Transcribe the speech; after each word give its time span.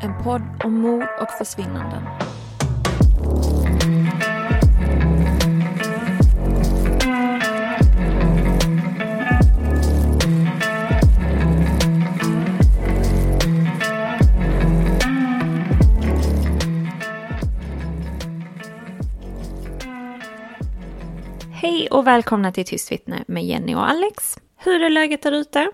En 0.00 0.24
podd 0.24 0.42
om 0.64 0.80
mord 0.80 1.08
och 1.20 1.30
försvinnanden. 1.30 2.02
Hej 21.52 21.88
och 21.90 22.06
välkomna 22.06 22.52
till 22.52 22.66
Tyst 22.66 22.92
vittne 22.92 23.24
med 23.28 23.44
Jenny 23.44 23.74
och 23.74 23.90
Alex. 23.90 24.38
Hur 24.56 24.82
är 24.82 24.90
läget 24.90 25.22
där 25.22 25.32
ute? 25.32 25.70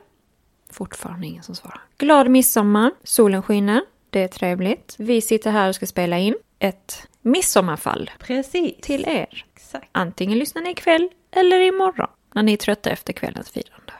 Fortfarande 0.70 1.26
ingen 1.26 1.42
som 1.42 1.54
svarar. 1.54 1.80
Glad 1.98 2.30
midsommar, 2.30 2.92
solen 3.04 3.42
skiner, 3.42 3.82
det 4.12 4.22
är 4.22 4.28
trevligt. 4.28 4.94
Vi 4.98 5.20
sitter 5.20 5.50
här 5.50 5.68
och 5.68 5.74
ska 5.74 5.86
spela 5.86 6.18
in 6.18 6.34
ett 6.58 7.08
midsommarfall 7.22 8.10
Precis. 8.18 8.74
till 8.82 9.04
er. 9.08 9.44
Exakt. 9.54 9.88
Antingen 9.92 10.38
lyssnar 10.38 10.62
ni 10.62 10.70
ikväll 10.70 11.08
eller 11.30 11.60
imorgon 11.60 12.08
när 12.34 12.42
ni 12.42 12.52
är 12.52 12.56
trötta 12.56 12.90
efter 12.90 13.12
kvällens 13.12 13.50
firande. 13.50 13.92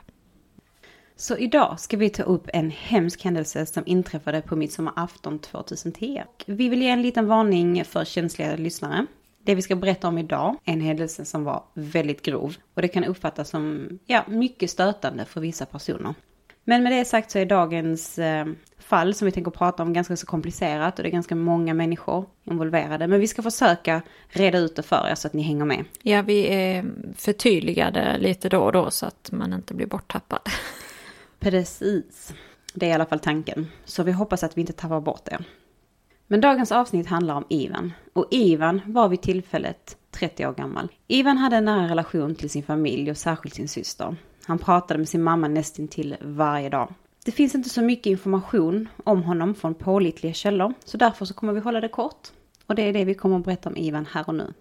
Så 1.15 1.37
idag 1.37 1.79
ska 1.79 1.97
vi 1.97 2.09
ta 2.09 2.23
upp 2.23 2.49
en 2.53 2.71
hemsk 2.71 3.23
händelse 3.23 3.65
som 3.65 3.83
inträffade 3.85 4.41
på 4.41 4.55
midsommarafton 4.55 5.39
2010. 5.39 6.23
Vi 6.45 6.69
vill 6.69 6.81
ge 6.81 6.89
en 6.89 7.01
liten 7.01 7.27
varning 7.27 7.85
för 7.85 8.05
känsliga 8.05 8.55
lyssnare. 8.55 9.05
Det 9.43 9.55
vi 9.55 9.61
ska 9.61 9.75
berätta 9.75 10.07
om 10.07 10.17
idag 10.17 10.55
är 10.65 10.73
en 10.73 10.81
händelse 10.81 11.25
som 11.25 11.43
var 11.43 11.63
väldigt 11.73 12.21
grov 12.21 12.55
och 12.73 12.81
det 12.81 12.87
kan 12.87 13.03
uppfattas 13.03 13.49
som 13.49 13.89
ja, 14.05 14.23
mycket 14.27 14.69
stötande 14.69 15.25
för 15.25 15.41
vissa 15.41 15.65
personer. 15.65 16.13
Men 16.63 16.83
med 16.83 16.91
det 16.91 17.05
sagt 17.05 17.31
så 17.31 17.39
är 17.39 17.45
dagens 17.45 18.19
eh, 18.19 18.45
fall 18.79 19.13
som 19.13 19.25
vi 19.25 19.31
tänker 19.31 19.51
prata 19.51 19.83
om 19.83 19.93
ganska 19.93 20.15
så 20.15 20.25
komplicerat 20.25 20.99
och 20.99 21.03
det 21.03 21.09
är 21.09 21.11
ganska 21.11 21.35
många 21.35 21.73
människor 21.73 22.25
involverade. 22.43 23.07
Men 23.07 23.19
vi 23.19 23.27
ska 23.27 23.43
försöka 23.43 24.01
reda 24.27 24.57
ut 24.57 24.75
det 24.75 24.83
för 24.83 25.07
er 25.11 25.15
så 25.15 25.27
att 25.27 25.33
ni 25.33 25.41
hänger 25.41 25.65
med. 25.65 25.85
Ja, 26.01 26.21
vi 26.21 26.47
är 26.47 26.85
förtydligade 27.15 28.17
lite 28.17 28.49
då 28.49 28.59
och 28.59 28.71
då 28.71 28.91
så 28.91 29.05
att 29.05 29.29
man 29.31 29.53
inte 29.53 29.73
blir 29.73 29.87
borttappad. 29.87 30.39
Precis. 31.39 32.33
Det 32.73 32.85
är 32.85 32.89
i 32.89 32.93
alla 32.93 33.05
fall 33.05 33.19
tanken. 33.19 33.67
Så 33.85 34.03
vi 34.03 34.11
hoppas 34.11 34.43
att 34.43 34.57
vi 34.57 34.61
inte 34.61 34.73
tappar 34.73 35.01
bort 35.01 35.25
det. 35.25 35.39
Men 36.27 36.41
dagens 36.41 36.71
avsnitt 36.71 37.07
handlar 37.07 37.35
om 37.35 37.45
Ivan. 37.49 37.93
Och 38.13 38.27
Ivan 38.31 38.81
var 38.85 39.09
vid 39.09 39.21
tillfället 39.21 39.97
30 40.11 40.47
år 40.47 40.53
gammal. 40.53 40.91
Ivan 41.07 41.37
hade 41.37 41.55
en 41.55 41.65
nära 41.65 41.89
relation 41.89 42.35
till 42.35 42.49
sin 42.49 42.63
familj 42.63 43.11
och 43.11 43.17
särskilt 43.17 43.55
sin 43.55 43.67
syster. 43.67 44.15
Han 44.45 44.59
pratade 44.59 44.97
med 44.97 45.09
sin 45.09 45.23
mamma 45.23 45.47
nästintill 45.47 46.15
varje 46.21 46.69
dag. 46.69 46.93
Det 47.25 47.31
finns 47.31 47.55
inte 47.55 47.69
så 47.69 47.81
mycket 47.81 48.05
information 48.05 48.89
om 49.03 49.23
honom 49.23 49.55
från 49.55 49.73
pålitliga 49.73 50.33
källor, 50.33 50.73
så 50.85 50.97
därför 50.97 51.25
så 51.25 51.33
kommer 51.33 51.53
vi 51.53 51.59
hålla 51.59 51.81
det 51.81 51.87
kort. 51.87 52.27
Och 52.67 52.75
det 52.75 52.81
är 52.81 52.93
det 52.93 53.05
vi 53.05 53.13
kommer 53.13 53.37
att 53.39 53.45
berätta 53.45 53.69
om 53.69 53.77
Ivan 53.77 54.07
här 54.11 54.23
och 54.27 54.35
nu. 54.35 54.53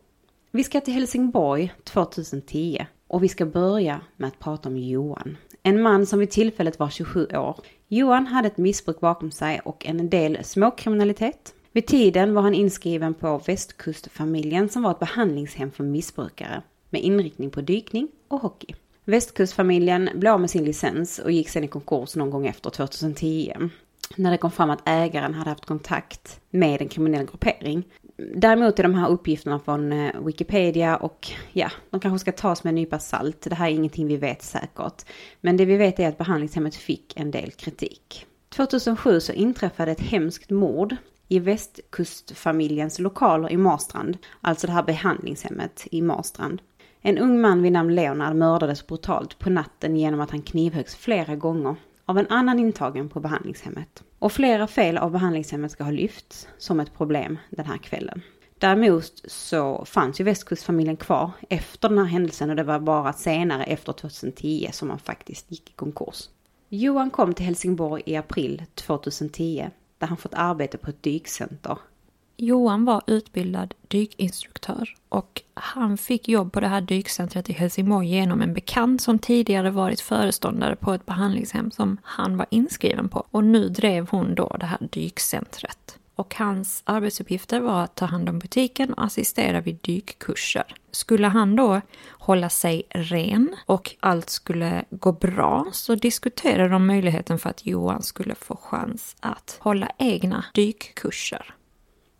Vi 0.50 0.64
ska 0.64 0.80
till 0.80 0.94
Helsingborg 0.94 1.72
2010 1.84 2.86
och 3.08 3.22
vi 3.22 3.28
ska 3.28 3.46
börja 3.46 4.00
med 4.16 4.28
att 4.28 4.38
prata 4.38 4.68
om 4.68 4.76
Johan. 4.76 5.36
En 5.62 5.82
man 5.82 6.06
som 6.06 6.18
vid 6.18 6.30
tillfället 6.30 6.78
var 6.78 6.90
27 6.90 7.26
år. 7.26 7.56
Johan 7.88 8.26
hade 8.26 8.48
ett 8.48 8.58
missbruk 8.58 9.00
bakom 9.00 9.30
sig 9.30 9.60
och 9.64 9.86
en 9.86 10.10
del 10.10 10.38
småkriminalitet. 10.44 11.54
Vid 11.72 11.86
tiden 11.86 12.34
var 12.34 12.42
han 12.42 12.54
inskriven 12.54 13.14
på 13.14 13.42
Västkustfamiljen 13.46 14.68
som 14.68 14.82
var 14.82 14.90
ett 14.90 14.98
behandlingshem 14.98 15.70
för 15.70 15.84
missbrukare 15.84 16.62
med 16.90 17.02
inriktning 17.02 17.50
på 17.50 17.60
dykning 17.60 18.08
och 18.28 18.40
hockey. 18.40 18.74
Västkustfamiljen 19.04 20.10
blev 20.14 20.32
av 20.32 20.40
med 20.40 20.50
sin 20.50 20.64
licens 20.64 21.18
och 21.18 21.32
gick 21.32 21.48
sedan 21.48 21.64
i 21.64 21.68
konkurs 21.68 22.16
någon 22.16 22.30
gång 22.30 22.46
efter 22.46 22.70
2010. 22.70 23.52
När 24.16 24.30
det 24.30 24.38
kom 24.38 24.50
fram 24.50 24.70
att 24.70 24.88
ägaren 24.88 25.34
hade 25.34 25.50
haft 25.50 25.66
kontakt 25.66 26.40
med 26.50 26.82
en 26.82 26.88
kriminell 26.88 27.26
gruppering. 27.26 27.84
Däremot 28.34 28.78
är 28.78 28.82
de 28.82 28.94
här 28.94 29.08
uppgifterna 29.08 29.58
från 29.58 29.92
eh, 29.92 30.20
Wikipedia 30.20 30.96
och 30.96 31.28
ja, 31.52 31.70
de 31.90 32.00
kanske 32.00 32.18
ska 32.18 32.32
tas 32.32 32.64
med 32.64 32.70
en 32.70 32.74
nypa 32.74 32.98
salt. 32.98 33.40
Det 33.40 33.54
här 33.54 33.66
är 33.66 33.74
ingenting 33.74 34.06
vi 34.06 34.16
vet 34.16 34.42
säkert. 34.42 35.04
Men 35.40 35.56
det 35.56 35.64
vi 35.64 35.76
vet 35.76 36.00
är 36.00 36.08
att 36.08 36.18
behandlingshemmet 36.18 36.74
fick 36.74 37.16
en 37.16 37.30
del 37.30 37.50
kritik. 37.50 38.26
2007 38.48 39.20
så 39.20 39.32
inträffade 39.32 39.92
ett 39.92 40.00
hemskt 40.00 40.50
mord 40.50 40.96
i 41.28 41.38
västkustfamiljens 41.38 42.98
lokaler 42.98 43.52
i 43.52 43.56
Marstrand, 43.56 44.18
alltså 44.40 44.66
det 44.66 44.72
här 44.72 44.82
behandlingshemmet 44.82 45.86
i 45.90 46.02
Marstrand. 46.02 46.62
En 47.04 47.18
ung 47.18 47.40
man 47.40 47.62
vid 47.62 47.72
namn 47.72 47.94
Leonard 47.94 48.36
mördades 48.36 48.86
brutalt 48.86 49.38
på 49.38 49.50
natten 49.50 49.96
genom 49.96 50.20
att 50.20 50.30
han 50.30 50.42
knivhöggs 50.42 50.96
flera 50.96 51.36
gånger 51.36 51.76
av 52.06 52.18
en 52.18 52.26
annan 52.28 52.58
intagen 52.58 53.08
på 53.08 53.20
behandlingshemmet. 53.20 54.02
Och 54.18 54.32
flera 54.32 54.66
fel 54.66 54.98
av 54.98 55.10
behandlingshemmet 55.10 55.72
ska 55.72 55.84
ha 55.84 55.90
lyfts 55.90 56.48
som 56.58 56.80
ett 56.80 56.94
problem 56.94 57.38
den 57.50 57.66
här 57.66 57.78
kvällen. 57.78 58.22
Däremot 58.58 59.22
så 59.24 59.84
fanns 59.84 60.20
ju 60.20 60.24
västkustfamiljen 60.24 60.96
kvar 60.96 61.30
efter 61.48 61.88
den 61.88 61.98
här 61.98 62.04
händelsen 62.04 62.50
och 62.50 62.56
det 62.56 62.62
var 62.62 62.80
bara 62.80 63.12
senare 63.12 63.64
efter 63.64 63.92
2010 63.92 64.68
som 64.72 64.88
man 64.88 64.98
faktiskt 64.98 65.50
gick 65.50 65.70
i 65.70 65.72
konkurs. 65.72 66.28
Johan 66.68 67.10
kom 67.10 67.34
till 67.34 67.46
Helsingborg 67.46 68.02
i 68.06 68.16
april 68.16 68.62
2010 68.74 69.70
där 69.98 70.06
han 70.06 70.16
fått 70.16 70.34
arbete 70.34 70.78
på 70.78 70.90
ett 70.90 71.02
dykcenter. 71.02 71.78
Johan 72.36 72.84
var 72.84 73.02
utbildad 73.06 73.74
dykinstruktör 73.88 74.94
och 75.08 75.42
han 75.54 75.98
fick 75.98 76.28
jobb 76.28 76.52
på 76.52 76.60
det 76.60 76.68
här 76.68 76.80
dykcentret 76.80 77.50
i 77.50 77.52
Helsingborg 77.52 78.08
genom 78.08 78.42
en 78.42 78.54
bekant 78.54 79.02
som 79.02 79.18
tidigare 79.18 79.70
varit 79.70 80.00
föreståndare 80.00 80.76
på 80.76 80.92
ett 80.92 81.06
behandlingshem 81.06 81.70
som 81.70 81.96
han 82.02 82.36
var 82.36 82.46
inskriven 82.50 83.08
på. 83.08 83.26
Och 83.30 83.44
nu 83.44 83.68
drev 83.68 84.08
hon 84.08 84.34
då 84.34 84.56
det 84.60 84.66
här 84.66 84.78
dykcentret. 84.90 85.98
Och 86.14 86.34
hans 86.34 86.82
arbetsuppgifter 86.84 87.60
var 87.60 87.82
att 87.82 87.94
ta 87.94 88.04
hand 88.04 88.28
om 88.28 88.38
butiken 88.38 88.92
och 88.92 89.04
assistera 89.04 89.60
vid 89.60 89.78
dykkurser. 89.80 90.74
Skulle 90.90 91.28
han 91.28 91.56
då 91.56 91.80
hålla 92.10 92.48
sig 92.48 92.82
ren 92.90 93.56
och 93.66 93.94
allt 94.00 94.30
skulle 94.30 94.84
gå 94.90 95.12
bra 95.12 95.66
så 95.72 95.94
diskuterade 95.94 96.68
de 96.68 96.86
möjligheten 96.86 97.38
för 97.38 97.50
att 97.50 97.66
Johan 97.66 98.02
skulle 98.02 98.34
få 98.34 98.56
chans 98.56 99.16
att 99.20 99.56
hålla 99.60 99.88
egna 99.98 100.44
dykkurser. 100.54 101.54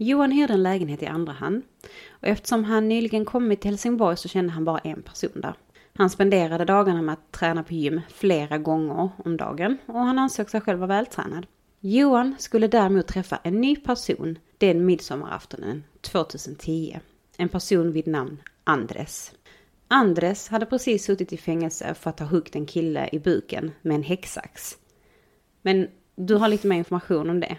Johan 0.03 0.31
hyrde 0.31 0.53
en 0.53 0.63
lägenhet 0.63 1.03
i 1.03 1.07
andra 1.07 1.33
hand. 1.33 1.63
Och 2.11 2.29
eftersom 2.29 2.65
han 2.65 2.89
nyligen 2.89 3.25
kommit 3.25 3.61
till 3.61 3.71
Helsingborg 3.71 4.17
så 4.17 4.29
kände 4.29 4.53
han 4.53 4.65
bara 4.65 4.79
en 4.79 5.03
person 5.03 5.31
där. 5.35 5.55
Han 5.95 6.11
spenderade 6.11 6.65
dagarna 6.65 7.03
med 7.03 7.13
att 7.13 7.33
träna 7.33 7.63
på 7.63 7.75
gym 7.75 8.01
flera 8.09 8.59
gånger 8.59 9.11
om 9.25 9.37
dagen 9.37 9.79
och 9.87 10.01
han 10.01 10.19
ansåg 10.19 10.51
sig 10.51 10.61
själv 10.61 10.79
vara 10.79 10.89
vältränad. 10.89 11.47
Johan 11.81 12.35
skulle 12.39 12.69
däremot 12.69 13.07
träffa 13.07 13.37
en 13.37 13.61
ny 13.61 13.77
person 13.77 14.39
den 14.59 14.87
midsommaraftonen 14.87 15.85
2010. 16.01 17.01
En 17.37 17.49
person 17.49 17.93
vid 17.93 18.07
namn 18.07 18.37
Andres. 18.65 19.33
Andres 19.89 20.49
hade 20.49 20.67
precis 20.67 21.05
suttit 21.05 21.33
i 21.33 21.37
fängelse 21.37 21.95
för 21.95 22.11
att 22.11 22.21
ha 22.21 22.27
huggit 22.27 22.57
en 22.57 22.67
kille 22.67 23.09
i 23.13 23.19
buken 23.19 23.73
med 23.83 23.95
en 23.95 24.03
häcksax. 24.03 24.77
Men 25.63 25.89
du 26.17 26.35
har 26.35 26.49
lite 26.49 26.67
mer 26.67 26.77
information 26.77 27.31
om 27.31 27.41
det. 27.41 27.57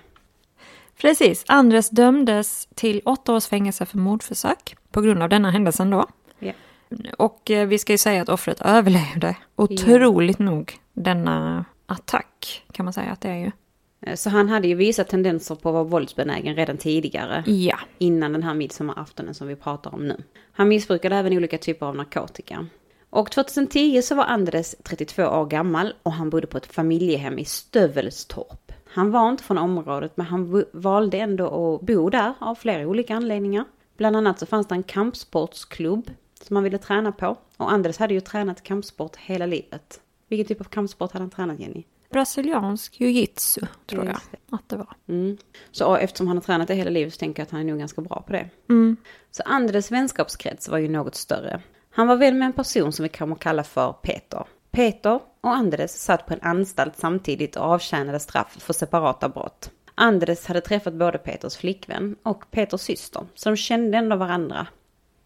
Precis. 1.02 1.44
Andres 1.48 1.90
dömdes 1.90 2.68
till 2.76 3.02
åtta 3.06 3.34
års 3.34 3.46
fängelse 3.48 3.86
för 3.86 3.98
mordförsök 3.98 4.76
på 4.92 5.02
grund 5.02 5.24
av 5.24 5.30
denna 5.30 5.52
händelsen 5.52 5.90
då. 5.90 6.06
Ja. 6.40 6.54
Och 7.18 7.52
eh, 7.52 7.68
vi 7.68 7.78
ska 7.80 7.92
ju 7.92 7.98
säga 7.98 8.22
att 8.22 8.30
offret 8.30 8.62
överlevde 8.62 9.38
otroligt 9.56 10.40
nog 10.40 10.74
denna 10.94 11.66
attack 11.86 12.64
kan 12.72 12.86
man 12.86 12.94
säga 12.94 13.12
att 13.12 13.22
det 13.22 13.30
är 13.30 13.36
ju. 13.38 13.52
Eh, 14.02 14.16
Så 14.16 14.30
han 14.30 14.50
hade 14.50 14.68
ju 14.68 14.76
visat 14.76 15.08
tendenser 15.10 15.56
på 15.56 15.70
att 15.70 15.74
vara 15.74 15.84
våldsbenägen 15.84 16.56
redan 16.56 16.78
tidigare. 16.78 17.44
Ja. 17.48 17.80
Innan 17.98 18.34
den 18.34 18.44
här 18.44 18.54
midsommaraftonen 18.54 19.34
som 19.34 19.48
vi 19.48 19.56
pratar 19.56 19.94
om 19.94 20.08
nu. 20.08 20.24
Han 20.52 20.68
missbrukade 20.68 21.16
även 21.16 21.34
olika 21.34 21.58
typer 21.58 21.86
av 21.86 21.96
narkotika. 21.96 22.68
Och 23.10 23.32
2010 23.32 24.02
så 24.02 24.16
var 24.16 24.24
Andres 24.24 24.76
32 24.84 25.24
år 25.24 25.46
gammal 25.46 25.94
och 26.04 26.14
han 26.14 26.30
bodde 26.30 26.48
på 26.48 26.58
ett 26.58 26.74
familjehem 26.74 27.40
i 27.40 27.46
Stövelstorp. 27.46 28.63
Han 28.94 29.12
var 29.12 29.30
inte 29.30 29.44
från 29.44 29.58
området 29.58 30.18
men 30.18 30.26
han 30.26 30.66
valde 30.72 31.18
ändå 31.18 31.46
att 31.46 31.82
bo 31.82 32.10
där 32.10 32.34
av 32.40 32.56
flera 32.56 32.88
olika 32.88 33.16
anledningar. 33.16 33.66
Bland 33.98 34.16
annat 34.16 34.40
så 34.40 34.46
fanns 34.46 34.68
det 34.68 34.76
en 34.76 34.84
kampsportsklubb 34.84 36.12
som 36.42 36.56
han 36.56 36.64
ville 36.64 36.78
träna 36.78 37.12
på. 37.12 37.38
Och 37.58 37.72
Andres 37.72 37.98
hade 37.98 38.14
ju 38.14 38.20
tränat 38.20 38.64
kampsport 38.64 39.16
hela 39.16 39.46
livet. 39.46 40.02
Vilken 40.28 40.48
typ 40.48 40.62
av 40.62 40.66
kampsport 40.66 41.12
hade 41.12 41.24
han 41.24 41.30
tränat 41.30 41.60
Jenny? 41.60 41.84
Brasiliansk 42.10 43.00
jiu-jitsu 43.00 43.66
tror 43.86 44.06
jag 44.06 44.18
att 44.52 44.70
det 44.70 44.78
var. 44.78 44.96
Mm. 45.08 45.38
Så 45.72 45.96
eftersom 45.96 46.28
han 46.28 46.38
har 46.38 46.42
tränat 46.42 46.68
det 46.68 46.76
hela 46.76 46.90
livet 46.90 47.14
så 47.14 47.20
tänker 47.20 47.42
jag 47.42 47.46
att 47.46 47.52
han 47.52 47.62
är 47.62 47.66
nog 47.66 47.80
ganska 47.80 48.02
bra 48.02 48.24
på 48.28 48.34
det. 48.34 48.50
Mm. 48.70 48.98
Så 49.32 49.44
Andres 49.46 49.92
vänskapskrets 49.92 50.70
var 50.70 50.78
ju 50.78 50.90
något 50.90 51.16
större. 51.16 51.62
Han 51.90 52.08
var 52.08 52.16
vän 52.16 52.38
med 52.38 52.46
en 52.46 52.54
person 52.54 52.92
som 52.92 53.04
vi 53.04 53.10
kommer 53.10 53.36
kalla 53.36 53.64
för 53.64 53.94
Peter. 53.94 54.46
Peter 54.72 55.20
och 55.44 55.54
Andres 55.54 56.04
satt 56.04 56.26
på 56.26 56.34
en 56.34 56.42
anstalt 56.42 56.98
samtidigt 56.98 57.56
och 57.56 57.64
avtjänade 57.64 58.20
straff 58.20 58.56
för 58.60 58.74
separata 58.74 59.30
brott. 59.30 59.72
Andres 59.96 60.46
hade 60.46 60.62
träffat 60.62 60.94
både 60.94 61.18
Peters 61.18 61.58
flickvän 61.58 62.16
och 62.24 62.52
Peters 62.52 62.82
syster, 62.82 63.26
så 63.36 63.50
de 63.50 63.56
kände 63.56 63.98
ändå 63.98 64.16
varandra. 64.16 64.68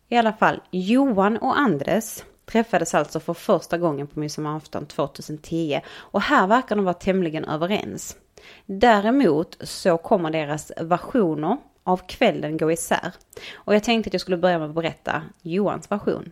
I 0.08 0.18
alla 0.18 0.34
fall, 0.34 0.62
Johan 0.72 1.38
och 1.38 1.60
Andres 1.60 2.26
träffades 2.46 2.94
alltså 2.94 3.20
för 3.20 3.34
första 3.34 3.78
gången 3.78 4.08
på 4.08 4.20
midsommarafton 4.20 4.86
2010 4.86 5.82
och 5.96 6.22
här 6.22 6.48
verkar 6.48 6.76
de 6.76 6.86
vara 6.86 6.94
tämligen 6.94 7.46
överens. 7.46 8.18
Däremot 8.66 9.58
så 9.62 9.98
kommer 9.98 10.32
deras 10.32 10.72
versioner 10.82 11.58
av 11.84 11.98
kvällen 12.08 12.58
gå 12.58 12.72
isär. 12.72 13.14
Och 13.54 13.76
jag 13.76 13.84
tänkte 13.84 14.08
att 14.10 14.14
jag 14.14 14.22
skulle 14.22 14.38
börja 14.38 14.60
med 14.60 14.70
att 14.70 14.76
berätta 14.76 15.22
Johans 15.42 15.92
version. 15.92 16.32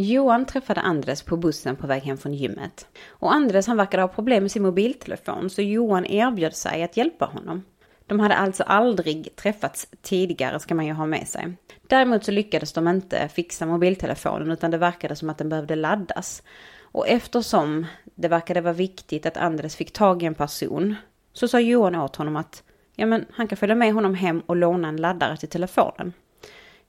Johan 0.00 0.46
träffade 0.46 0.80
Andres 0.80 1.22
på 1.22 1.36
bussen 1.36 1.76
på 1.76 1.86
väg 1.86 2.02
hem 2.02 2.16
från 2.16 2.34
gymmet. 2.34 2.86
Och 3.08 3.32
Andres 3.32 3.66
han 3.66 3.76
verkade 3.76 4.02
ha 4.02 4.08
problem 4.08 4.42
med 4.42 4.50
sin 4.50 4.62
mobiltelefon 4.62 5.50
så 5.50 5.62
Johan 5.62 6.06
erbjöd 6.06 6.54
sig 6.54 6.82
att 6.82 6.96
hjälpa 6.96 7.24
honom. 7.24 7.62
De 8.06 8.20
hade 8.20 8.36
alltså 8.36 8.62
aldrig 8.62 9.36
träffats 9.36 9.86
tidigare 10.02 10.60
ska 10.60 10.74
man 10.74 10.86
ju 10.86 10.92
ha 10.92 11.06
med 11.06 11.28
sig. 11.28 11.56
Däremot 11.86 12.24
så 12.24 12.32
lyckades 12.32 12.72
de 12.72 12.88
inte 12.88 13.28
fixa 13.28 13.66
mobiltelefonen 13.66 14.50
utan 14.50 14.70
det 14.70 14.78
verkade 14.78 15.16
som 15.16 15.30
att 15.30 15.38
den 15.38 15.48
behövde 15.48 15.76
laddas. 15.76 16.42
Och 16.80 17.08
eftersom 17.08 17.86
det 18.14 18.28
verkade 18.28 18.60
vara 18.60 18.74
viktigt 18.74 19.26
att 19.26 19.36
Andres 19.36 19.76
fick 19.76 19.92
tag 19.92 20.22
i 20.22 20.26
en 20.26 20.34
person 20.34 20.94
så 21.32 21.48
sa 21.48 21.60
Johan 21.60 21.94
åt 21.94 22.16
honom 22.16 22.36
att 22.36 22.62
ja, 22.96 23.06
men 23.06 23.24
han 23.32 23.48
kan 23.48 23.56
följa 23.58 23.74
med 23.74 23.94
honom 23.94 24.14
hem 24.14 24.40
och 24.46 24.56
låna 24.56 24.88
en 24.88 24.96
laddare 24.96 25.36
till 25.36 25.48
telefonen. 25.48 26.12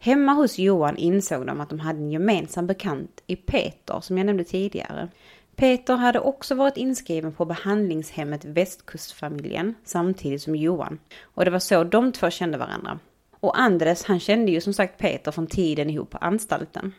Hemma 0.02 0.34
hos 0.34 0.60
Johan 0.60 0.98
insåg 0.98 1.46
de 1.46 1.62
att 1.62 1.70
de 1.70 1.80
hade 1.80 2.00
en 2.00 2.12
gemensam 2.12 2.68
bekant 2.68 3.24
i 3.28 3.36
Peter 3.36 4.00
som 4.02 4.18
jag 4.18 4.26
nämnde 4.26 4.44
tidigare. 4.44 5.10
Peter 5.56 5.96
hade 5.96 6.20
också 6.20 6.56
varit 6.56 6.78
inskriven 6.78 7.32
på 7.32 7.46
behandlingshemmet 7.46 8.46
Västkustfamiljen 8.46 9.76
samtidigt 9.84 10.42
som 10.42 10.56
Johan. 10.56 11.00
Och 11.22 11.46
det 11.46 11.52
var 11.52 11.60
så 11.60 11.84
de 11.84 12.12
två 12.12 12.30
kände 12.30 12.58
varandra. 12.58 13.00
Och 13.40 13.60
Andres 13.60 14.06
han 14.06 14.20
kände 14.20 14.52
ju 14.52 14.62
som 14.62 14.74
sagt 14.74 14.98
Peter 14.98 15.32
från 15.32 15.48
tiden 15.48 15.90
ihop 15.90 16.10
på 16.10 16.18
anstalten. 16.18 16.94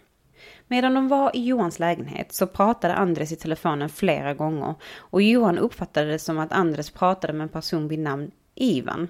Medan 0.68 0.94
de 0.94 1.08
var 1.08 1.36
i 1.36 1.44
Johans 1.44 1.78
lägenhet 1.78 2.32
så 2.32 2.46
pratade 2.46 2.94
Andres 2.94 3.32
i 3.32 3.36
telefonen 3.36 3.88
flera 3.88 4.34
gånger 4.34 4.74
och 4.96 5.22
Johan 5.22 5.58
uppfattade 5.58 6.10
det 6.10 6.18
som 6.18 6.38
att 6.38 6.52
Andres 6.52 6.90
pratade 6.90 7.32
med 7.32 7.42
en 7.42 7.48
person 7.48 7.88
vid 7.88 7.98
namn 7.98 8.30
Ivan. 8.54 9.08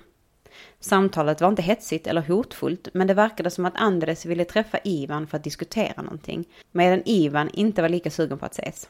Samtalet 0.81 1.41
var 1.41 1.49
inte 1.49 1.63
hetsigt 1.63 2.07
eller 2.07 2.21
hotfullt 2.21 2.89
men 2.93 3.07
det 3.07 3.15
verkade 3.15 3.51
som 3.51 3.65
att 3.67 3.77
Andres 3.77 4.27
ville 4.27 4.45
träffa 4.45 4.79
Ivan 4.85 5.27
för 5.27 5.37
att 5.37 5.45
diskutera 5.45 6.03
någonting 6.03 6.45
medan 6.73 7.03
Ivan 7.05 7.51
inte 7.53 7.83
var 7.83 7.89
lika 7.89 8.11
sugen 8.11 8.39
på 8.39 8.47
att 8.47 8.59
ses. 8.59 8.89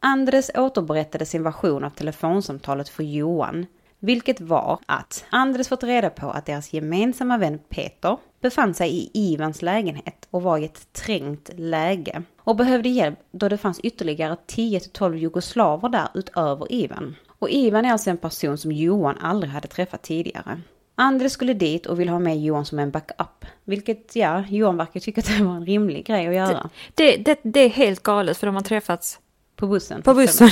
Andres 0.00 0.50
återberättade 0.54 1.26
sin 1.26 1.42
version 1.42 1.84
av 1.84 1.90
telefonsamtalet 1.90 2.88
för 2.88 3.02
Johan 3.02 3.66
vilket 4.04 4.40
var 4.40 4.78
att 4.86 5.24
Andres 5.30 5.68
fått 5.68 5.82
reda 5.82 6.10
på 6.10 6.30
att 6.30 6.46
deras 6.46 6.72
gemensamma 6.72 7.38
vän 7.38 7.58
Peter 7.68 8.16
befann 8.40 8.74
sig 8.74 8.90
i 8.90 9.10
Ivans 9.14 9.62
lägenhet 9.62 10.28
och 10.30 10.42
var 10.42 10.58
i 10.58 10.64
ett 10.64 10.92
trängt 10.92 11.50
läge 11.56 12.22
och 12.38 12.56
behövde 12.56 12.88
hjälp 12.88 13.18
då 13.30 13.48
det 13.48 13.58
fanns 13.58 13.80
ytterligare 13.80 14.36
10-12 14.46 15.14
jugoslaver 15.16 15.88
där 15.88 16.08
utöver 16.14 16.72
Ivan. 16.72 17.16
Och 17.38 17.50
Ivan 17.50 17.84
är 17.84 17.92
alltså 17.92 18.10
en 18.10 18.16
person 18.16 18.58
som 18.58 18.72
Johan 18.72 19.18
aldrig 19.18 19.52
hade 19.52 19.68
träffat 19.68 20.02
tidigare. 20.02 20.60
Andres 20.94 21.32
skulle 21.32 21.54
dit 21.54 21.86
och 21.86 22.00
ville 22.00 22.10
ha 22.10 22.18
med 22.18 22.40
Johan 22.42 22.64
som 22.64 22.78
en 22.78 22.90
backup. 22.90 23.44
Vilket, 23.64 24.16
ja, 24.16 24.44
Johan 24.48 24.76
verkar 24.76 25.00
tycka 25.00 25.20
att 25.20 25.26
det 25.38 25.44
var 25.44 25.54
en 25.56 25.66
rimlig 25.66 26.06
grej 26.06 26.26
att 26.28 26.34
göra. 26.34 26.70
Det, 26.94 27.16
det, 27.16 27.38
det 27.42 27.60
är 27.60 27.68
helt 27.68 28.02
galet 28.02 28.36
för 28.38 28.46
de 28.46 28.54
har 28.56 28.62
träffats. 28.62 29.18
På 29.56 29.66
bussen. 29.66 30.02
På 30.02 30.14
bussen. 30.14 30.48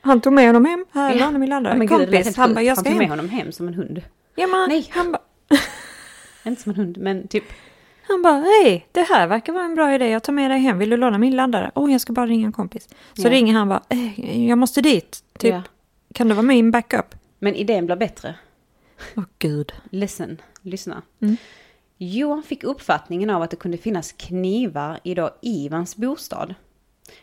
Han 0.00 0.20
tog 0.20 0.32
med 0.32 0.46
honom 0.46 0.64
hem. 0.64 0.84
Här 0.92 1.10
Ja. 1.12 1.18
la 1.18 1.24
honom 1.24 1.42
i 1.42 1.46
laddare. 1.46 1.72
Ja, 1.74 1.80
gud, 1.80 1.88
Kompis. 1.88 2.24
helt 2.24 2.36
Han 2.36 2.54
bara, 2.54 2.62
jag 2.62 2.74
Han 2.76 2.84
ska 2.84 2.90
tog 2.90 2.98
med 2.98 3.08
honom 3.08 3.28
hem 3.28 3.52
som 3.52 3.68
en 3.68 3.74
hund. 3.74 4.02
Ja, 4.36 4.46
men, 4.46 4.68
Nej. 4.68 4.86
Han 4.90 5.12
bara, 5.12 5.22
Inte 6.44 6.62
som 6.62 6.70
en 6.72 6.76
hund, 6.76 6.98
men 6.98 7.28
typ. 7.28 7.44
han 8.08 8.22
bara, 8.22 8.34
hej, 8.64 8.86
det 8.92 9.02
här 9.02 9.26
verkar 9.26 9.52
vara 9.52 9.64
en 9.64 9.74
bra 9.74 9.94
idé. 9.94 10.08
Jag 10.08 10.22
tar 10.22 10.32
med 10.32 10.50
dig 10.50 10.58
hem. 10.60 10.78
Vill 10.78 10.90
du 10.90 10.96
låna 10.96 11.18
min 11.18 11.36
laddare? 11.36 11.70
Åh, 11.74 11.92
jag 11.92 12.00
ska 12.00 12.12
bara 12.12 12.26
ringa 12.26 12.46
en 12.46 12.52
kompis. 12.52 12.88
Så 13.14 13.22
Ja. 13.22 13.30
ringer 13.30 13.54
han 13.54 13.68
bara, 13.68 13.82
eh, 13.88 14.46
jag 14.48 14.58
måste 14.58 14.80
dit. 14.80 15.22
Typ, 15.38 15.54
Ja. 15.54 15.62
kan 16.14 16.28
du 16.28 16.34
vara 16.34 16.42
min 16.46 16.70
backup? 16.70 17.14
Men 17.38 17.54
idén 17.54 17.86
blir 17.86 17.96
bättre. 17.96 18.34
Åh 19.16 19.24
gud. 19.38 19.72
Listen, 19.90 20.40
lyssna. 20.62 21.02
Mm. 21.20 21.36
Johan 21.98 22.42
fick 22.42 22.64
uppfattningen 22.64 23.30
av 23.30 23.42
att 23.42 23.50
det 23.50 23.56
kunde 23.56 23.78
finnas 23.78 24.12
knivar 24.12 25.00
i 25.04 25.14
då 25.14 25.30
Ivans 25.42 25.96
bostad. 25.96 26.54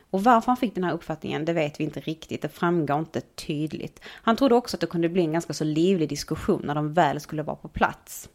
Och 0.09 0.23
varför 0.23 0.47
han 0.47 0.57
fick 0.57 0.75
den 0.75 0.83
här 0.83 0.93
uppfattningen, 0.93 1.45
det 1.45 1.53
vet 1.53 1.79
vi 1.79 1.83
inte 1.83 1.99
riktigt. 1.99 2.41
Det 2.41 2.49
framgår 2.49 2.99
inte 2.99 3.21
tydligt. 3.21 3.99
Han 4.05 4.35
trodde 4.35 4.55
också 4.55 4.77
att 4.77 4.81
det 4.81 4.87
kunde 4.87 5.09
bli 5.09 5.21
en 5.21 5.31
ganska 5.31 5.53
så 5.53 5.63
livlig 5.63 6.09
diskussion 6.09 6.61
när 6.65 6.75
de 6.75 6.93
väl 6.93 7.19
skulle 7.19 7.43
vara 7.43 7.55
på 7.55 7.67
plats. 7.67 8.29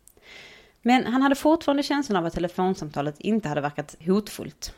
Men 0.82 1.06
han 1.06 1.22
hade 1.22 1.34
fortfarande 1.34 1.82
känslan 1.82 2.16
av 2.16 2.26
att 2.26 2.34
telefonsamtalet 2.34 3.20
inte 3.20 3.48
hade 3.48 3.60
verkat 3.60 3.96
hotfullt. 4.06 4.74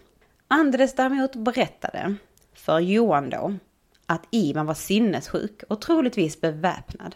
Andres 0.48 0.94
däremot 0.94 1.36
berättade 1.36 2.14
för 2.54 2.80
Johan 2.80 3.30
då 3.30 3.54
att 4.06 4.26
Ivan 4.30 4.66
var 4.66 4.74
sinnessjuk 4.74 5.62
och 5.68 5.80
troligtvis 5.80 6.40
beväpnad. 6.40 7.14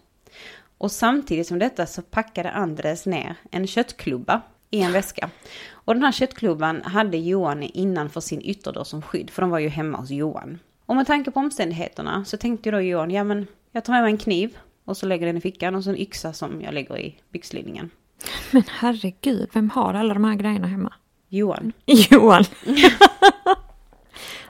Och 0.79 0.93
samtidigt 0.93 1.47
som 1.47 1.59
detta 1.59 1.87
så 1.87 2.03
packade 2.03 2.51
Andres 2.51 3.07
ner 3.07 3.37
en 3.51 3.67
köttklubba 3.67 4.43
i 4.71 4.83
en 4.83 4.93
väska. 4.93 5.31
Och 5.71 5.95
den 5.95 6.03
här 6.03 6.13
köttklubban 6.13 6.83
hade 6.83 7.17
Johan 7.17 7.63
innanför 7.63 8.21
sin 8.21 8.43
ytterdörr 8.43 8.85
som 8.85 9.03
skydd, 9.03 9.31
för 9.31 9.43
de 9.43 9.51
var 9.51 9.59
ju 9.59 9.69
hemma 9.69 9.99
hos 9.99 10.11
Johan. 10.11 10.59
Och 10.87 10.97
med 10.97 11.07
tanke 11.07 11.31
på 11.31 11.41
omständigheterna 11.41 12.25
så 12.25 12.37
tänkte 12.37 12.71
då 12.71 12.81
Johan, 12.81 13.11
ja 13.11 13.25
men 13.25 13.47
jag 13.73 13.85
tar 13.85 13.93
med 13.93 14.03
mig 14.03 14.13
en 14.13 14.19
kniv 14.19 14.59
och 14.85 14.97
så 14.97 15.07
lägger 15.07 15.27
den 15.27 15.37
i 15.37 15.41
fickan 15.41 15.75
och 15.75 15.85
så 15.85 15.91
en 15.91 15.99
yxa 15.99 16.33
som 16.33 16.63
jag 16.63 16.75
lägger 16.75 16.99
i 16.99 17.21
byxlinningen. 17.33 17.91
Men 18.51 18.63
herregud, 18.69 19.49
vem 19.53 19.71
har 19.71 19.95
alla 19.95 20.15
de 20.15 20.25
här 20.25 20.35
grejerna 20.35 20.67
hemma? 20.67 20.93
Johan. 21.29 21.73
Johan. 21.87 22.45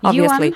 Obviously. 0.01 0.47
Johan. 0.47 0.55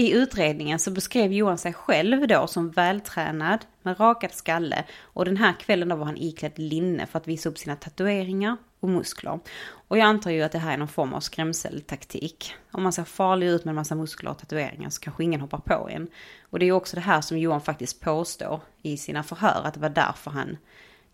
I 0.00 0.12
utredningen 0.12 0.78
så 0.78 0.90
beskrev 0.90 1.32
Johan 1.32 1.58
sig 1.58 1.72
själv 1.72 2.28
då 2.28 2.46
som 2.46 2.70
vältränad 2.70 3.64
med 3.82 4.00
rakad 4.00 4.32
skalle 4.32 4.84
och 5.00 5.24
den 5.24 5.36
här 5.36 5.52
kvällen 5.60 5.88
då 5.88 5.96
var 5.96 6.04
han 6.04 6.16
iklädd 6.16 6.58
linne 6.58 7.06
för 7.06 7.18
att 7.18 7.28
visa 7.28 7.48
upp 7.48 7.58
sina 7.58 7.76
tatueringar 7.76 8.56
och 8.80 8.88
muskler. 8.88 9.40
Och 9.88 9.98
jag 9.98 10.04
antar 10.04 10.30
ju 10.30 10.42
att 10.42 10.52
det 10.52 10.58
här 10.58 10.72
är 10.72 10.78
någon 10.78 10.88
form 10.88 11.14
av 11.14 11.20
skrämseltaktik. 11.20 12.54
Om 12.70 12.82
man 12.82 12.92
ser 12.92 13.04
farlig 13.04 13.46
ut 13.46 13.64
med 13.64 13.72
en 13.72 13.76
massa 13.76 13.94
muskler 13.94 14.30
och 14.30 14.38
tatueringar 14.38 14.90
så 14.90 15.00
kanske 15.00 15.24
ingen 15.24 15.40
hoppar 15.40 15.58
på 15.58 15.88
en. 15.90 16.08
Och 16.42 16.58
det 16.58 16.64
är 16.64 16.66
ju 16.66 16.72
också 16.72 16.96
det 16.96 17.02
här 17.02 17.20
som 17.20 17.38
Johan 17.38 17.60
faktiskt 17.60 18.00
påstår 18.00 18.60
i 18.82 18.96
sina 18.96 19.22
förhör 19.22 19.62
att 19.64 19.74
det 19.74 19.80
var 19.80 19.88
därför 19.88 20.30
han 20.30 20.56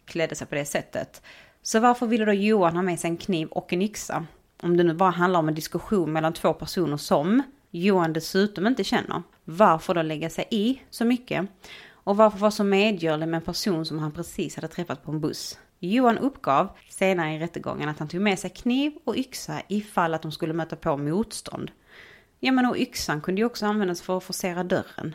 klädde 0.05 0.35
sig 0.35 0.47
på 0.47 0.55
det 0.55 0.65
sättet. 0.65 1.23
Så 1.63 1.81
varför 1.81 2.07
ville 2.07 2.25
då 2.25 2.33
Johan 2.33 2.77
ha 2.77 2.83
med 2.83 3.01
sig 3.01 3.11
en 3.11 3.17
kniv 3.17 3.49
och 3.49 3.73
en 3.73 3.83
yxa? 3.83 4.27
Om 4.63 4.77
det 4.77 4.85
nu 4.85 4.95
bara 4.95 5.11
handlar 5.11 5.41
om 5.41 5.49
en 5.49 5.55
diskussion 5.55 6.13
mellan 6.13 6.33
två 6.33 6.53
personer 6.53 6.97
som 6.97 7.43
Johan 7.79 8.13
dessutom 8.13 8.67
inte 8.67 8.85
känner. 8.85 9.23
Varför 9.45 9.95
då 9.95 10.03
lägga 10.03 10.31
sig 10.31 10.49
i 10.51 10.83
så 10.91 11.05
mycket? 11.05 11.49
Och 11.91 12.17
varför 12.17 12.39
vara 12.39 12.51
så 12.51 12.65
medgörlig 12.65 13.29
med 13.29 13.39
en 13.39 13.45
person 13.45 13.87
som 13.87 13.99
han 13.99 14.13
precis 14.13 14.57
hade 14.57 14.69
träffat 14.69 15.05
på 15.05 15.11
en 15.11 15.21
buss? 15.21 15.59
Johan 15.79 16.19
uppgav 16.19 16.69
senare 16.89 17.35
i 17.35 17.39
rättegången 17.39 17.89
att 17.89 17.99
han 17.99 18.09
tog 18.09 18.21
med 18.21 18.39
sig 18.39 18.51
kniv 18.51 18.93
och 19.05 19.17
yxa 19.17 19.63
ifall 19.69 20.15
att 20.15 20.23
de 20.23 20.33
skulle 20.33 20.53
möta 20.53 20.77
på 20.77 20.97
motstånd. 20.97 21.71
Ja 22.41 22.53
men 22.53 22.67
och 22.67 22.77
yxan 22.77 23.21
kunde 23.21 23.41
ju 23.41 23.47
också 23.47 23.67
användas 23.67 24.03
för 24.03 24.17
att 24.17 24.25
forcera 24.25 24.65
dörren. 24.65 25.15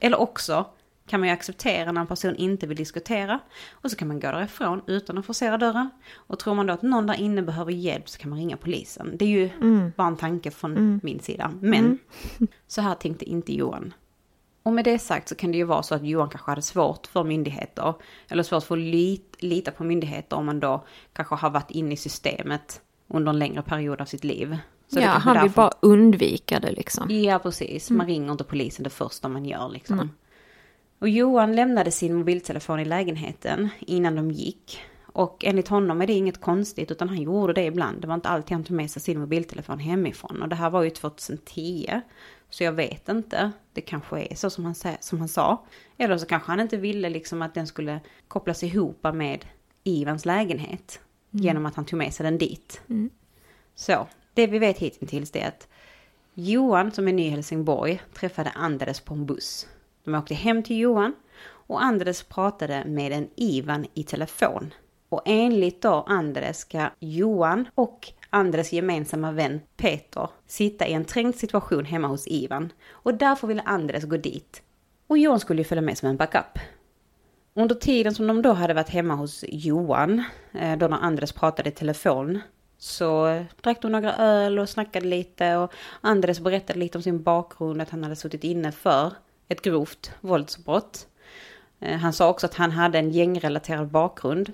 Eller 0.00 0.20
också 0.20 0.66
kan 1.10 1.20
man 1.20 1.28
ju 1.28 1.32
acceptera 1.32 1.92
när 1.92 2.00
en 2.00 2.06
person 2.06 2.36
inte 2.36 2.66
vill 2.66 2.76
diskutera 2.76 3.40
och 3.72 3.90
så 3.90 3.96
kan 3.96 4.08
man 4.08 4.20
gå 4.20 4.30
därifrån 4.32 4.82
utan 4.86 5.18
att 5.18 5.26
forcera 5.26 5.58
dörren. 5.58 5.90
Och 6.14 6.38
tror 6.38 6.54
man 6.54 6.66
då 6.66 6.72
att 6.72 6.82
någon 6.82 7.06
där 7.06 7.20
inne 7.20 7.42
behöver 7.42 7.72
hjälp 7.72 8.08
så 8.08 8.18
kan 8.18 8.30
man 8.30 8.38
ringa 8.38 8.56
polisen. 8.56 9.16
Det 9.16 9.24
är 9.24 9.28
ju 9.28 9.50
mm. 9.60 9.92
bara 9.96 10.06
en 10.06 10.16
tanke 10.16 10.50
från 10.50 10.72
mm. 10.76 11.00
min 11.02 11.20
sida. 11.20 11.52
Men 11.60 11.84
mm. 11.84 11.98
så 12.66 12.80
här 12.80 12.94
tänkte 12.94 13.24
inte 13.24 13.54
Johan. 13.54 13.94
Och 14.62 14.72
med 14.72 14.84
det 14.84 14.98
sagt 14.98 15.28
så 15.28 15.34
kan 15.34 15.52
det 15.52 15.58
ju 15.58 15.64
vara 15.64 15.82
så 15.82 15.94
att 15.94 16.06
Johan 16.06 16.28
kanske 16.28 16.50
hade 16.50 16.62
svårt 16.62 17.06
för 17.06 17.24
myndigheter, 17.24 17.94
eller 18.28 18.42
svårt 18.42 18.64
för 18.64 18.76
att 18.76 18.82
lit, 18.82 19.36
lita 19.38 19.70
på 19.70 19.84
myndigheter 19.84 20.36
om 20.36 20.46
man 20.46 20.60
då 20.60 20.84
kanske 21.12 21.34
har 21.34 21.50
varit 21.50 21.70
inne 21.70 21.92
i 21.92 21.96
systemet 21.96 22.80
under 23.08 23.32
en 23.32 23.38
längre 23.38 23.62
period 23.62 24.00
av 24.00 24.04
sitt 24.04 24.24
liv. 24.24 24.58
Så 24.88 25.00
ja, 25.00 25.08
han 25.08 25.34
vill 25.34 25.42
därför... 25.42 25.56
bara 25.56 25.72
undvika 25.80 26.60
det 26.60 26.72
liksom. 26.72 27.10
Ja, 27.10 27.38
precis. 27.38 27.90
Man 27.90 28.00
mm. 28.00 28.06
ringer 28.06 28.32
inte 28.32 28.44
polisen 28.44 28.84
det 28.84 28.90
första 28.90 29.28
man 29.28 29.44
gör 29.44 29.68
liksom. 29.68 29.94
Mm. 29.94 30.10
Och 31.00 31.08
Johan 31.08 31.56
lämnade 31.56 31.90
sin 31.90 32.14
mobiltelefon 32.14 32.80
i 32.80 32.84
lägenheten 32.84 33.68
innan 33.80 34.14
de 34.14 34.30
gick. 34.30 34.80
Och 35.12 35.44
enligt 35.44 35.68
honom 35.68 36.02
är 36.02 36.06
det 36.06 36.12
inget 36.12 36.40
konstigt 36.40 36.90
utan 36.90 37.08
han 37.08 37.22
gjorde 37.22 37.52
det 37.52 37.64
ibland. 37.64 38.00
Det 38.00 38.06
var 38.06 38.14
inte 38.14 38.28
alltid 38.28 38.52
han 38.52 38.64
tog 38.64 38.76
med 38.76 38.90
sig 38.90 39.02
sin 39.02 39.20
mobiltelefon 39.20 39.78
hemifrån. 39.78 40.42
Och 40.42 40.48
det 40.48 40.56
här 40.56 40.70
var 40.70 40.82
ju 40.82 40.90
2010. 40.90 42.00
Så 42.50 42.64
jag 42.64 42.72
vet 42.72 43.08
inte. 43.08 43.52
Det 43.72 43.80
kanske 43.80 44.20
är 44.20 44.34
så 44.34 44.50
som 44.50 44.64
han, 44.64 44.74
som 45.00 45.18
han 45.18 45.28
sa. 45.28 45.66
Eller 45.96 46.18
så 46.18 46.26
kanske 46.26 46.50
han 46.50 46.60
inte 46.60 46.76
ville 46.76 47.10
liksom 47.10 47.42
att 47.42 47.54
den 47.54 47.66
skulle 47.66 48.00
kopplas 48.28 48.62
ihop 48.62 49.06
med 49.14 49.44
Ivans 49.84 50.26
lägenhet. 50.26 51.00
Mm. 51.32 51.44
Genom 51.44 51.66
att 51.66 51.74
han 51.74 51.84
tog 51.84 51.98
med 51.98 52.14
sig 52.14 52.24
den 52.24 52.38
dit. 52.38 52.80
Mm. 52.88 53.10
Så, 53.74 54.06
det 54.34 54.46
vi 54.46 54.58
vet 54.58 54.78
hittills 54.78 55.36
är 55.36 55.48
att 55.48 55.68
Johan 56.34 56.92
som 56.92 57.08
är 57.08 57.12
ny 57.12 57.26
i 57.26 57.28
Helsingborg 57.28 58.00
träffade 58.14 58.50
Andres 58.50 59.00
på 59.00 59.14
en 59.14 59.26
buss. 59.26 59.66
De 60.04 60.14
åkte 60.14 60.34
hem 60.34 60.62
till 60.62 60.78
Johan 60.78 61.14
och 61.42 61.82
Andres 61.82 62.22
pratade 62.22 62.84
med 62.86 63.12
en 63.12 63.28
Ivan 63.36 63.86
i 63.94 64.02
telefon. 64.02 64.74
Och 65.08 65.22
enligt 65.24 65.82
då 65.82 66.04
Andres 66.08 66.58
ska 66.58 66.90
Johan 66.98 67.68
och 67.74 68.12
Andres 68.30 68.72
gemensamma 68.72 69.32
vän 69.32 69.60
Peter 69.76 70.28
sitta 70.46 70.86
i 70.86 70.92
en 70.92 71.04
trängd 71.04 71.34
situation 71.34 71.84
hemma 71.84 72.08
hos 72.08 72.26
Ivan. 72.26 72.72
Och 72.90 73.14
därför 73.14 73.46
ville 73.46 73.62
Andres 73.62 74.04
gå 74.04 74.16
dit. 74.16 74.62
Och 75.06 75.18
Johan 75.18 75.40
skulle 75.40 75.60
ju 75.60 75.64
följa 75.64 75.82
med 75.82 75.98
som 75.98 76.08
en 76.08 76.16
backup. 76.16 76.58
Under 77.54 77.74
tiden 77.74 78.14
som 78.14 78.26
de 78.26 78.42
då 78.42 78.52
hade 78.52 78.74
varit 78.74 78.88
hemma 78.88 79.14
hos 79.14 79.44
Johan, 79.48 80.24
eh, 80.52 80.78
då 80.78 80.88
när 80.88 80.96
Andres 80.96 81.32
pratade 81.32 81.68
i 81.68 81.72
telefon, 81.72 82.40
så 82.78 83.44
drack 83.62 83.82
de 83.82 83.92
några 83.92 84.16
öl 84.16 84.58
och 84.58 84.68
snackade 84.68 85.06
lite 85.06 85.56
och 85.56 85.72
Andres 86.00 86.40
berättade 86.40 86.78
lite 86.78 86.98
om 86.98 87.02
sin 87.02 87.22
bakgrund, 87.22 87.82
att 87.82 87.90
han 87.90 88.02
hade 88.02 88.16
suttit 88.16 88.44
inne 88.44 88.72
för 88.72 89.12
ett 89.50 89.62
grovt 89.62 90.12
våldsbrott. 90.20 91.06
Eh, 91.80 91.98
han 91.98 92.12
sa 92.12 92.28
också 92.28 92.46
att 92.46 92.54
han 92.54 92.70
hade 92.70 92.98
en 92.98 93.10
gängrelaterad 93.10 93.88
bakgrund. 93.88 94.52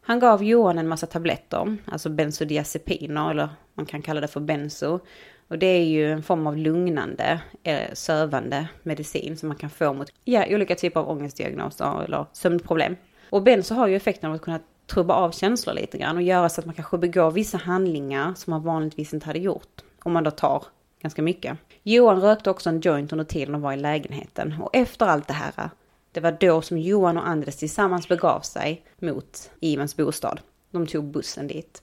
Han 0.00 0.20
gav 0.20 0.44
Johan 0.44 0.78
en 0.78 0.88
massa 0.88 1.06
tabletter, 1.06 1.76
alltså 1.84 2.08
bensodiazepiner, 2.08 3.30
eller 3.30 3.48
man 3.74 3.86
kan 3.86 4.02
kalla 4.02 4.20
det 4.20 4.28
för 4.28 4.40
benzo. 4.40 5.00
Och 5.48 5.58
det 5.58 5.66
är 5.66 5.84
ju 5.84 6.12
en 6.12 6.22
form 6.22 6.46
av 6.46 6.56
lugnande, 6.56 7.40
eh, 7.62 7.92
sövande 7.92 8.68
medicin 8.82 9.36
som 9.36 9.48
man 9.48 9.56
kan 9.56 9.70
få 9.70 9.92
mot 9.92 10.12
ja, 10.24 10.44
olika 10.48 10.74
typer 10.74 11.00
av 11.00 11.10
ångestdiagnoser 11.10 12.04
eller 12.04 12.26
sömnproblem. 12.32 12.96
Och 13.30 13.42
benzo 13.42 13.74
har 13.74 13.86
ju 13.88 13.96
effekten 13.96 14.30
av 14.30 14.36
att 14.36 14.42
kunna 14.42 14.60
trubba 14.86 15.14
av 15.14 15.30
känslor 15.30 15.74
lite 15.74 15.98
grann 15.98 16.16
och 16.16 16.22
göra 16.22 16.48
så 16.48 16.60
att 16.60 16.66
man 16.66 16.74
kanske 16.74 16.98
begår 16.98 17.30
vissa 17.30 17.58
handlingar 17.58 18.34
som 18.34 18.50
man 18.50 18.62
vanligtvis 18.62 19.14
inte 19.14 19.26
hade 19.26 19.38
gjort. 19.38 19.82
Om 20.02 20.12
man 20.12 20.24
då 20.24 20.30
tar 20.30 20.64
ganska 21.02 21.22
mycket. 21.22 21.58
Johan 21.82 22.20
rökte 22.20 22.50
också 22.50 22.68
en 22.68 22.80
joint 22.80 23.12
under 23.12 23.24
tiden 23.24 23.52
de 23.52 23.60
var 23.60 23.72
i 23.72 23.76
lägenheten 23.76 24.54
och 24.62 24.76
efter 24.76 25.06
allt 25.06 25.28
det 25.28 25.34
här, 25.34 25.70
det 26.12 26.20
var 26.20 26.32
då 26.40 26.62
som 26.62 26.78
Johan 26.78 27.16
och 27.16 27.28
Andres 27.28 27.56
tillsammans 27.56 28.08
begav 28.08 28.40
sig 28.40 28.84
mot 28.98 29.50
Ivans 29.60 29.96
bostad. 29.96 30.40
De 30.70 30.86
tog 30.86 31.04
bussen 31.04 31.46
dit. 31.46 31.82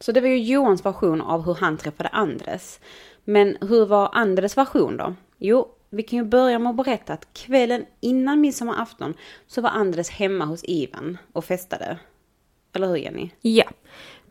Så 0.00 0.12
det 0.12 0.20
var 0.20 0.28
ju 0.28 0.38
Johans 0.38 0.84
version 0.84 1.20
av 1.20 1.46
hur 1.46 1.54
han 1.54 1.76
träffade 1.76 2.08
Andres. 2.08 2.80
Men 3.24 3.56
hur 3.60 3.86
var 3.86 4.10
Andres 4.12 4.56
version 4.56 4.96
då? 4.96 5.14
Jo, 5.38 5.68
vi 5.90 6.02
kan 6.02 6.18
ju 6.18 6.24
börja 6.24 6.58
med 6.58 6.70
att 6.70 6.76
berätta 6.76 7.12
att 7.12 7.32
kvällen 7.32 7.86
innan 8.00 8.40
midsommarafton 8.40 9.14
så 9.46 9.60
var 9.60 9.70
Andres 9.70 10.10
hemma 10.10 10.44
hos 10.44 10.64
Ivan 10.64 11.18
och 11.32 11.44
festade. 11.44 11.98
Eller 12.72 12.88
hur 12.88 12.96
Jenny? 12.96 13.30
Ja. 13.40 13.64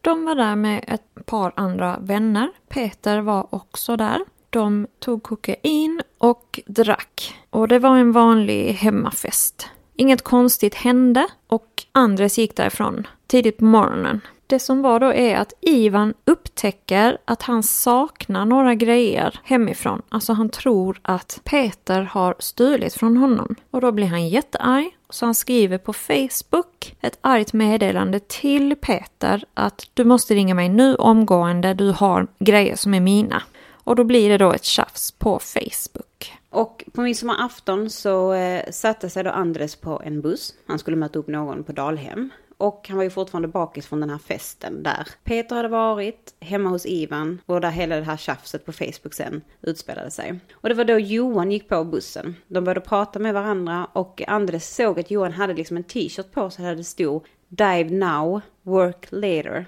De 0.01 0.25
var 0.25 0.35
där 0.35 0.55
med 0.55 0.85
ett 0.87 1.25
par 1.25 1.53
andra 1.55 1.99
vänner. 2.01 2.49
Peter 2.67 3.21
var 3.21 3.47
också 3.49 3.95
där. 3.95 4.19
De 4.53 4.87
tog 4.99 5.23
kokain 5.23 6.01
och 6.17 6.59
drack. 6.65 7.35
Och 7.49 7.67
det 7.67 7.79
var 7.79 7.97
en 7.97 8.11
vanlig 8.11 8.73
hemmafest. 8.73 9.67
Inget 9.95 10.21
konstigt 10.21 10.75
hände 10.75 11.27
och 11.47 11.83
Andres 11.91 12.37
gick 12.37 12.55
därifrån 12.55 13.07
tidigt 13.27 13.57
på 13.57 13.65
morgonen. 13.65 14.21
Det 14.47 14.59
som 14.59 14.81
var 14.81 14.99
då 14.99 15.13
är 15.13 15.35
att 15.35 15.53
Ivan 15.61 16.13
upptäcker 16.25 17.17
att 17.25 17.41
han 17.41 17.63
saknar 17.63 18.45
några 18.45 18.75
grejer 18.75 19.39
hemifrån. 19.43 20.01
Alltså 20.09 20.33
han 20.33 20.49
tror 20.49 20.99
att 21.01 21.41
Peter 21.43 22.01
har 22.01 22.35
stulit 22.39 22.93
från 22.93 23.17
honom. 23.17 23.55
Och 23.71 23.81
då 23.81 23.91
blir 23.91 24.07
han 24.07 24.29
jättearg. 24.29 24.97
Så 25.09 25.25
han 25.25 25.35
skriver 25.35 25.77
på 25.77 25.93
Facebook 25.93 26.95
ett 27.01 27.17
argt 27.21 27.53
meddelande 27.53 28.19
till 28.19 28.75
Peter 28.75 29.45
att 29.53 29.87
du 29.93 30.03
måste 30.03 30.35
ringa 30.35 30.55
mig 30.55 30.69
nu 30.69 30.95
omgående, 30.95 31.73
du 31.73 31.91
har 31.91 32.27
grejer 32.39 32.75
som 32.75 32.93
är 32.93 32.99
mina. 32.99 33.43
Och 33.83 33.95
då 33.95 34.03
blir 34.03 34.29
det 34.29 34.37
då 34.37 34.51
ett 34.51 34.63
tjafs 34.63 35.11
på 35.11 35.39
Facebook. 35.39 36.33
Och 36.49 36.83
på 36.93 37.01
midsommarafton 37.01 37.89
så 37.89 38.33
eh, 38.33 38.71
satte 38.71 39.09
sig 39.09 39.23
då 39.23 39.29
Andres 39.29 39.75
på 39.75 40.01
en 40.05 40.21
buss. 40.21 40.53
Han 40.67 40.79
skulle 40.79 40.97
möta 40.97 41.19
upp 41.19 41.27
någon 41.27 41.63
på 41.63 41.71
Dalhem. 41.71 42.29
Och 42.57 42.85
han 42.87 42.97
var 42.97 43.03
ju 43.03 43.09
fortfarande 43.09 43.47
bakis 43.47 43.87
från 43.87 43.99
den 43.99 44.09
här 44.09 44.17
festen 44.17 44.83
där 44.83 45.07
Peter 45.23 45.55
hade 45.55 45.67
varit 45.67 46.33
hemma 46.39 46.69
hos 46.69 46.85
Ivan 46.85 47.41
och 47.45 47.61
där 47.61 47.69
hela 47.69 47.95
det 47.95 48.03
här 48.03 48.17
tjafset 48.17 48.65
på 48.65 48.71
Facebook 48.71 49.13
sen 49.13 49.41
utspelade 49.61 50.11
sig. 50.11 50.39
Och 50.53 50.69
det 50.69 50.75
var 50.75 50.85
då 50.85 50.99
Johan 50.99 51.51
gick 51.51 51.69
på 51.69 51.83
bussen. 51.83 52.35
De 52.47 52.63
började 52.63 52.81
prata 52.81 53.19
med 53.19 53.33
varandra 53.33 53.87
och 53.93 54.21
Andres 54.27 54.75
såg 54.75 54.99
att 54.99 55.11
Johan 55.11 55.31
hade 55.31 55.53
liksom 55.53 55.77
en 55.77 55.83
t-shirt 55.83 56.31
på 56.31 56.49
sig 56.49 56.65
där 56.65 56.75
det 56.75 56.83
stod 56.83 57.25
Dive 57.47 57.89
now, 57.89 58.41
work 58.61 59.07
later. 59.09 59.65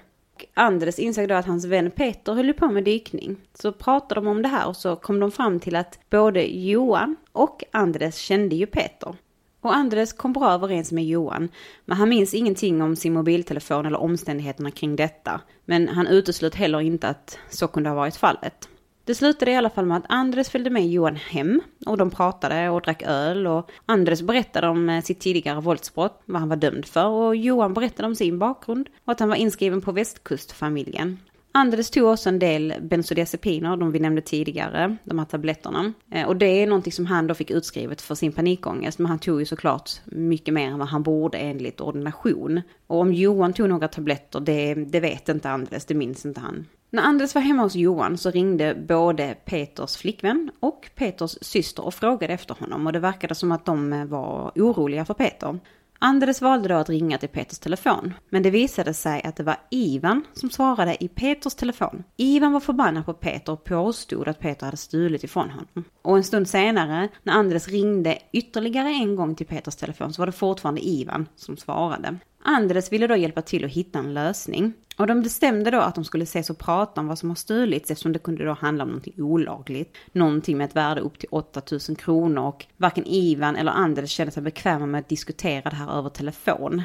Andres 0.54 0.98
insåg 0.98 1.28
då 1.28 1.34
att 1.34 1.46
hans 1.46 1.64
vän 1.64 1.90
Peter 1.90 2.32
höll 2.32 2.52
på 2.52 2.68
med 2.68 2.84
dykning. 2.84 3.36
Så 3.54 3.72
pratade 3.72 4.20
de 4.20 4.26
om 4.26 4.42
det 4.42 4.48
här 4.48 4.68
och 4.68 4.76
så 4.76 4.96
kom 4.96 5.20
de 5.20 5.30
fram 5.32 5.60
till 5.60 5.76
att 5.76 5.98
både 6.10 6.42
Johan 6.42 7.16
och 7.32 7.64
Andres 7.70 8.16
kände 8.16 8.56
ju 8.56 8.66
Peter. 8.66 9.14
Och 9.60 9.76
Andres 9.76 10.12
kom 10.12 10.32
bra 10.32 10.52
överens 10.52 10.92
med 10.92 11.04
Johan, 11.04 11.48
men 11.84 11.96
han 11.96 12.08
minns 12.08 12.34
ingenting 12.34 12.82
om 12.82 12.96
sin 12.96 13.12
mobiltelefon 13.12 13.86
eller 13.86 14.00
omständigheterna 14.00 14.70
kring 14.70 14.96
detta. 14.96 15.40
Men 15.64 15.88
han 15.88 16.06
uteslöt 16.06 16.54
heller 16.54 16.80
inte 16.80 17.08
att 17.08 17.38
så 17.50 17.68
kunde 17.68 17.90
ha 17.90 17.96
varit 17.96 18.16
fallet. 18.16 18.68
Det 19.06 19.14
slutade 19.14 19.50
i 19.50 19.56
alla 19.56 19.70
fall 19.70 19.86
med 19.86 19.96
att 19.96 20.04
Andres 20.08 20.50
följde 20.50 20.70
med 20.70 20.88
Johan 20.88 21.16
hem 21.16 21.60
och 21.86 21.96
de 21.96 22.10
pratade 22.10 22.70
och 22.70 22.82
drack 22.82 23.02
öl 23.02 23.46
och 23.46 23.70
Andres 23.86 24.22
berättade 24.22 24.68
om 24.68 24.88
eh, 24.88 25.02
sitt 25.02 25.20
tidigare 25.20 25.60
våldsbrott, 25.60 26.22
vad 26.24 26.40
han 26.40 26.48
var 26.48 26.56
dömd 26.56 26.86
för 26.86 27.06
och 27.06 27.36
Johan 27.36 27.74
berättade 27.74 28.08
om 28.08 28.14
sin 28.14 28.38
bakgrund 28.38 28.88
och 29.04 29.12
att 29.12 29.20
han 29.20 29.28
var 29.28 29.36
inskriven 29.36 29.80
på 29.80 29.92
västkustfamiljen. 29.92 31.18
Andres 31.52 31.90
tog 31.90 32.08
också 32.08 32.28
en 32.28 32.38
del 32.38 32.74
bensodiazepiner, 32.80 33.76
de 33.76 33.92
vi 33.92 33.98
nämnde 33.98 34.22
tidigare, 34.22 34.96
de 35.04 35.18
här 35.18 35.26
tabletterna. 35.26 35.92
Eh, 36.10 36.26
och 36.26 36.36
det 36.36 36.62
är 36.62 36.66
någonting 36.66 36.92
som 36.92 37.06
han 37.06 37.26
då 37.26 37.34
fick 37.34 37.50
utskrivet 37.50 38.02
för 38.02 38.14
sin 38.14 38.32
panikångest, 38.32 38.98
men 38.98 39.06
han 39.06 39.18
tog 39.18 39.40
ju 39.40 39.46
såklart 39.46 39.90
mycket 40.04 40.54
mer 40.54 40.68
än 40.68 40.78
vad 40.78 40.88
han 40.88 41.02
borde 41.02 41.38
enligt 41.38 41.80
ordination. 41.80 42.62
Och 42.86 43.00
om 43.00 43.12
Johan 43.12 43.52
tog 43.52 43.68
några 43.68 43.88
tabletter, 43.88 44.40
det, 44.40 44.74
det 44.74 45.00
vet 45.00 45.28
inte 45.28 45.50
Andres, 45.50 45.84
det 45.84 45.94
minns 45.94 46.26
inte 46.26 46.40
han. 46.40 46.66
När 46.96 47.02
Anders 47.02 47.34
var 47.34 47.42
hemma 47.42 47.62
hos 47.62 47.74
Johan 47.74 48.18
så 48.18 48.30
ringde 48.30 48.74
både 48.74 49.36
Peters 49.44 49.96
flickvän 49.96 50.50
och 50.60 50.90
Peters 50.94 51.38
syster 51.40 51.84
och 51.84 51.94
frågade 51.94 52.34
efter 52.34 52.54
honom 52.54 52.86
och 52.86 52.92
det 52.92 52.98
verkade 52.98 53.34
som 53.34 53.52
att 53.52 53.64
de 53.64 53.92
eh, 53.92 54.04
var 54.04 54.52
oroliga 54.54 55.04
för 55.04 55.14
Peter. 55.14 55.58
Anders 55.98 56.42
valde 56.42 56.68
då 56.68 56.74
att 56.74 56.88
ringa 56.88 57.18
till 57.18 57.28
Peters 57.28 57.58
telefon, 57.58 58.14
men 58.30 58.42
det 58.42 58.50
visade 58.50 58.94
sig 58.94 59.22
att 59.22 59.36
det 59.36 59.42
var 59.42 59.56
Ivan 59.70 60.24
som 60.32 60.50
svarade 60.50 61.04
i 61.04 61.08
Peters 61.08 61.54
telefon. 61.54 62.04
Ivan 62.16 62.52
var 62.52 62.60
förbannad 62.60 63.06
på 63.06 63.12
Peter 63.12 63.52
och 63.52 63.64
påstod 63.64 64.28
att 64.28 64.40
Peter 64.40 64.64
hade 64.64 64.76
stulit 64.76 65.24
ifrån 65.24 65.50
honom. 65.50 65.84
Och 66.02 66.16
en 66.16 66.24
stund 66.24 66.48
senare, 66.48 67.08
när 67.22 67.34
Anders 67.34 67.68
ringde 67.68 68.18
ytterligare 68.32 68.88
en 68.88 69.16
gång 69.16 69.34
till 69.34 69.46
Peters 69.46 69.76
telefon, 69.76 70.12
så 70.12 70.22
var 70.22 70.26
det 70.26 70.32
fortfarande 70.32 70.88
Ivan 70.88 71.28
som 71.36 71.56
svarade. 71.56 72.18
Andres 72.48 72.92
ville 72.92 73.06
då 73.06 73.16
hjälpa 73.16 73.42
till 73.42 73.64
att 73.64 73.70
hitta 73.70 73.98
en 73.98 74.14
lösning. 74.14 74.72
Och 74.96 75.06
de 75.06 75.22
bestämde 75.22 75.70
då 75.70 75.80
att 75.80 75.94
de 75.94 76.04
skulle 76.04 76.24
ses 76.24 76.50
och 76.50 76.58
prata 76.58 77.00
om 77.00 77.06
vad 77.06 77.18
som 77.18 77.28
har 77.28 77.36
stulits 77.36 77.90
eftersom 77.90 78.12
det 78.12 78.18
kunde 78.18 78.44
då 78.44 78.52
handla 78.52 78.84
om 78.84 78.90
någonting 78.90 79.22
olagligt. 79.22 79.96
Någonting 80.12 80.58
med 80.58 80.64
ett 80.64 80.76
värde 80.76 81.00
upp 81.00 81.18
till 81.18 81.28
8000 81.30 81.96
kronor 81.96 82.42
och 82.42 82.66
varken 82.76 83.04
Ivan 83.06 83.56
eller 83.56 83.72
Andres 83.72 84.10
kände 84.10 84.32
sig 84.32 84.42
bekväma 84.42 84.86
med 84.86 84.98
att 84.98 85.08
diskutera 85.08 85.70
det 85.70 85.76
här 85.76 85.98
över 85.98 86.08
telefon. 86.08 86.82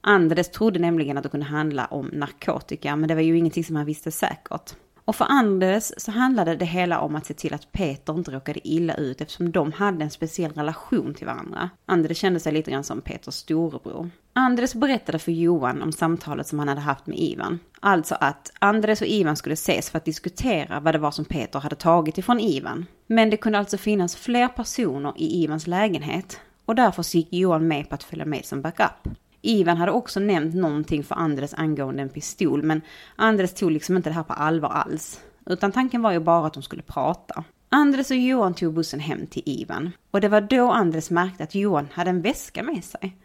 Andres 0.00 0.50
trodde 0.50 0.78
nämligen 0.78 1.16
att 1.16 1.22
det 1.22 1.28
kunde 1.28 1.46
handla 1.46 1.86
om 1.86 2.06
narkotika 2.06 2.96
men 2.96 3.08
det 3.08 3.14
var 3.14 3.22
ju 3.22 3.38
ingenting 3.38 3.64
som 3.64 3.76
han 3.76 3.86
visste 3.86 4.10
säkert. 4.10 4.74
Och 5.04 5.16
för 5.16 5.26
Anders 5.28 5.92
så 5.96 6.10
handlade 6.10 6.56
det 6.56 6.64
hela 6.64 7.00
om 7.00 7.16
att 7.16 7.26
se 7.26 7.34
till 7.34 7.54
att 7.54 7.72
Peter 7.72 8.18
inte 8.18 8.30
råkade 8.30 8.68
illa 8.68 8.94
ut 8.94 9.20
eftersom 9.20 9.52
de 9.52 9.72
hade 9.72 10.04
en 10.04 10.10
speciell 10.10 10.52
relation 10.52 11.14
till 11.14 11.26
varandra. 11.26 11.70
Anders 11.86 12.18
kände 12.18 12.40
sig 12.40 12.52
lite 12.52 12.70
grann 12.70 12.84
som 12.84 13.00
Peters 13.00 13.34
storebror. 13.34 14.10
Anders 14.32 14.74
berättade 14.74 15.18
för 15.18 15.32
Johan 15.32 15.82
om 15.82 15.92
samtalet 15.92 16.46
som 16.46 16.58
han 16.58 16.68
hade 16.68 16.80
haft 16.80 17.06
med 17.06 17.18
Ivan. 17.18 17.58
Alltså 17.80 18.16
att 18.20 18.52
Andres 18.58 19.00
och 19.00 19.06
Ivan 19.06 19.36
skulle 19.36 19.52
ses 19.52 19.90
för 19.90 19.98
att 19.98 20.04
diskutera 20.04 20.80
vad 20.80 20.94
det 20.94 20.98
var 20.98 21.10
som 21.10 21.24
Peter 21.24 21.60
hade 21.60 21.76
tagit 21.76 22.18
ifrån 22.18 22.40
Ivan. 22.40 22.86
Men 23.06 23.30
det 23.30 23.36
kunde 23.36 23.58
alltså 23.58 23.78
finnas 23.78 24.16
fler 24.16 24.48
personer 24.48 25.12
i 25.16 25.42
Ivans 25.42 25.66
lägenhet 25.66 26.40
och 26.64 26.74
därför 26.74 27.16
gick 27.16 27.32
Johan 27.32 27.68
med 27.68 27.88
på 27.88 27.94
att 27.94 28.02
följa 28.02 28.24
med 28.24 28.44
som 28.44 28.62
backup. 28.62 29.08
Ivan 29.46 29.76
hade 29.76 29.92
också 29.92 30.20
nämnt 30.20 30.54
någonting 30.54 31.04
för 31.04 31.14
Andres 31.14 31.54
angående 31.54 32.02
en 32.02 32.08
pistol, 32.08 32.62
men 32.62 32.80
Andres 33.16 33.54
tog 33.54 33.70
liksom 33.70 33.96
inte 33.96 34.10
det 34.10 34.14
här 34.14 34.22
på 34.22 34.32
allvar 34.32 34.68
alls. 34.68 35.20
Utan 35.46 35.72
tanken 35.72 36.02
var 36.02 36.12
ju 36.12 36.20
bara 36.20 36.46
att 36.46 36.54
de 36.54 36.62
skulle 36.62 36.82
prata. 36.82 37.44
Andres 37.68 38.10
och 38.10 38.16
Johan 38.16 38.54
tog 38.54 38.74
bussen 38.74 39.00
hem 39.00 39.26
till 39.26 39.42
Ivan. 39.46 39.90
Och 40.10 40.20
det 40.20 40.28
var 40.28 40.40
då 40.40 40.70
Andres 40.70 41.10
märkte 41.10 41.44
att 41.44 41.54
Johan 41.54 41.88
hade 41.92 42.10
en 42.10 42.22
väska 42.22 42.62
med 42.62 42.84
sig. 42.84 43.16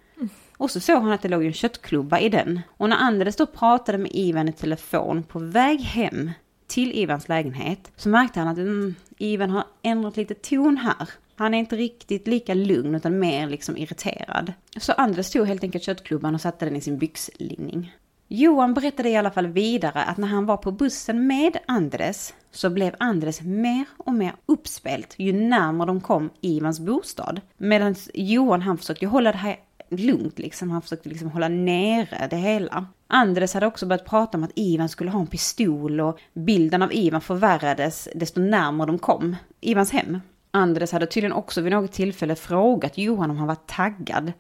Och 0.57 0.71
så 0.71 0.79
såg 0.79 1.01
han 1.01 1.11
att 1.11 1.21
det 1.21 1.29
låg 1.29 1.45
en 1.45 1.53
köttklubba 1.53 2.19
i 2.19 2.29
den. 2.29 2.61
Och 2.77 2.89
när 2.89 2.97
Andres 2.97 3.35
då 3.35 3.45
pratade 3.45 3.97
med 3.97 4.11
Ivan 4.13 4.49
i 4.49 4.53
telefon 4.53 5.23
på 5.23 5.39
väg 5.39 5.79
hem 5.79 6.31
till 6.67 6.91
Ivans 6.91 7.29
lägenhet 7.29 7.91
så 7.95 8.09
märkte 8.09 8.39
han 8.39 8.47
att 8.47 8.57
mm, 8.57 8.95
Ivan 9.17 9.49
har 9.49 9.63
ändrat 9.81 10.17
lite 10.17 10.33
ton 10.33 10.77
här. 10.77 11.09
Han 11.39 11.53
är 11.53 11.57
inte 11.57 11.75
riktigt 11.75 12.27
lika 12.27 12.53
lugn 12.53 12.95
utan 12.95 13.19
mer 13.19 13.49
liksom 13.49 13.77
irriterad. 13.77 14.53
Så 14.77 14.93
Anders 14.93 15.29
tog 15.29 15.47
helt 15.47 15.63
enkelt 15.63 15.83
köttklubban 15.83 16.35
och 16.35 16.41
satte 16.41 16.65
den 16.65 16.75
i 16.75 16.81
sin 16.81 16.97
byxlinning. 16.97 17.95
Johan 18.27 18.73
berättade 18.73 19.09
i 19.09 19.15
alla 19.15 19.31
fall 19.31 19.47
vidare 19.47 20.03
att 20.03 20.17
när 20.17 20.27
han 20.27 20.45
var 20.45 20.57
på 20.57 20.71
bussen 20.71 21.27
med 21.27 21.57
Andres 21.65 22.33
så 22.51 22.69
blev 22.69 22.95
Andres 22.99 23.41
mer 23.41 23.85
och 23.97 24.13
mer 24.13 24.35
uppspelt 24.45 25.15
ju 25.17 25.33
närmare 25.33 25.87
de 25.87 26.01
kom 26.01 26.29
Ivans 26.41 26.79
bostad. 26.79 27.41
Medan 27.57 27.95
Johan 28.13 28.61
han 28.61 28.77
försökte 28.77 29.05
hålla 29.05 29.31
det 29.31 29.37
här 29.37 29.55
lugnt 29.89 30.39
liksom, 30.39 30.71
han 30.71 30.81
försökte 30.81 31.09
liksom 31.09 31.31
hålla 31.31 31.47
nere 31.47 32.27
det 32.29 32.37
hela. 32.37 32.85
Andres 33.07 33.53
hade 33.53 33.67
också 33.67 33.85
börjat 33.85 34.05
prata 34.05 34.37
om 34.37 34.43
att 34.43 34.51
Ivan 34.55 34.89
skulle 34.89 35.11
ha 35.11 35.19
en 35.19 35.27
pistol 35.27 35.99
och 35.99 36.19
bilden 36.33 36.81
av 36.81 36.93
Ivan 36.93 37.21
förvärrades 37.21 38.09
desto 38.15 38.41
närmare 38.41 38.87
de 38.87 38.99
kom 38.99 39.35
Ivans 39.61 39.91
hem. 39.91 40.19
Andres 40.51 40.91
hade 40.91 41.05
tydligen 41.05 41.33
också 41.33 41.61
vid 41.61 41.71
något 41.71 41.91
tillfälle 41.91 42.35
frågat 42.35 42.97
Johan 42.97 43.31
om 43.31 43.37
han 43.37 43.47
var 43.47 43.55
taggad. 43.55 44.33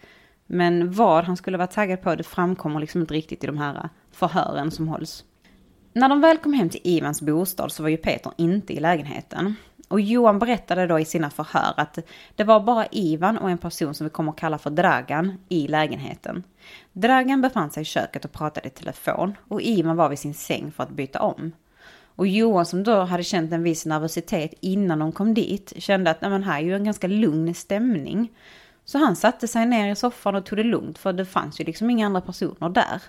Men 0.47 0.91
vad 0.91 1.23
han 1.23 1.37
skulle 1.37 1.57
vara 1.57 1.67
taggad 1.67 2.01
på 2.01 2.15
det 2.15 2.23
framkommer 2.23 2.79
liksom 2.79 3.01
inte 3.01 3.13
riktigt 3.13 3.43
i 3.43 3.47
de 3.47 3.57
här 3.57 3.89
förhören 4.11 4.71
som 4.71 4.87
hålls. 4.87 5.23
När 5.93 6.09
de 6.09 6.21
väl 6.21 6.37
kom 6.37 6.53
hem 6.53 6.69
till 6.69 6.81
Ivans 6.83 7.21
bostad 7.21 7.71
så 7.71 7.83
var 7.83 7.89
ju 7.89 7.97
Peter 7.97 8.31
inte 8.37 8.73
i 8.73 8.79
lägenheten. 8.79 9.55
Och 9.87 10.01
Johan 10.01 10.39
berättade 10.39 10.87
då 10.87 10.99
i 10.99 11.05
sina 11.05 11.29
förhör 11.29 11.73
att 11.77 11.99
det 12.35 12.43
var 12.43 12.59
bara 12.59 12.87
Ivan 12.91 13.37
och 13.37 13.49
en 13.49 13.57
person 13.57 13.93
som 13.93 14.05
vi 14.05 14.09
kommer 14.09 14.31
att 14.31 14.37
kalla 14.37 14.57
för 14.57 14.69
Dragan 14.69 15.37
i 15.49 15.67
lägenheten. 15.67 16.43
Dragan 16.93 17.41
befann 17.41 17.71
sig 17.71 17.81
i 17.81 17.85
köket 17.85 18.25
och 18.25 18.31
pratade 18.31 18.67
i 18.67 18.71
telefon 18.71 19.35
och 19.47 19.61
Ivan 19.61 19.95
var 19.95 20.09
vid 20.09 20.19
sin 20.19 20.33
säng 20.33 20.71
för 20.71 20.83
att 20.83 20.89
byta 20.89 21.21
om. 21.21 21.51
Och 22.19 22.27
Johan 22.27 22.65
som 22.65 22.83
då 22.83 23.01
hade 23.01 23.23
känt 23.23 23.53
en 23.53 23.63
viss 23.63 23.85
nervositet 23.85 24.53
innan 24.59 24.99
de 24.99 25.11
kom 25.11 25.33
dit 25.33 25.73
kände 25.77 26.11
att 26.11 26.21
men 26.21 26.43
här 26.43 26.59
är 26.59 26.63
ju 26.63 26.75
en 26.75 26.83
ganska 26.83 27.07
lugn 27.07 27.53
stämning. 27.53 28.31
Så 28.85 28.97
han 28.97 29.15
satte 29.15 29.47
sig 29.47 29.65
ner 29.65 29.91
i 29.91 29.95
soffan 29.95 30.35
och 30.35 30.45
tog 30.45 30.57
det 30.57 30.63
lugnt 30.63 30.97
för 30.97 31.13
det 31.13 31.25
fanns 31.25 31.61
ju 31.61 31.63
liksom 31.63 31.89
inga 31.89 32.05
andra 32.05 32.21
personer 32.21 32.69
där. 32.69 33.01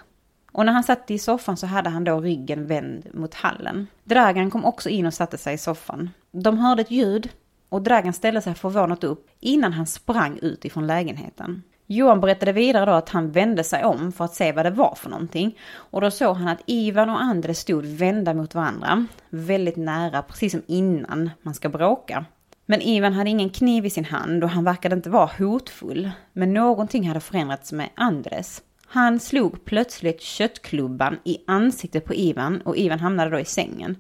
Och 0.53 0.67
när 0.67 0.73
han 0.73 0.85
satt 0.85 1.11
i 1.11 1.19
soffan 1.19 1.57
så 1.57 1.67
hade 1.67 1.91
han 1.91 2.05
då 2.05 2.21
ryggen 2.21 2.67
vänd 2.67 3.07
mot 3.15 3.35
hallen. 3.35 3.87
Dragan 4.05 4.51
kom 4.51 4.65
också 4.65 4.89
in 4.89 5.07
och 5.07 5.15
satte 5.15 5.39
sig 5.39 5.55
i 5.55 5.59
soffan. 5.59 6.11
De 6.31 6.59
hörde 6.59 6.83
ett 6.83 6.91
ljud 6.91 7.29
och 7.69 7.83
Dragan 7.83 8.13
ställde 8.13 8.43
sig 8.43 8.55
förvånat 8.55 9.05
upp 9.05 9.31
innan 9.41 9.73
han 9.73 9.87
sprang 9.87 10.39
ut 10.43 10.65
ifrån 10.65 10.87
lägenheten. 10.87 11.63
Johan 11.93 12.21
berättade 12.21 12.53
vidare 12.53 12.87
då 12.87 12.93
att 12.93 13.09
han 13.09 13.31
vände 13.31 13.65
sig 13.65 13.85
om 13.85 14.13
för 14.13 14.25
att 14.25 14.35
se 14.35 14.53
vad 14.53 14.67
det 14.67 14.71
var 14.71 14.95
för 14.95 15.11
någonting. 15.11 15.59
Och 15.73 16.01
då 16.01 16.11
såg 16.11 16.37
han 16.37 16.49
att 16.49 16.63
Ivan 16.67 17.11
och 17.11 17.23
Andres 17.23 17.59
stod 17.59 17.87
vända 17.87 18.35
mot 18.35 18.55
varandra. 18.55 19.07
Väldigt 19.31 19.77
nära, 19.77 20.23
precis 20.23 20.53
som 20.53 20.63
innan 20.67 21.31
man 21.43 21.55
ska 21.55 21.69
bråka. 21.69 22.25
Men 22.67 22.81
Ivan 22.83 23.13
hade 23.13 23.31
ingen 23.31 23.51
kniv 23.51 23.87
i 23.87 23.91
sin 23.91 24.05
hand 24.05 24.45
och 24.45 24.51
han 24.51 24.65
verkade 24.65 24.97
inte 24.97 25.11
vara 25.11 25.31
hotfull. 25.39 26.11
Men 26.33 26.55
någonting 26.55 27.09
hade 27.09 27.21
förändrats 27.21 27.73
med 27.73 27.89
Andres. 27.95 28.63
Han 28.87 29.21
slog 29.21 29.65
plötsligt 29.65 30.21
köttklubban 30.21 31.19
i 31.25 31.39
ansiktet 31.47 32.05
på 32.05 32.15
Ivan 32.15 32.61
och 32.61 32.77
Ivan 32.77 33.01
hamnade 33.01 33.31
då 33.31 33.39
i 33.39 33.45
sängen. 33.45 33.97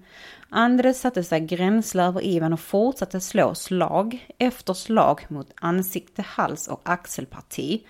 Andres 0.52 1.00
satte 1.00 1.24
sig 1.24 1.40
gränsle 1.40 2.02
över 2.02 2.24
Ivan 2.24 2.52
och 2.52 2.60
fortsatte 2.60 3.20
slå 3.20 3.54
slag 3.54 4.28
efter 4.38 4.74
slag 4.74 5.26
mot 5.28 5.52
ansikte, 5.54 6.22
hals 6.22 6.68
och 6.68 6.80
axelparti. 6.84 7.86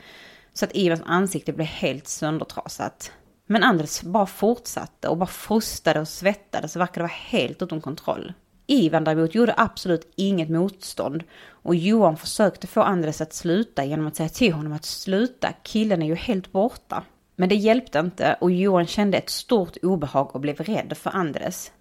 Så 0.52 0.64
att 0.64 0.76
Ivans 0.76 1.02
ansikte 1.06 1.52
blev 1.52 1.66
helt 1.66 2.08
söndertrasat. 2.08 3.12
Men 3.46 3.62
Andres 3.62 4.02
bara 4.02 4.26
fortsatte 4.26 5.08
och 5.08 5.16
bara 5.16 5.26
frustade 5.26 6.00
och 6.00 6.08
svettades 6.08 6.76
och 6.76 6.80
verkade 6.80 7.00
vara 7.00 7.12
helt 7.12 7.62
utom 7.62 7.80
kontroll. 7.80 8.32
Ivan 8.66 9.04
däremot 9.04 9.34
gjorde 9.34 9.54
absolut 9.56 10.12
inget 10.16 10.50
motstånd 10.50 11.24
och 11.48 11.74
Johan 11.74 12.16
försökte 12.16 12.66
få 12.66 12.82
Andres 12.82 13.20
att 13.20 13.34
sluta 13.34 13.84
genom 13.84 14.06
att 14.06 14.16
säga 14.16 14.28
till 14.28 14.52
honom 14.52 14.72
att 14.72 14.84
sluta, 14.84 15.52
killen 15.62 16.02
är 16.02 16.06
ju 16.06 16.14
helt 16.14 16.52
borta. 16.52 17.02
Men 17.36 17.48
det 17.48 17.54
hjälpte 17.54 17.98
inte 17.98 18.36
och 18.40 18.50
Johan 18.50 18.86
kände 18.86 19.18
ett 19.18 19.30
stort 19.30 19.76
obehag 19.82 20.34
och 20.34 20.40
blev 20.40 20.56
rädd 20.56 20.96
för 20.96 21.10
Andres. 21.10 21.72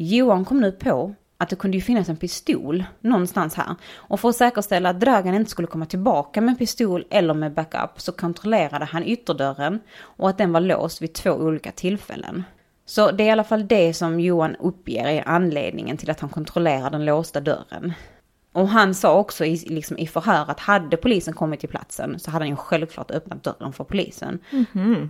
Johan 0.00 0.44
kom 0.44 0.60
nu 0.60 0.72
på 0.72 1.14
att 1.38 1.48
det 1.48 1.56
kunde 1.56 1.76
ju 1.76 1.80
finnas 1.80 2.08
en 2.08 2.16
pistol 2.16 2.84
någonstans 3.00 3.54
här. 3.54 3.74
Och 3.94 4.20
för 4.20 4.28
att 4.28 4.36
säkerställa 4.36 4.90
att 4.90 5.00
Dragan 5.00 5.34
inte 5.34 5.50
skulle 5.50 5.68
komma 5.68 5.86
tillbaka 5.86 6.40
med 6.40 6.52
en 6.52 6.56
pistol 6.56 7.04
eller 7.10 7.34
med 7.34 7.54
backup 7.54 8.00
så 8.00 8.12
kontrollerade 8.12 8.84
han 8.84 9.04
ytterdörren 9.04 9.80
och 10.00 10.28
att 10.28 10.38
den 10.38 10.52
var 10.52 10.60
låst 10.60 11.02
vid 11.02 11.12
två 11.12 11.30
olika 11.30 11.72
tillfällen. 11.72 12.44
Så 12.86 13.10
det 13.10 13.22
är 13.22 13.26
i 13.26 13.30
alla 13.30 13.44
fall 13.44 13.68
det 13.68 13.94
som 13.94 14.20
Johan 14.20 14.56
uppger 14.56 15.06
är 15.06 15.28
anledningen 15.28 15.96
till 15.96 16.10
att 16.10 16.20
han 16.20 16.30
kontrollerar 16.30 16.90
den 16.90 17.04
låsta 17.04 17.40
dörren. 17.40 17.92
Och 18.52 18.68
han 18.68 18.94
sa 18.94 19.18
också 19.18 19.44
i, 19.44 19.56
liksom 19.56 19.98
i 19.98 20.06
förhör 20.06 20.50
att 20.50 20.60
hade 20.60 20.96
polisen 20.96 21.34
kommit 21.34 21.60
till 21.60 21.68
platsen 21.68 22.18
så 22.18 22.30
hade 22.30 22.44
han 22.44 22.50
ju 22.50 22.56
självklart 22.56 23.10
öppnat 23.10 23.42
dörren 23.42 23.72
för 23.72 23.84
polisen. 23.84 24.38
Mm 24.50 24.66
-hmm. 24.72 25.08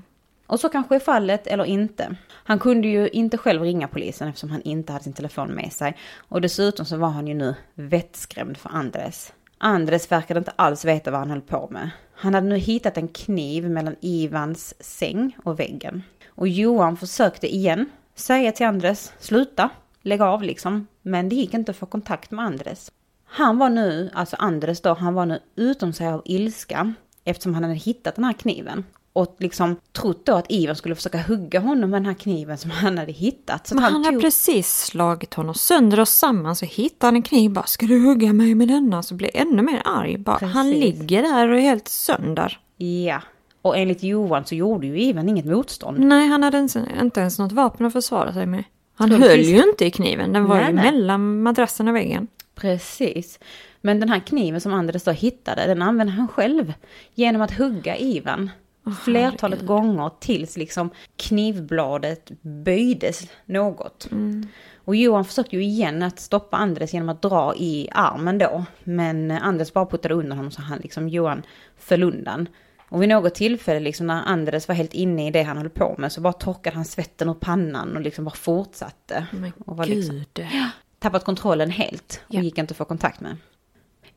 Och 0.48 0.60
så 0.60 0.68
kanske 0.68 0.94
är 0.94 1.00
fallet 1.00 1.46
eller 1.46 1.64
inte. 1.64 2.16
Han 2.30 2.58
kunde 2.58 2.88
ju 2.88 3.08
inte 3.08 3.38
själv 3.38 3.62
ringa 3.62 3.88
polisen 3.88 4.28
eftersom 4.28 4.50
han 4.50 4.62
inte 4.62 4.92
hade 4.92 5.04
sin 5.04 5.12
telefon 5.12 5.48
med 5.48 5.72
sig. 5.72 5.96
Och 6.28 6.40
dessutom 6.40 6.86
så 6.86 6.96
var 6.96 7.08
han 7.08 7.26
ju 7.26 7.34
nu 7.34 7.54
vettskrämd 7.74 8.56
för 8.56 8.68
Andres. 8.68 9.32
Andres 9.58 10.12
verkade 10.12 10.38
inte 10.38 10.52
alls 10.56 10.84
veta 10.84 11.10
vad 11.10 11.20
han 11.20 11.30
höll 11.30 11.40
på 11.40 11.68
med. 11.70 11.90
Han 12.14 12.34
hade 12.34 12.46
nu 12.46 12.56
hittat 12.56 12.96
en 12.96 13.08
kniv 13.08 13.70
mellan 13.70 13.96
Ivans 14.00 14.74
säng 14.80 15.36
och 15.44 15.60
väggen. 15.60 16.02
Och 16.28 16.48
Johan 16.48 16.96
försökte 16.96 17.54
igen 17.54 17.90
säga 18.14 18.52
till 18.52 18.66
Andres, 18.66 19.12
sluta, 19.18 19.70
lägg 20.02 20.22
av 20.22 20.42
liksom. 20.42 20.86
Men 21.02 21.28
det 21.28 21.36
gick 21.36 21.54
inte 21.54 21.70
att 21.70 21.76
få 21.76 21.86
kontakt 21.86 22.30
med 22.30 22.44
Andres. 22.44 22.92
Han 23.24 23.58
var 23.58 23.70
nu, 23.70 24.10
alltså 24.14 24.36
Andres 24.38 24.80
då, 24.80 24.94
han 24.94 25.14
var 25.14 25.26
nu 25.26 25.40
utom 25.56 25.92
sig 25.92 26.06
av 26.06 26.22
ilska 26.24 26.94
eftersom 27.24 27.54
han 27.54 27.62
hade 27.62 27.74
hittat 27.74 28.14
den 28.14 28.24
här 28.24 28.32
kniven 28.32 28.84
och 29.18 29.36
liksom 29.38 29.76
trott 29.92 30.26
då 30.26 30.34
att 30.34 30.46
Ivan 30.48 30.76
skulle 30.76 30.94
försöka 30.94 31.22
hugga 31.22 31.60
honom 31.60 31.90
med 31.90 32.02
den 32.02 32.06
här 32.06 32.14
kniven 32.14 32.58
som 32.58 32.70
han 32.70 32.98
hade 32.98 33.12
hittat. 33.12 33.66
Så 33.66 33.74
Men 33.74 33.84
han, 33.84 33.92
han 33.92 34.04
tog... 34.04 34.14
har 34.14 34.20
precis 34.20 34.84
slagit 34.84 35.34
honom 35.34 35.54
sönder 35.54 36.00
och 36.00 36.08
samman 36.08 36.56
så 36.56 36.66
hittar 36.66 37.08
han 37.08 37.16
en 37.16 37.22
kniv 37.22 37.50
bara 37.50 37.66
ska 37.66 37.86
du 37.86 38.06
hugga 38.06 38.32
mig 38.32 38.54
med 38.54 38.68
denna 38.68 39.02
så 39.02 39.14
blir 39.14 39.30
ännu 39.34 39.62
mer 39.62 39.82
arg. 39.84 40.18
Bara, 40.18 40.46
han 40.46 40.70
ligger 40.70 41.22
där 41.22 41.48
och 41.48 41.56
är 41.56 41.60
helt 41.60 41.88
sönder. 41.88 42.58
Ja. 42.76 43.22
Och 43.62 43.78
enligt 43.78 44.02
Johan 44.02 44.44
så 44.44 44.54
gjorde 44.54 44.86
ju 44.86 45.00
Ivan 45.00 45.28
inget 45.28 45.44
motstånd. 45.44 45.98
Nej, 45.98 46.28
han 46.28 46.42
hade 46.42 46.58
inte, 46.58 46.88
inte 47.02 47.20
ens 47.20 47.38
något 47.38 47.52
vapen 47.52 47.86
att 47.86 47.92
försvara 47.92 48.32
sig 48.32 48.46
med. 48.46 48.64
Han 48.94 49.10
höll 49.10 49.20
precis. 49.20 49.48
ju 49.48 49.62
inte 49.62 49.86
i 49.86 49.90
kniven, 49.90 50.32
den 50.32 50.44
var 50.44 50.56
nej, 50.56 50.66
ju 50.68 50.72
nej. 50.72 50.92
mellan 50.92 51.42
madrassen 51.42 51.88
och 51.88 51.94
väggen. 51.94 52.28
Precis. 52.54 53.38
Men 53.80 54.00
den 54.00 54.08
här 54.08 54.20
kniven 54.20 54.60
som 54.60 54.72
Anders 54.72 55.04
då 55.04 55.10
hittade, 55.10 55.66
den 55.66 55.82
använde 55.82 56.12
han 56.12 56.28
själv. 56.28 56.72
Genom 57.14 57.42
att 57.42 57.58
hugga 57.58 57.96
Ivan. 57.96 58.50
Oh, 58.88 58.94
flertalet 58.94 59.60
herregud. 59.60 59.66
gånger 59.66 60.10
tills 60.20 60.56
liksom 60.56 60.90
knivbladet 61.16 62.30
böjdes 62.40 63.28
något. 63.46 64.08
Mm. 64.10 64.46
Och 64.84 64.96
Johan 64.96 65.24
försökte 65.24 65.56
ju 65.56 65.62
igen 65.62 66.02
att 66.02 66.20
stoppa 66.20 66.56
Andres 66.56 66.94
genom 66.94 67.08
att 67.08 67.22
dra 67.22 67.54
i 67.56 67.88
armen 67.92 68.38
då. 68.38 68.64
Men 68.84 69.30
Andres 69.30 69.72
bara 69.72 69.86
puttade 69.86 70.14
undan 70.14 70.38
honom 70.38 70.50
så 70.50 70.62
han 70.62 70.78
liksom, 70.78 71.08
Johan 71.08 71.42
föll 71.76 72.02
undan. 72.02 72.48
Och 72.88 73.02
vid 73.02 73.08
något 73.08 73.34
tillfälle 73.34 73.80
liksom 73.80 74.06
när 74.06 74.22
Andres 74.22 74.68
var 74.68 74.74
helt 74.74 74.94
inne 74.94 75.26
i 75.26 75.30
det 75.30 75.42
han 75.42 75.56
höll 75.56 75.70
på 75.70 75.94
med 75.98 76.12
så 76.12 76.20
bara 76.20 76.32
torkade 76.32 76.76
han 76.76 76.84
svetten 76.84 77.28
ur 77.28 77.34
pannan 77.34 77.96
och 77.96 78.02
liksom 78.02 78.24
bara 78.24 78.34
fortsatte. 78.34 79.26
Men 79.30 79.52
och 79.66 79.76
var 79.76 79.86
gud. 79.86 79.96
Liksom, 79.96 80.24
ja, 80.34 80.70
tappat 80.98 81.24
kontrollen 81.24 81.70
helt 81.70 82.20
och 82.28 82.34
ja. 82.34 82.40
gick 82.40 82.58
inte 82.58 82.72
att 82.72 82.76
få 82.76 82.84
kontakt 82.84 83.20
med. 83.20 83.36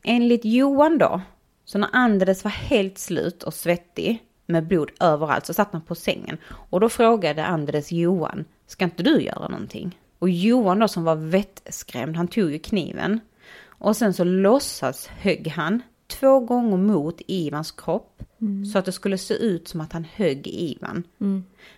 Enligt 0.02 0.44
Johan 0.44 0.98
då, 0.98 1.20
så 1.64 1.78
när 1.78 1.88
Andres 1.92 2.44
var 2.44 2.50
helt 2.50 2.98
slut 2.98 3.42
och 3.42 3.54
svettig 3.54 4.22
med 4.52 4.66
blod 4.66 4.90
överallt 5.00 5.46
så 5.46 5.54
satt 5.54 5.72
han 5.72 5.82
på 5.82 5.94
sängen. 5.94 6.38
Och 6.70 6.80
då 6.80 6.88
frågade 6.88 7.44
Andres 7.46 7.92
Johan, 7.92 8.44
ska 8.66 8.84
inte 8.84 9.02
du 9.02 9.22
göra 9.22 9.48
någonting? 9.48 9.98
Och 10.18 10.30
Johan 10.30 10.78
då 10.78 10.88
som 10.88 11.04
var 11.04 11.16
vettskrämd, 11.16 12.16
han 12.16 12.28
tog 12.28 12.52
ju 12.52 12.58
kniven. 12.58 13.20
Och 13.66 13.96
sen 13.96 14.14
så 14.14 14.24
låtsas 14.24 15.06
högg 15.06 15.48
han 15.48 15.82
två 16.06 16.40
gånger 16.40 16.76
mot 16.76 17.20
Ivans 17.26 17.72
kropp. 17.72 18.22
Mm. 18.40 18.66
Så 18.66 18.78
att 18.78 18.84
det 18.84 18.92
skulle 18.92 19.18
se 19.18 19.34
ut 19.34 19.68
som 19.68 19.80
att 19.80 19.92
han 19.92 20.06
högg 20.14 20.46
Ivan. 20.46 21.02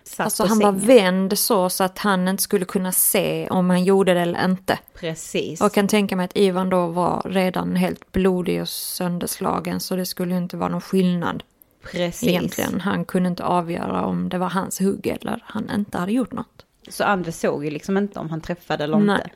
Satt 0.03 0.25
Alltså 0.25 0.45
han 0.45 0.59
var 0.59 0.71
sängen. 0.71 0.87
vänd 0.87 1.37
så, 1.37 1.69
så 1.69 1.83
att 1.83 1.97
han 1.97 2.27
inte 2.27 2.43
skulle 2.43 2.65
kunna 2.65 2.91
se 2.91 3.47
om 3.49 3.69
han 3.69 3.83
gjorde 3.83 4.13
det 4.13 4.21
eller 4.21 4.45
inte. 4.45 4.79
Precis. 4.93 5.61
Och 5.61 5.73
kan 5.73 5.87
tänka 5.87 6.15
mig 6.15 6.25
att 6.25 6.37
Ivan 6.37 6.69
då 6.69 6.87
var 6.87 7.21
redan 7.25 7.75
helt 7.75 8.11
blodig 8.11 8.61
och 8.61 8.69
sönderslagen 8.69 9.79
så 9.79 9.95
det 9.95 10.05
skulle 10.05 10.31
ju 10.31 10.37
inte 10.37 10.57
vara 10.57 10.69
någon 10.69 10.81
skillnad 10.81 11.43
Precis. 11.91 12.29
egentligen. 12.29 12.81
Han 12.81 13.05
kunde 13.05 13.29
inte 13.29 13.43
avgöra 13.43 14.05
om 14.05 14.29
det 14.29 14.37
var 14.37 14.49
hans 14.49 14.81
hugg 14.81 15.07
eller 15.07 15.43
han 15.45 15.71
inte 15.75 15.97
hade 15.97 16.11
gjort 16.11 16.31
något. 16.31 16.65
Så 16.89 17.03
Andres 17.03 17.39
såg 17.39 17.65
ju 17.65 17.71
liksom 17.71 17.97
inte 17.97 18.19
om 18.19 18.29
han 18.29 18.41
träffade 18.41 18.83
eller 18.83 18.97
Nej. 18.97 19.15
inte. 19.15 19.29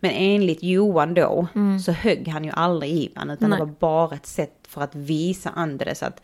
Men 0.00 0.10
enligt 0.10 0.62
Johan 0.62 1.14
då 1.14 1.46
så 1.84 1.92
högg 1.92 2.28
han 2.28 2.44
ju 2.44 2.50
aldrig 2.50 2.90
Ivan 2.92 3.30
utan 3.30 3.50
Nej. 3.50 3.58
det 3.58 3.64
var 3.64 3.72
bara 3.78 4.14
ett 4.16 4.26
sätt 4.26 4.58
för 4.68 4.80
att 4.80 4.94
visa 4.94 5.50
Andres 5.50 6.02
att, 6.02 6.22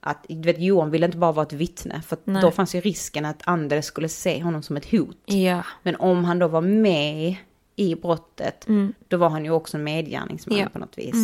att 0.00 0.26
vet, 0.28 0.58
Johan 0.60 0.90
ville 0.90 1.06
inte 1.06 1.18
bara 1.18 1.32
vara 1.32 1.46
ett 1.46 1.52
vittne 1.52 2.02
för 2.06 2.40
då 2.42 2.50
fanns 2.50 2.74
ju 2.74 2.80
risken 2.80 3.24
att 3.24 3.42
Andres 3.48 3.86
skulle 3.86 4.08
se 4.08 4.42
honom 4.42 4.62
som 4.62 4.76
ett 4.76 4.90
hot. 4.90 5.16
Ja, 5.24 5.62
Men 5.82 5.96
om 5.96 6.24
han 6.24 6.38
då 6.38 6.48
var 6.48 6.60
med 6.60 7.36
i 7.76 7.94
brottet 7.94 8.66
då 9.08 9.16
var 9.16 9.28
han 9.28 9.44
ju 9.44 9.50
också 9.50 9.76
en 9.76 9.84
medgärningsman 9.84 10.58
Ja. 10.58 10.68
på 10.72 10.78
något 10.78 10.98
vis. 10.98 11.14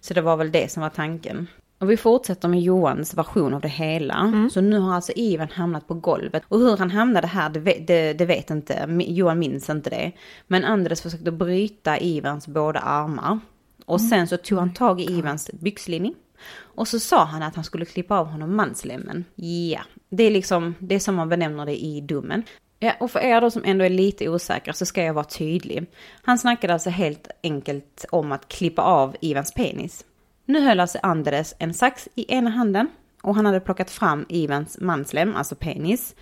Så 0.00 0.14
det 0.14 0.20
var 0.20 0.36
väl 0.36 0.52
det 0.52 0.70
som 0.70 0.82
var 0.82 0.90
tanken. 0.90 1.46
Och 1.84 1.90
vi 1.90 1.96
fortsätter 1.96 2.48
med 2.48 2.60
Johans 2.60 3.14
version 3.14 3.54
av 3.54 3.60
det 3.60 3.68
hela. 3.68 4.48
Så 4.52 4.60
nu 4.60 4.78
har 4.78 4.94
alltså 4.94 5.12
Ivan 5.16 5.48
hamnat 5.48 5.88
på 5.88 5.94
golvet. 5.94 6.42
Och 6.48 6.58
hur 6.58 6.76
han 6.76 6.90
hamnade 6.90 7.26
här, 7.26 7.50
det 7.50 7.60
vet, 7.60 7.86
det, 7.86 8.12
det 8.12 8.26
vet 8.26 8.50
inte, 8.50 8.88
Johan 9.00 9.38
minns 9.38 9.70
inte 9.70 9.90
det. 9.90 10.12
Men 10.46 10.64
Anders 10.64 11.00
försökte 11.00 11.30
bryta 11.30 11.98
Ivans 11.98 12.48
båda 12.48 12.80
armar. 12.80 13.38
Och 13.86 14.00
sen 14.00 14.28
så 14.28 14.36
tog 14.36 14.58
han 14.58 14.74
tag 14.74 15.00
i 15.00 15.04
Ivans 15.18 15.50
byxlinning. 15.52 16.14
Och 16.56 16.88
så 16.88 17.00
sa 17.00 17.24
han 17.24 17.42
att 17.42 17.54
han 17.54 17.64
skulle 17.64 17.84
klippa 17.84 18.18
av 18.18 18.26
honom 18.26 18.56
manslemmen. 18.56 19.24
Ja, 19.34 19.80
det 20.08 20.24
är 20.24 20.30
liksom, 20.30 20.74
det 20.78 20.94
är 20.94 20.98
som 20.98 21.14
man 21.14 21.28
benämner 21.28 21.66
det 21.66 21.84
i 21.84 22.00
domen. 22.00 22.42
Ja, 22.78 22.92
och 23.00 23.10
för 23.10 23.20
er 23.20 23.40
då 23.40 23.50
som 23.50 23.62
ändå 23.64 23.84
är 23.84 23.90
lite 23.90 24.28
osäkra 24.28 24.72
så 24.72 24.86
ska 24.86 25.02
jag 25.02 25.14
vara 25.14 25.24
tydlig. 25.24 25.86
Han 26.22 26.38
snackade 26.38 26.72
alltså 26.72 26.90
helt 26.90 27.28
enkelt 27.42 28.04
om 28.10 28.32
att 28.32 28.48
klippa 28.48 28.82
av 28.82 29.16
Ivans 29.20 29.52
penis. 29.52 30.04
Nu 30.44 30.60
höll 30.60 30.80
alltså 30.80 30.98
Andres 31.02 31.54
en 31.58 31.74
sax 31.74 32.08
i 32.14 32.34
ena 32.34 32.50
handen 32.50 32.88
och 33.22 33.34
han 33.34 33.46
hade 33.46 33.60
plockat 33.60 33.90
fram 33.90 34.26
Ivans 34.28 34.78
manslem, 34.80 35.36
alltså 35.36 35.54
penis, 35.54 36.14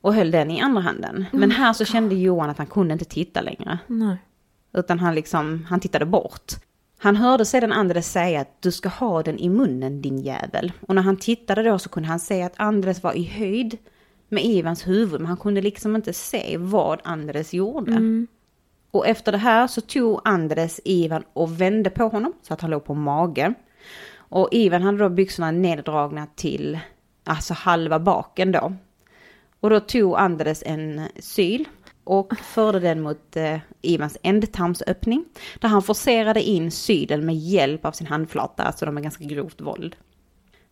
och 0.00 0.14
höll 0.14 0.30
den 0.30 0.50
i 0.50 0.60
andra 0.60 0.82
handen. 0.82 1.24
Men 1.32 1.50
här 1.50 1.72
så 1.72 1.84
kände 1.84 2.14
Johan 2.14 2.50
att 2.50 2.58
han 2.58 2.66
kunde 2.66 2.92
inte 2.92 3.04
titta 3.04 3.40
längre. 3.40 3.78
nej. 3.86 4.16
Utan 4.74 4.98
han 4.98 5.14
liksom, 5.14 5.66
han 5.68 5.80
tittade 5.80 6.06
bort. 6.06 6.52
Han 6.98 7.16
hörde 7.16 7.44
sedan 7.44 7.72
Andres 7.72 8.12
säga 8.12 8.40
att 8.40 8.62
du 8.62 8.72
ska 8.72 8.88
ha 8.88 9.22
den 9.22 9.38
i 9.38 9.48
munnen 9.48 10.02
din 10.02 10.18
jävel. 10.18 10.72
Och 10.80 10.94
när 10.94 11.02
han 11.02 11.16
tittade 11.16 11.62
då 11.62 11.78
så 11.78 11.88
kunde 11.88 12.08
han 12.08 12.20
se 12.20 12.42
att 12.42 12.54
Andres 12.56 13.02
var 13.02 13.12
i 13.12 13.24
höjd 13.24 13.78
med 14.28 14.44
Ivans 14.44 14.86
huvud. 14.86 15.20
Men 15.20 15.26
han 15.26 15.36
kunde 15.36 15.60
liksom 15.60 15.96
inte 15.96 16.12
se 16.12 16.56
vad 16.58 17.00
Andres 17.04 17.54
gjorde. 17.54 17.92
Och 18.92 19.06
efter 19.06 19.32
det 19.32 19.38
här 19.38 19.66
så 19.66 19.80
tog 19.80 20.20
Andres 20.24 20.80
Ivan 20.84 21.24
och 21.32 21.60
vände 21.60 21.90
på 21.90 22.04
honom 22.04 22.32
så 22.42 22.54
att 22.54 22.60
han 22.60 22.70
låg 22.70 22.84
på 22.84 22.94
mage. 22.94 23.54
Och 24.16 24.48
Ivan 24.52 24.82
hade 24.82 24.98
då 24.98 25.08
byxorna 25.08 25.50
neddragna 25.50 26.26
till 26.36 26.78
alltså 27.24 27.54
halva 27.54 27.98
baken 27.98 28.52
då. 28.52 28.72
Och 29.60 29.70
då 29.70 29.80
tog 29.80 30.16
Andres 30.16 30.62
en 30.66 31.08
syl 31.18 31.68
och 32.04 32.36
förde 32.36 32.80
den 32.80 33.00
mot 33.00 33.36
eh, 33.36 33.58
Ivans 33.82 34.18
ändtarmsöppning. 34.22 35.24
Där 35.60 35.68
han 35.68 35.82
forcerade 35.82 36.42
in 36.42 36.70
sylen 36.70 37.26
med 37.26 37.36
hjälp 37.36 37.84
av 37.84 37.92
sin 37.92 38.06
handflata, 38.06 38.62
alltså 38.62 38.86
de 38.86 38.96
är 38.96 39.00
ganska 39.00 39.24
grovt 39.24 39.60
våld. 39.60 39.96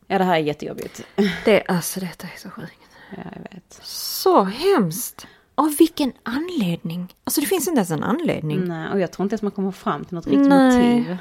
Ja, 0.06 0.18
det 0.18 0.24
här 0.24 0.34
är 0.34 0.38
jättejobbigt. 0.38 1.04
Det, 1.44 1.64
alltså 1.68 2.00
detta 2.00 2.26
är 2.26 2.38
så 2.38 2.50
sjukt. 2.50 2.80
Ja, 3.16 3.22
jag 3.36 3.54
vet. 3.54 3.80
Så 3.82 4.42
hemskt! 4.44 5.26
Av 5.60 5.76
vilken 5.78 6.12
anledning? 6.22 7.14
Alltså 7.24 7.40
det 7.40 7.46
finns 7.46 7.68
inte 7.68 7.78
ens 7.78 7.90
en 7.90 8.02
anledning. 8.02 8.64
Nej, 8.64 8.90
och 8.92 9.00
jag 9.00 9.12
tror 9.12 9.24
inte 9.24 9.34
ens 9.34 9.42
man 9.42 9.50
kommer 9.50 9.70
fram 9.70 10.04
till 10.04 10.14
något 10.14 10.26
riktigt 10.26 10.48
Nej. 10.48 10.98
motiv. 10.98 11.16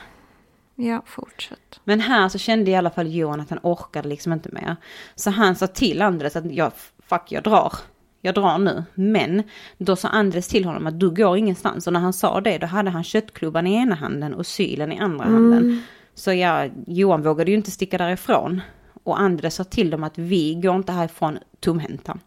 Ja, 0.75 1.01
fortsätt. 1.05 1.79
Men 1.83 1.99
här 1.99 2.29
så 2.29 2.37
kände 2.37 2.71
i 2.71 2.75
alla 2.75 2.89
fall 2.89 3.13
Johan 3.13 3.39
att 3.39 3.49
han 3.49 3.59
orkade 3.63 4.07
liksom 4.07 4.33
inte 4.33 4.49
mer. 4.51 4.75
Så 5.15 5.29
han 5.29 5.55
sa 5.55 5.67
till 5.67 6.01
Andres 6.01 6.35
att 6.35 6.53
jag, 6.53 6.71
fuck 7.03 7.31
jag 7.31 7.43
drar. 7.43 7.73
Jag 8.21 8.35
drar 8.35 8.57
nu. 8.57 8.83
Men 8.93 9.43
då 9.77 9.95
sa 9.95 10.07
Andres 10.07 10.47
till 10.47 10.65
honom 10.65 10.87
att 10.87 10.99
du 10.99 11.09
går 11.09 11.37
ingenstans. 11.37 11.87
Och 11.87 11.93
när 11.93 11.99
han 11.99 12.13
sa 12.13 12.41
det 12.41 12.57
då 12.57 12.67
hade 12.67 12.89
han 12.89 13.03
köttklubban 13.03 13.67
i 13.67 13.75
ena 13.75 13.95
handen 13.95 14.33
och 14.33 14.45
sylen 14.45 14.91
i 14.91 14.99
andra 14.99 15.25
handen. 15.25 15.83
Så 16.13 16.33
ja, 16.33 16.69
Johan 16.87 17.23
vågade 17.23 17.51
ju 17.51 17.57
inte 17.57 17.71
sticka 17.71 17.97
därifrån. 17.97 18.61
Och 19.03 19.19
Andres 19.19 19.55
sa 19.55 19.63
till 19.63 19.89
dem 19.89 20.03
att 20.03 20.17
vi 20.17 20.53
går 20.53 20.75
inte 20.75 20.91
härifrån 20.91 21.39
tomhänta. 21.59 22.17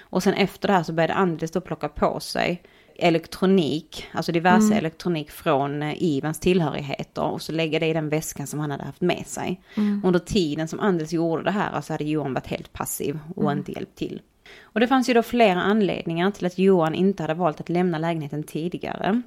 Och 0.00 0.22
sen 0.22 0.34
efter 0.34 0.68
det 0.68 0.74
här 0.74 0.82
så 0.82 0.92
började 0.92 1.14
Andres 1.14 1.50
då 1.50 1.60
plocka 1.60 1.88
på 1.88 2.20
sig 2.20 2.62
elektronik, 2.98 4.06
alltså 4.12 4.32
diverse 4.32 4.74
elektronik 4.74 5.30
från 5.30 5.82
eh, 5.82 6.02
Ivans 6.02 6.40
tillhörigheter 6.40 7.22
och 7.22 7.42
så 7.42 7.52
lägga 7.52 7.78
det 7.78 7.86
i 7.86 7.92
den 7.92 8.08
väskan 8.08 8.46
som 8.46 8.60
han 8.60 8.70
hade 8.70 8.84
haft 8.84 9.00
med 9.00 9.26
sig. 9.26 9.60
Under 10.04 10.18
tiden 10.18 10.68
som 10.68 10.80
Anders 10.80 11.12
gjorde 11.12 11.42
det 11.42 11.50
här 11.50 11.80
så 11.80 11.92
hade 11.92 12.04
Johan 12.04 12.34
varit 12.34 12.46
helt 12.46 12.72
passiv 12.72 13.18
och 13.36 13.52
inte 13.52 13.72
hjälpt 13.72 13.98
till. 13.98 14.22
Och 14.60 14.80
det 14.80 14.86
fanns 14.86 15.08
ju 15.08 15.14
då 15.14 15.22
flera 15.22 15.62
anledningar 15.62 16.30
till 16.30 16.46
att 16.46 16.58
Johan 16.58 16.94
inte 16.94 17.22
hade 17.22 17.34
valt 17.34 17.60
att 17.60 17.68
lämna 17.68 17.98
lägenheten 17.98 18.42
tidigare. 18.42 19.22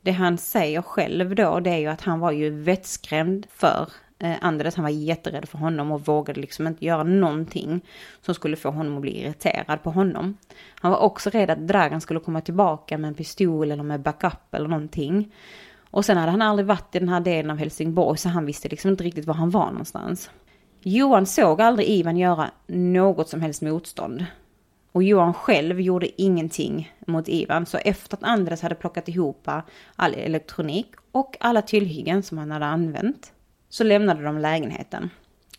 Det 0.00 0.12
han 0.12 0.38
säger 0.38 0.82
själv 0.82 1.34
då 1.34 1.60
det 1.60 1.70
är 1.70 1.78
ju 1.78 1.86
att 1.86 2.00
han 2.00 2.20
var 2.20 2.32
ju 2.32 2.50
vettskrämd 2.50 3.46
för 3.50 3.88
Eh, 4.22 4.36
andades. 4.40 4.74
Han 4.74 4.82
var 4.82 4.90
jätterädd 4.90 5.48
för 5.48 5.58
honom 5.58 5.92
och 5.92 6.06
vågade 6.06 6.40
liksom 6.40 6.66
inte 6.66 6.84
göra 6.84 7.02
någonting 7.02 7.80
som 8.20 8.34
skulle 8.34 8.56
få 8.56 8.70
honom 8.70 8.96
att 8.96 9.02
bli 9.02 9.20
irriterad 9.20 9.82
på 9.82 9.90
honom. 9.90 10.36
Han 10.80 10.90
var 10.90 10.98
också 10.98 11.30
rädd 11.30 11.50
att 11.50 11.66
Dragan 11.68 12.00
skulle 12.00 12.20
komma 12.20 12.40
tillbaka 12.40 12.98
med 12.98 13.08
en 13.08 13.14
pistol 13.14 13.70
eller 13.70 13.82
med 13.82 14.00
backup 14.00 14.54
eller 14.54 14.68
någonting. 14.68 15.34
Och 15.90 16.04
sen 16.04 16.16
hade 16.16 16.30
han 16.30 16.42
aldrig 16.42 16.66
varit 16.66 16.94
i 16.94 16.98
den 16.98 17.08
här 17.08 17.20
delen 17.20 17.50
av 17.50 17.56
Helsingborg 17.56 18.18
så 18.18 18.28
han 18.28 18.46
visste 18.46 18.68
liksom 18.68 18.90
inte 18.90 19.04
riktigt 19.04 19.26
var 19.26 19.34
han 19.34 19.50
var 19.50 19.66
någonstans. 19.66 20.30
Johan 20.82 21.26
såg 21.26 21.60
aldrig 21.60 21.88
Ivan 21.88 22.16
göra 22.16 22.50
något 22.66 23.28
som 23.28 23.40
helst 23.40 23.62
motstånd. 23.62 24.26
Och 24.92 25.02
Johan 25.02 25.34
själv 25.34 25.80
gjorde 25.80 26.22
ingenting 26.22 26.94
mot 27.06 27.28
Ivan. 27.28 27.66
Så 27.66 27.78
efter 27.78 28.16
att 28.16 28.22
Andres 28.22 28.62
hade 28.62 28.74
plockat 28.74 29.08
ihop 29.08 29.48
all 29.96 30.14
elektronik 30.14 30.92
och 31.12 31.36
alla 31.40 31.62
tillhyggen 31.62 32.22
som 32.22 32.38
han 32.38 32.50
hade 32.50 32.66
använt 32.66 33.32
så 33.70 33.84
lämnade 33.84 34.22
de 34.22 34.38
lägenheten. 34.38 35.10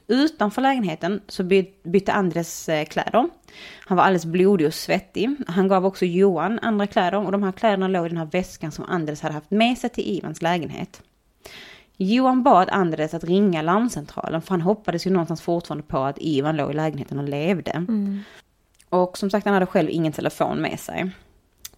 Utanför 0.08 0.62
lägenheten 0.62 1.22
så 1.28 1.44
by- 1.44 1.74
bytte 1.84 2.14
Andres 2.14 2.70
eh, 2.70 2.86
kläder. 2.86 3.30
Han 3.86 3.98
var 3.98 4.04
alldeles 4.04 4.26
blodig 4.26 4.68
och 4.68 4.74
svettig. 4.74 5.36
Han 5.48 5.68
gav 5.68 5.86
också 5.86 6.06
Johan 6.06 6.60
andra 6.62 6.88
kläder 6.88 7.26
och 7.26 7.32
de 7.32 7.44
här 7.44 7.52
kläderna 7.52 7.88
låg 7.88 8.06
i 8.06 8.10
den 8.10 8.18
här 8.18 8.30
väskan 8.32 8.72
som 8.72 8.86
Andres 8.86 9.22
hade 9.22 9.34
haft 9.34 9.52
med 9.52 9.78
sig 9.78 9.90
till 9.90 10.18
Ivans 10.18 10.42
lägenhet. 10.42 11.02
Johan 11.98 12.44
bad 12.44 12.70
Andres 12.70 13.14
att 13.14 13.24
ringa 13.24 13.62
larmcentralen 13.62 14.42
för 14.42 14.50
han 14.50 14.62
hoppades 14.62 15.08
ju 15.08 15.10
någonstans 15.12 15.42
fortfarande 15.42 15.84
på 15.84 15.98
att 15.98 16.18
Ivan 16.20 16.58
låg 16.58 16.72
i 16.72 16.74
lägenheten 16.74 17.20
och 17.20 17.30
levde. 17.30 17.86
Och 18.90 19.18
som 19.18 19.30
sagt 19.30 19.46
han 19.46 19.54
hade 19.54 19.66
själv 19.66 19.90
ingen 19.90 20.14
telefon 20.14 20.62
med 20.62 20.80
sig. 20.80 21.12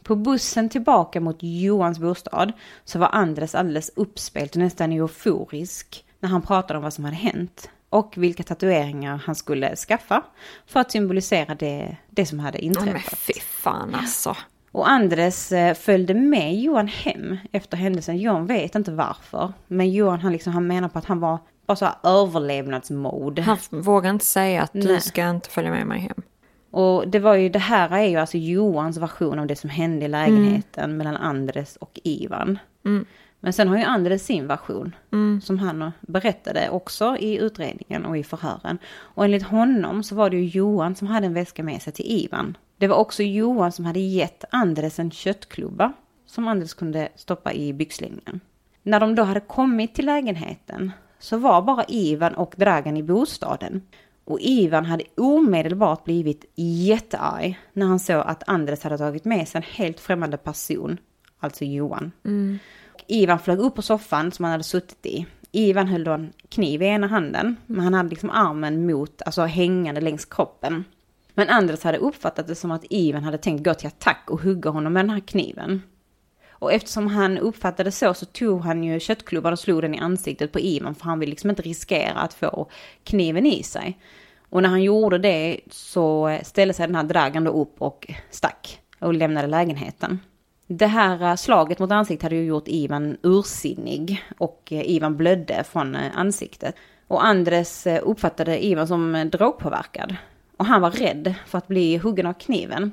På 0.04 0.16
bussen 0.16 0.70
tillbaka 0.70 1.20
mot 1.20 1.38
Johans 1.40 2.00
bostad 2.00 2.52
så 2.86 3.00
var 3.00 3.10
Andres 3.12 3.56
alldeles 3.56 3.92
uppspelt 3.96 4.52
och 4.56 4.58
nästan 4.62 4.92
euforisk 4.92 6.06
när 6.24 6.30
han 6.30 6.42
pratade 6.42 6.78
om 6.78 6.84
vad 6.84 6.94
som 6.94 7.04
hade 7.04 7.18
hänt. 7.18 7.70
Och 7.90 8.14
vilka 8.18 8.44
tatueringar 8.44 9.22
han 9.26 9.36
skulle 9.36 9.76
skaffa 9.76 10.24
för 10.68 10.80
att 10.80 10.92
symbolisera 10.92 11.56
det, 11.56 11.98
det 12.10 12.26
som 12.26 12.40
hade 12.40 12.66
Ja, 12.66 12.72
men 12.76 12.88
inträffat. 12.88 13.20
fy 13.20 13.34
fan 13.40 13.96
alltså. 13.96 14.36
Och 14.72 14.90
Andres 14.90 15.52
eh, 15.52 15.74
följde 15.74 16.14
med 16.14 16.56
Johan 16.56 16.88
hem 16.88 17.38
efter 17.52 17.78
händelsen. 17.78 18.18
Johan 18.18 18.46
vet 18.48 18.76
inte 18.76 18.92
varför. 18.92 19.54
Men 19.68 19.92
Johan 19.92 20.20
han, 20.20 20.32
liksom, 20.32 20.54
han 20.54 20.68
menar 20.68 20.90
på 20.90 21.00
att 21.00 21.06
han 21.06 21.20
var 21.20 21.38
bara 21.66 21.76
så 21.76 21.86
här 21.86 21.96
överlevnadsmode. 22.04 23.42
Han 23.42 23.58
vågar 23.72 24.10
inte 24.10 24.26
säga 24.26 24.62
att 24.62 24.74
du 24.74 24.88
Nej. 24.88 25.02
ska 25.02 25.30
inte 25.30 25.50
följa 25.50 25.72
med 25.72 25.88
mig 25.88 26.00
hem. 26.00 26.22
Och 26.72 27.08
det 27.08 27.20
var 27.20 27.36
ju, 27.36 27.50
det 27.50 27.60
här 27.60 27.90
är 27.90 28.08
ju 28.08 28.18
alltså 28.18 28.38
Johans 28.38 28.98
version 28.98 29.40
av 29.40 29.48
det 29.48 29.56
som 29.56 29.70
hände 29.70 30.06
i 30.06 30.08
lägenheten 30.08 30.98
mellan 30.98 31.16
Andres 31.16 31.76
och 31.76 32.00
Ivan. 32.04 32.60
Men 33.44 33.54
sen 33.54 33.68
har 33.68 33.78
ju 33.78 33.84
Andres 33.84 34.26
sin 34.26 34.48
version, 34.48 34.96
som 35.42 35.60
han 35.60 35.92
berättade 36.02 36.70
också 36.70 37.18
i 37.18 37.38
utredningen 37.38 38.06
och 38.06 38.18
i 38.18 38.24
förhören. 38.24 38.78
Och 38.96 39.26
enligt 39.26 39.44
honom 39.44 40.04
så 40.04 40.16
var 40.16 40.30
det 40.30 40.38
ju 40.38 40.46
Johan 40.46 40.96
som 40.96 41.08
hade 41.08 41.26
en 41.26 41.34
väska 41.34 41.64
med 41.64 41.82
sig 41.82 41.94
till 41.94 42.06
Ivan. 42.08 42.58
Det 42.78 42.88
var 42.88 42.96
också 42.96 43.24
Johan 43.24 43.72
som 43.72 43.86
hade 43.86 44.00
gett 44.00 44.44
Andres 44.50 45.00
en 45.00 45.12
köttklubba 45.12 45.94
som 46.26 46.48
Andres 46.48 46.74
kunde 46.74 47.10
stoppa 47.16 47.54
i 47.54 47.74
byxlinjen. 47.74 48.40
När 48.84 49.00
de 49.00 49.16
då 49.16 49.24
hade 49.24 49.40
kommit 49.40 49.96
till 49.96 50.06
lägenheten 50.06 50.92
så 51.20 51.38
var 51.38 51.62
bara 51.62 51.86
Ivan 51.88 52.34
och 52.34 52.54
Dragan 52.58 52.98
i 52.98 53.04
bostaden. 53.04 53.82
Och 54.26 54.40
Ivan 54.42 54.86
hade 54.86 55.04
omedelbart 55.18 56.04
blivit 56.04 56.46
jättearg 56.56 57.60
när 57.74 57.86
han 57.86 58.00
såg 58.00 58.24
att 58.26 58.44
Andres 58.50 58.84
hade 58.84 58.98
tagit 58.98 59.26
med 59.26 59.48
sig 59.48 59.60
en 59.60 59.64
helt 59.86 60.00
främmande 60.00 60.38
person. 60.38 60.98
alltså 61.40 61.66
Johan. 61.66 62.12
Ivan 63.08 63.40
flög 63.40 63.60
upp 63.60 63.76
på 63.76 63.82
soffan 63.82 64.32
som 64.32 64.46
han 64.46 64.52
hade 64.52 64.64
suttit 64.64 65.06
i. 65.06 65.26
Ivan 65.52 65.88
höll 65.88 66.04
då 66.04 66.12
en 66.12 66.34
kniv 66.50 66.82
i 66.82 66.86
ena 66.86 67.08
handen, 67.08 67.56
men 67.66 67.80
han 67.80 67.94
hade 67.94 68.10
liksom 68.10 68.30
armen 68.30 68.86
mot, 68.86 69.22
alltså 69.22 69.42
hängande 69.42 70.02
längs 70.02 70.26
kroppen. 70.26 70.84
Men 71.34 71.50
Anders 71.50 71.84
hade 71.84 71.98
uppfattat 71.98 72.48
det 72.48 72.56
som 72.56 72.72
att 72.72 72.86
Ivan 72.90 73.24
hade 73.24 73.38
tänkt 73.38 73.66
gå 73.66 73.74
till 73.74 73.88
attack 73.88 74.24
och 74.30 74.42
hugga 74.42 74.70
honom 74.70 74.94
med 74.94 75.06
den 75.06 75.10
här 75.10 75.20
kniven. 75.20 75.82
Och 76.50 76.74
eftersom 76.74 77.08
han 77.08 77.38
uppfattade 77.38 77.92
så 77.92 78.14
så 78.14 78.26
tog 78.26 78.62
han 78.62 78.84
ju 78.84 79.00
köttklubban 79.00 79.54
och 79.54 79.60
slog 79.60 79.82
den 79.82 79.96
i 79.96 80.00
ansiktet 80.00 80.52
på 80.52 80.60
Ivan 80.60 80.96
för 80.96 81.06
han 81.06 81.20
ville 81.20 81.30
liksom 81.30 81.50
inte 81.50 81.62
riskera 81.62 82.14
att 82.14 82.34
få 82.34 82.70
kniven 83.04 83.46
i 83.46 83.64
sig. 83.64 84.00
Och 84.50 84.62
när 84.62 84.70
han 84.70 84.84
gjorde 84.84 85.18
det 85.18 85.60
så 85.72 86.40
ställde 86.44 86.74
sig 86.74 86.88
den 86.88 86.96
här 86.96 87.04
dragan 87.04 87.44
då 87.44 87.52
upp 87.52 87.82
och 87.82 88.14
stack 88.30 88.82
och 89.00 89.14
lämnade 89.14 89.48
lägenheten. 89.48 90.20
Det 90.78 90.88
här 90.88 91.22
eh, 91.22 91.36
slaget 91.36 91.80
mot 91.80 91.92
ansiktet 91.92 92.24
hade 92.24 92.36
ju 92.36 92.46
gjort 92.46 92.68
Ivan 92.68 93.18
ursinnig 93.24 94.24
och 94.38 94.70
eh, 94.72 94.90
Ivan 94.90 95.18
blödde 95.18 95.64
från 95.64 95.96
eh, 95.96 96.18
ansiktet. 96.18 96.76
Och 97.08 97.26
Andres 97.26 97.88
uppfattade 98.02 98.66
Ivan 98.66 98.88
som 98.88 99.30
drogpåverkad. 99.32 100.16
Och 100.58 100.66
han 100.66 100.82
var 100.82 100.92
rädd 100.92 101.34
för 101.48 101.58
att 101.58 101.68
bli 101.68 101.98
huggen 101.98 102.26
av 102.26 102.34
kniven. 102.34 102.92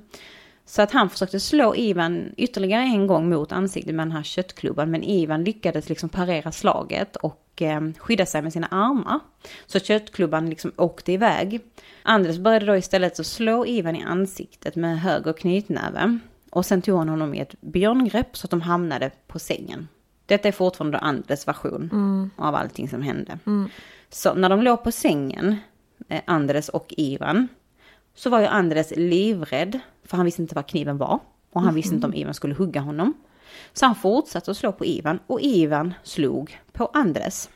Så 0.64 0.82
att 0.82 0.92
han 0.92 1.10
försökte 1.10 1.40
slå 1.40 1.76
Ivan 1.76 2.34
ytterligare 2.36 2.82
en 2.82 3.06
gång 3.06 3.28
mot 3.28 3.52
ansiktet 3.52 3.94
med 3.94 4.06
den 4.06 4.12
här 4.12 4.22
köttklubban. 4.22 4.90
Men 4.90 5.02
Ivan 5.02 5.44
lyckades 5.44 5.88
liksom 5.88 6.08
parera 6.08 6.52
slaget 6.52 7.16
och 7.16 7.62
skydda 7.98 8.26
sig 8.26 8.42
med 8.42 8.52
sina 8.52 8.66
armar. 8.66 9.20
Så 9.66 9.78
köttklubban 9.78 10.50
liksom 10.50 10.72
åkte 10.76 11.12
iväg. 11.12 11.60
Anders 12.02 12.38
började 12.38 12.66
då 12.66 12.76
istället 12.76 13.20
att 13.20 13.26
slå 13.26 13.66
Ivan 13.66 13.96
i 13.96 14.02
ansiktet 14.02 14.76
med 14.76 15.00
höger 15.00 15.32
knytnäve. 15.32 16.18
Och 16.50 16.66
sen 16.66 16.82
tog 16.82 16.98
han 16.98 17.08
honom 17.08 17.34
i 17.34 17.40
ett 17.40 17.60
björngrepp 17.60 18.36
så 18.36 18.46
att 18.46 18.50
de 18.50 18.60
hamnade 18.60 19.10
på 19.26 19.38
sängen. 19.38 19.88
Detta 20.26 20.48
är 20.48 20.52
fortfarande 20.52 20.98
Anders 20.98 21.48
version 21.48 21.90
av 22.36 22.54
allting 22.54 22.88
som 22.88 23.02
hände. 23.02 23.38
Så 24.08 24.34
när 24.34 24.48
de 24.48 24.62
låg 24.62 24.82
på 24.84 24.92
sängen, 24.92 25.56
eh, 26.08 26.20
Andres 26.26 26.68
och 26.68 26.94
Ivan, 26.96 27.48
så 28.14 28.30
var 28.30 28.40
ju 28.40 28.46
Andres 28.46 28.92
livrädd, 28.96 29.80
för 30.04 30.16
han 30.16 30.26
visste 30.26 30.42
inte 30.42 30.54
vad 30.54 30.66
kniven 30.66 30.98
var. 30.98 31.18
Och 31.52 31.62
han 31.62 31.74
visste 31.74 31.94
inte 31.94 32.06
om 32.06 32.14
Ivan 32.14 32.34
skulle 32.34 32.54
hugga 32.54 32.80
honom. 32.80 33.14
Så 33.72 33.86
han 33.86 33.94
fortsatte 33.94 34.50
att 34.50 34.56
slå 34.56 34.72
på 34.72 34.84
Ivan 34.84 35.18
och 35.26 35.40
Ivan 35.40 35.94
slog 36.02 36.58
på 36.72 36.86
Andres. 36.86 37.50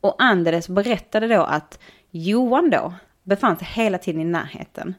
Och 0.00 0.14
Andres 0.18 0.68
berättade 0.68 1.28
då 1.28 1.42
att 1.42 1.78
Johan 2.10 2.70
då 2.70 2.94
befann 3.22 3.56
sig 3.56 3.68
hela 3.70 3.98
tiden 3.98 4.20
i 4.20 4.24
närheten. 4.24 4.94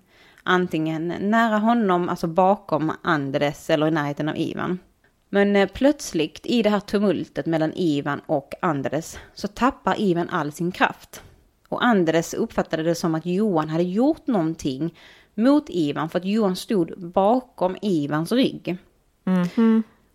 Antingen 0.47 1.07
nära 1.07 1.57
honom, 1.57 2.09
alltså 2.09 2.27
bakom 2.27 2.91
Andres 3.01 3.69
eller 3.69 3.87
i 3.87 3.91
närheten 3.91 4.29
av 4.29 4.37
Ivan. 4.37 4.79
Men 5.29 5.55
eh, 5.55 5.69
plötsligt 5.73 6.45
i 6.45 6.61
det 6.61 6.69
här 6.69 6.79
tumultet 6.79 7.45
mellan 7.45 7.73
Ivan 7.73 8.21
och 8.25 8.53
Andres 8.61 9.17
så 9.33 9.47
tappar 9.47 10.01
Ivan 10.01 10.29
all 10.29 10.51
sin 10.51 10.71
kraft. 10.71 11.21
Och 11.69 11.85
Andres 11.85 12.33
uppfattade 12.33 12.83
det 12.83 12.95
som 12.95 13.15
att 13.15 13.25
Johan 13.25 13.69
hade 13.69 13.83
gjort 13.83 14.27
någonting 14.27 14.95
mot 15.33 15.65
Ivan 15.69 16.09
för 16.09 16.19
att 16.19 16.25
Johan 16.25 16.55
stod 16.55 17.11
bakom 17.11 17.77
Ivans 17.81 18.31
rygg. 18.31 18.77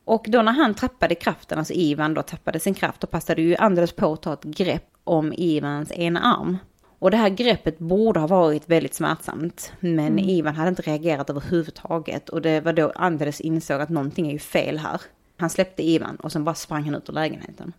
Och 0.05 0.27
då 0.29 0.43
när 0.43 0.53
han 0.53 0.75
tappade 0.75 1.15
kraften, 1.15 1.59
alltså 1.59 1.75
Ivan 1.75 2.15
då 2.15 2.23
tappade 2.23 2.61
sin 2.61 2.75
kraft, 2.75 3.01
då 3.01 3.07
passade 3.07 3.43
ju 3.43 3.57
Andres 3.57 3.93
på 3.93 4.13
att 4.13 4.23
ta 4.23 4.33
ett 4.33 4.45
grepp 4.45 4.89
om 5.05 5.33
Ivans 5.33 5.93
ena 5.93 6.21
arm. 6.21 6.59
Och 7.03 7.11
det 7.11 7.17
här 7.17 7.29
greppet 7.29 7.79
borde 7.79 8.21
ha 8.21 8.27
varit 8.27 8.69
väldigt 8.69 8.95
smärtsamt, 8.95 9.73
men 9.81 10.19
Ivan 10.19 10.55
hade 10.55 10.69
inte 10.69 10.83
reagerat 10.83 11.31
överhuvudtaget. 11.31 12.29
Och 12.29 12.43
det 12.43 12.61
var 12.61 12.73
då 12.73 12.93
Andres 12.95 13.41
insåg 13.41 13.81
att 13.81 13.89
någonting 13.89 14.27
är 14.29 14.33
ju 14.33 14.39
fel 14.39 14.79
här. 14.79 15.01
Han 15.37 15.51
släppte 15.51 15.83
Ivan 15.83 16.17
och 16.17 16.33
sen 16.33 16.45
bara 16.45 16.55
sprang 16.55 16.85
han 16.85 16.95
ut 16.95 17.09
ur 17.09 17.13
lägenheten. 17.13 17.73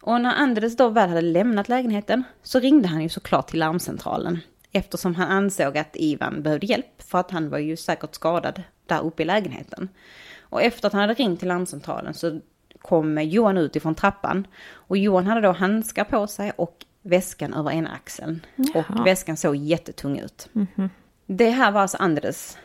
Och 0.00 0.20
när 0.20 0.34
Andres 0.34 0.76
då 0.76 0.88
väl 0.88 1.08
hade 1.08 1.20
lämnat 1.20 1.68
lägenheten 1.68 2.24
så 2.42 2.58
ringde 2.60 2.88
han 2.88 3.02
ju 3.02 3.08
såklart 3.08 3.48
till 3.48 3.58
larmcentralen. 3.58 4.40
Eftersom 4.72 5.14
han 5.14 5.28
ansåg 5.28 5.78
att 5.78 5.96
Ivan 5.96 6.42
behövde 6.42 6.66
hjälp 6.66 7.02
för 7.02 7.18
att 7.18 7.30
han 7.30 7.50
var 7.50 7.58
ju 7.58 7.76
säkert 7.76 8.14
skadad 8.14 8.62
där 8.86 9.04
uppe 9.04 9.22
i 9.22 9.26
lägenheten. 9.26 9.88
Och 10.40 10.62
efter 10.62 10.86
att 10.86 10.92
han 10.92 11.02
hade 11.02 11.14
ringt 11.14 11.38
till 11.38 11.48
larmcentralen 11.48 12.14
så 12.14 12.40
kom 12.78 13.18
Johan 13.22 13.58
ut 13.58 13.76
ifrån 13.76 13.94
trappan. 13.94 14.46
Och 14.72 14.96
Johan 14.96 15.26
hade 15.26 15.40
då 15.40 15.52
handskar 15.52 16.04
på 16.04 16.26
sig 16.26 16.52
och 16.56 16.84
väskan 17.04 17.54
över 17.54 17.70
ena 17.70 17.90
axeln. 17.90 18.40
Och 18.74 19.06
väskan 19.06 19.36
såg 19.36 19.56
jättetung 19.56 20.18
ut. 20.18 20.48
Det 21.26 21.50
här 21.50 21.72
var 21.72 21.80
alltså 21.80 21.96
Andres 21.96 22.58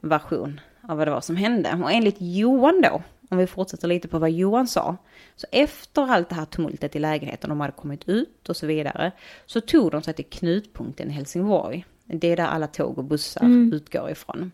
version 0.00 0.60
av 0.88 0.96
vad 0.98 1.06
det 1.06 1.10
var 1.10 1.20
som 1.20 1.36
hände. 1.36 1.80
Och 1.82 1.92
enligt 1.92 2.16
Johan 2.18 2.80
då, 2.80 3.02
om 3.28 3.38
vi 3.38 3.46
fortsätter 3.46 3.88
lite 3.88 4.08
på 4.08 4.18
vad 4.18 4.30
Johan 4.30 4.66
sa, 4.66 4.96
så 5.36 5.46
efter 5.52 6.02
allt 6.12 6.28
det 6.28 6.34
här 6.34 6.44
tumultet 6.44 6.96
i 6.96 6.98
lägenheten, 6.98 7.50
de 7.50 7.60
hade 7.60 7.72
kommit 7.72 8.08
ut 8.08 8.48
och 8.48 8.56
så 8.56 8.66
vidare, 8.66 9.12
så 9.46 9.60
tog 9.60 9.90
de 9.90 10.02
sig 10.02 10.14
till 10.14 10.24
knutpunkten 10.24 11.10
i 11.10 11.12
Helsingborg. 11.12 11.84
Det 12.04 12.28
är 12.28 12.36
där 12.36 12.46
alla 12.46 12.66
tåg 12.66 12.98
och 12.98 13.04
bussar 13.04 13.44
utgår 13.72 14.10
ifrån. 14.10 14.52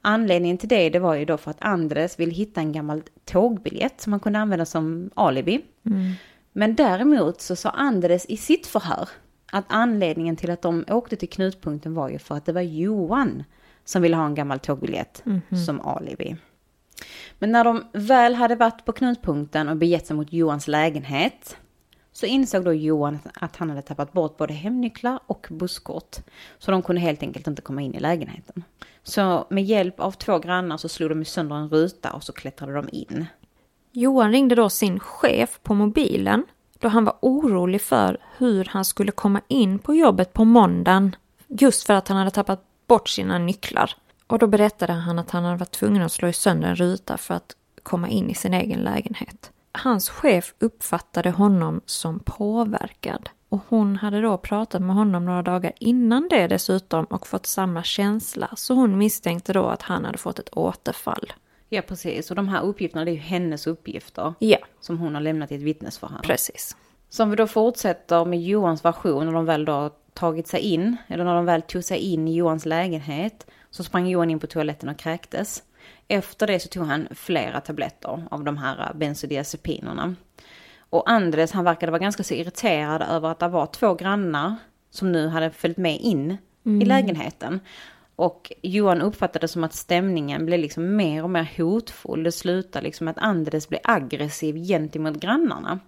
Anledningen 0.00 0.58
till 0.58 0.68
det, 0.68 0.90
det 0.90 0.98
var 0.98 1.14
ju 1.14 1.24
då 1.24 1.36
för 1.36 1.50
att 1.50 1.62
Andres 1.62 2.20
ville 2.20 2.32
hitta 2.32 2.60
en 2.60 2.72
gammal 2.72 3.02
tågbiljett 3.24 4.00
som 4.00 4.10
man 4.10 4.20
kunde 4.20 4.38
använda 4.38 4.64
som 4.64 5.10
alibi. 5.14 5.60
Men 6.52 6.74
däremot 6.74 7.40
så 7.40 7.56
sa 7.56 7.70
Andres 7.70 8.26
i 8.26 8.36
sitt 8.36 8.66
förhör 8.66 9.08
att 9.52 9.64
anledningen 9.68 10.36
till 10.36 10.50
att 10.50 10.62
de 10.62 10.84
åkte 10.88 11.16
till 11.16 11.28
knutpunkten 11.28 11.94
var 11.94 12.08
ju 12.08 12.18
för 12.18 12.34
att 12.34 12.44
det 12.44 12.52
var 12.52 12.60
Johan 12.60 13.44
som 13.84 14.02
ville 14.02 14.16
ha 14.16 14.26
en 14.26 14.34
gammal 14.34 14.58
tågbiljett 14.58 15.24
som 15.66 15.80
alibi. 15.80 16.36
Men 17.38 17.52
när 17.52 17.64
de 17.64 17.84
väl 17.92 18.34
hade 18.34 18.56
varit 18.56 18.84
på 18.84 18.92
knutpunkten 18.92 19.68
och 19.68 19.76
begett 19.76 20.06
sig 20.06 20.16
mot 20.16 20.32
Johans 20.32 20.68
lägenhet 20.68 21.56
så 22.12 22.26
insåg 22.26 22.64
då 22.64 22.72
Johan 22.72 23.18
att 23.34 23.56
han 23.56 23.70
hade 23.70 23.82
tappat 23.82 24.12
bort 24.12 24.36
både 24.36 24.54
hemnycklar 24.54 25.20
och 25.26 25.46
busskort. 25.50 26.16
Så 26.58 26.70
de 26.70 26.82
kunde 26.82 27.00
helt 27.00 27.22
enkelt 27.22 27.46
inte 27.46 27.62
komma 27.62 27.82
in 27.82 27.94
i 27.94 28.00
lägenheten. 28.00 28.64
Så 29.02 29.46
med 29.50 29.64
hjälp 29.64 30.00
av 30.00 30.12
två 30.12 30.38
grannar 30.38 30.76
så 30.76 30.88
slog 30.88 31.10
de 31.10 31.24
sönder 31.24 31.56
en 31.56 31.68
ruta 31.68 32.12
och 32.12 32.24
så 32.24 32.32
klättrade 32.32 32.72
de 32.72 32.88
in. 32.92 33.26
Johan 33.92 34.32
ringde 34.32 34.54
då 34.54 34.70
sin 34.70 35.00
chef 35.00 35.60
på 35.62 35.74
mobilen 35.74 36.44
då 36.78 36.88
han 36.88 37.04
var 37.04 37.16
orolig 37.20 37.82
för 37.82 38.18
hur 38.36 38.64
han 38.64 38.84
skulle 38.84 39.12
komma 39.12 39.40
in 39.48 39.78
på 39.78 39.94
jobbet 39.94 40.32
på 40.32 40.44
måndagen 40.44 41.16
just 41.46 41.86
för 41.86 41.94
att 41.94 42.08
han 42.08 42.16
hade 42.16 42.30
tappat 42.30 42.62
bort 42.86 43.08
sina 43.08 43.38
nycklar. 43.38 43.92
Och 44.26 44.38
då 44.38 44.46
berättade 44.46 44.92
han 44.92 45.18
att 45.18 45.30
han 45.30 45.44
hade 45.44 45.56
varit 45.56 45.70
tvungen 45.70 46.02
att 46.02 46.12
slå 46.12 46.32
sönder 46.32 46.68
en 46.68 46.76
ruta 46.76 47.16
för 47.16 47.34
att 47.34 47.56
komma 47.82 48.08
in 48.08 48.30
i 48.30 48.34
sin 48.34 48.54
egen 48.54 48.80
lägenhet. 48.80 49.50
Hans 49.72 50.10
chef 50.10 50.54
uppfattade 50.58 51.30
honom 51.30 51.80
som 51.86 52.18
påverkad 52.18 53.28
och 53.48 53.60
hon 53.68 53.96
hade 53.96 54.20
då 54.20 54.38
pratat 54.38 54.82
med 54.82 54.96
honom 54.96 55.24
några 55.24 55.42
dagar 55.42 55.72
innan 55.78 56.28
det 56.30 56.46
dessutom 56.46 57.04
och 57.04 57.26
fått 57.26 57.46
samma 57.46 57.82
känsla 57.82 58.48
så 58.56 58.74
hon 58.74 58.98
misstänkte 58.98 59.52
då 59.52 59.66
att 59.66 59.82
han 59.82 60.04
hade 60.04 60.18
fått 60.18 60.38
ett 60.38 60.56
återfall. 60.56 61.32
Ja, 61.72 61.82
precis. 61.82 62.30
Och 62.30 62.36
de 62.36 62.48
här 62.48 62.62
uppgifterna, 62.62 63.04
det 63.04 63.10
är 63.10 63.12
ju 63.12 63.18
hennes 63.18 63.66
uppgifter. 63.66 64.34
Ja, 64.38 64.58
Som 64.80 64.98
hon 64.98 65.14
har 65.14 65.22
lämnat 65.22 65.52
i 65.52 65.54
ett 65.54 65.62
vittnesförhör. 65.62 66.18
precis. 66.22 66.76
Så 67.08 67.22
om 67.22 67.30
vi 67.30 67.36
då 67.36 67.46
fortsätter 67.46 68.24
med 68.24 68.42
Johans 68.42 68.84
version 68.84 69.26
när 69.26 69.32
de 69.32 69.44
väl 69.44 69.64
då 69.64 69.90
tagit 70.14 70.46
sig 70.48 70.60
in, 70.60 70.96
eller 71.08 71.24
när 71.24 71.34
de 71.34 71.44
väl 71.44 71.62
tog 71.62 71.84
sig 71.84 71.98
in 71.98 72.28
i 72.28 72.34
Johans 72.34 72.66
lägenhet, 72.66 73.46
så 73.70 73.84
sprang 73.84 74.06
Johan 74.06 74.30
in 74.30 74.38
på 74.40 74.46
toaletten 74.46 74.88
och 74.88 74.96
kräktes. 74.98 75.62
Efter 76.08 76.46
det 76.46 76.60
så 76.60 76.68
tog 76.68 76.86
han 76.86 77.08
flera 77.10 77.60
tabletter 77.60 78.26
av 78.30 78.44
de 78.44 78.56
här 78.58 78.92
bensodiazepinerna. 78.94 80.14
Och 80.90 81.10
Andres, 81.10 81.52
han 81.52 81.64
verkade 81.64 81.92
vara 81.92 82.02
ganska 82.02 82.22
så 82.22 82.34
irriterad 82.34 83.02
över 83.02 83.28
att 83.28 83.38
det 83.38 83.48
var 83.48 83.66
två 83.66 83.94
grannar 83.94 84.56
som 84.90 85.12
nu 85.12 85.28
hade 85.28 85.50
följt 85.50 85.76
med 85.76 86.00
in 86.00 86.36
i 86.62 86.84
lägenheten. 86.84 87.60
Och 88.20 88.52
Johan 88.62 89.00
uppfattade 89.00 89.44
det 89.44 89.48
som 89.48 89.64
att 89.64 89.74
stämningen 89.74 90.46
blev 90.46 90.60
liksom 90.60 90.96
mer 90.96 91.22
och 91.22 91.30
mer 91.30 91.52
hotfull. 91.56 92.22
Det 92.22 92.32
slutade 92.32 92.84
liksom 92.84 93.04
med 93.04 93.12
att 93.12 93.22
Andres 93.22 93.68
blev 93.68 93.80
aggressiv 93.84 94.56
gentemot 94.56 95.16
grannarna. 95.16 95.78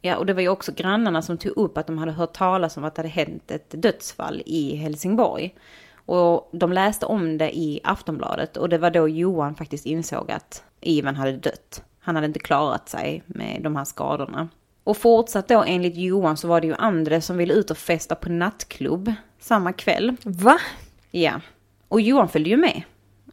Ja, 0.00 0.16
och 0.16 0.26
det 0.26 0.34
var 0.34 0.40
ju 0.40 0.48
också 0.48 0.72
grannarna 0.76 1.22
som 1.22 1.38
tog 1.38 1.56
upp 1.56 1.78
att 1.78 1.86
de 1.86 1.98
hade 1.98 2.12
hört 2.12 2.32
talas 2.32 2.76
om 2.76 2.84
att 2.84 2.94
det 2.94 2.98
hade 2.98 3.08
hänt 3.08 3.50
ett 3.50 3.82
dödsfall 3.82 4.42
i 4.46 4.76
Helsingborg. 4.76 5.54
Och 5.94 6.48
de 6.52 6.72
läste 6.72 7.06
om 7.06 7.38
det 7.38 7.56
i 7.56 7.80
Aftonbladet 7.84 8.56
och 8.56 8.68
det 8.68 8.78
var 8.78 8.90
då 8.90 9.08
Johan 9.08 9.54
faktiskt 9.54 9.86
insåg 9.86 10.30
att 10.30 10.64
Ivan 10.80 11.16
hade 11.16 11.32
dött. 11.32 11.82
Han 12.00 12.14
hade 12.14 12.26
inte 12.26 12.38
klarat 12.38 12.88
sig 12.88 13.22
med 13.26 13.62
de 13.62 13.76
här 13.76 13.84
skadorna. 13.84 14.48
Och 14.84 14.96
fortsatt 14.96 15.48
då 15.48 15.62
enligt 15.66 15.96
Johan 15.96 16.36
så 16.36 16.48
var 16.48 16.60
det 16.60 16.66
ju 16.66 16.74
Andres 16.74 17.26
som 17.26 17.36
ville 17.36 17.54
ut 17.54 17.70
och 17.70 17.78
festa 17.78 18.14
på 18.14 18.28
nattklubb 18.28 19.12
samma 19.38 19.72
kväll. 19.72 20.16
Va? 20.24 20.58
Ja, 21.10 21.40
och 21.88 22.00
Johan 22.00 22.28
följde 22.28 22.50
ju 22.50 22.56
med. 22.56 22.82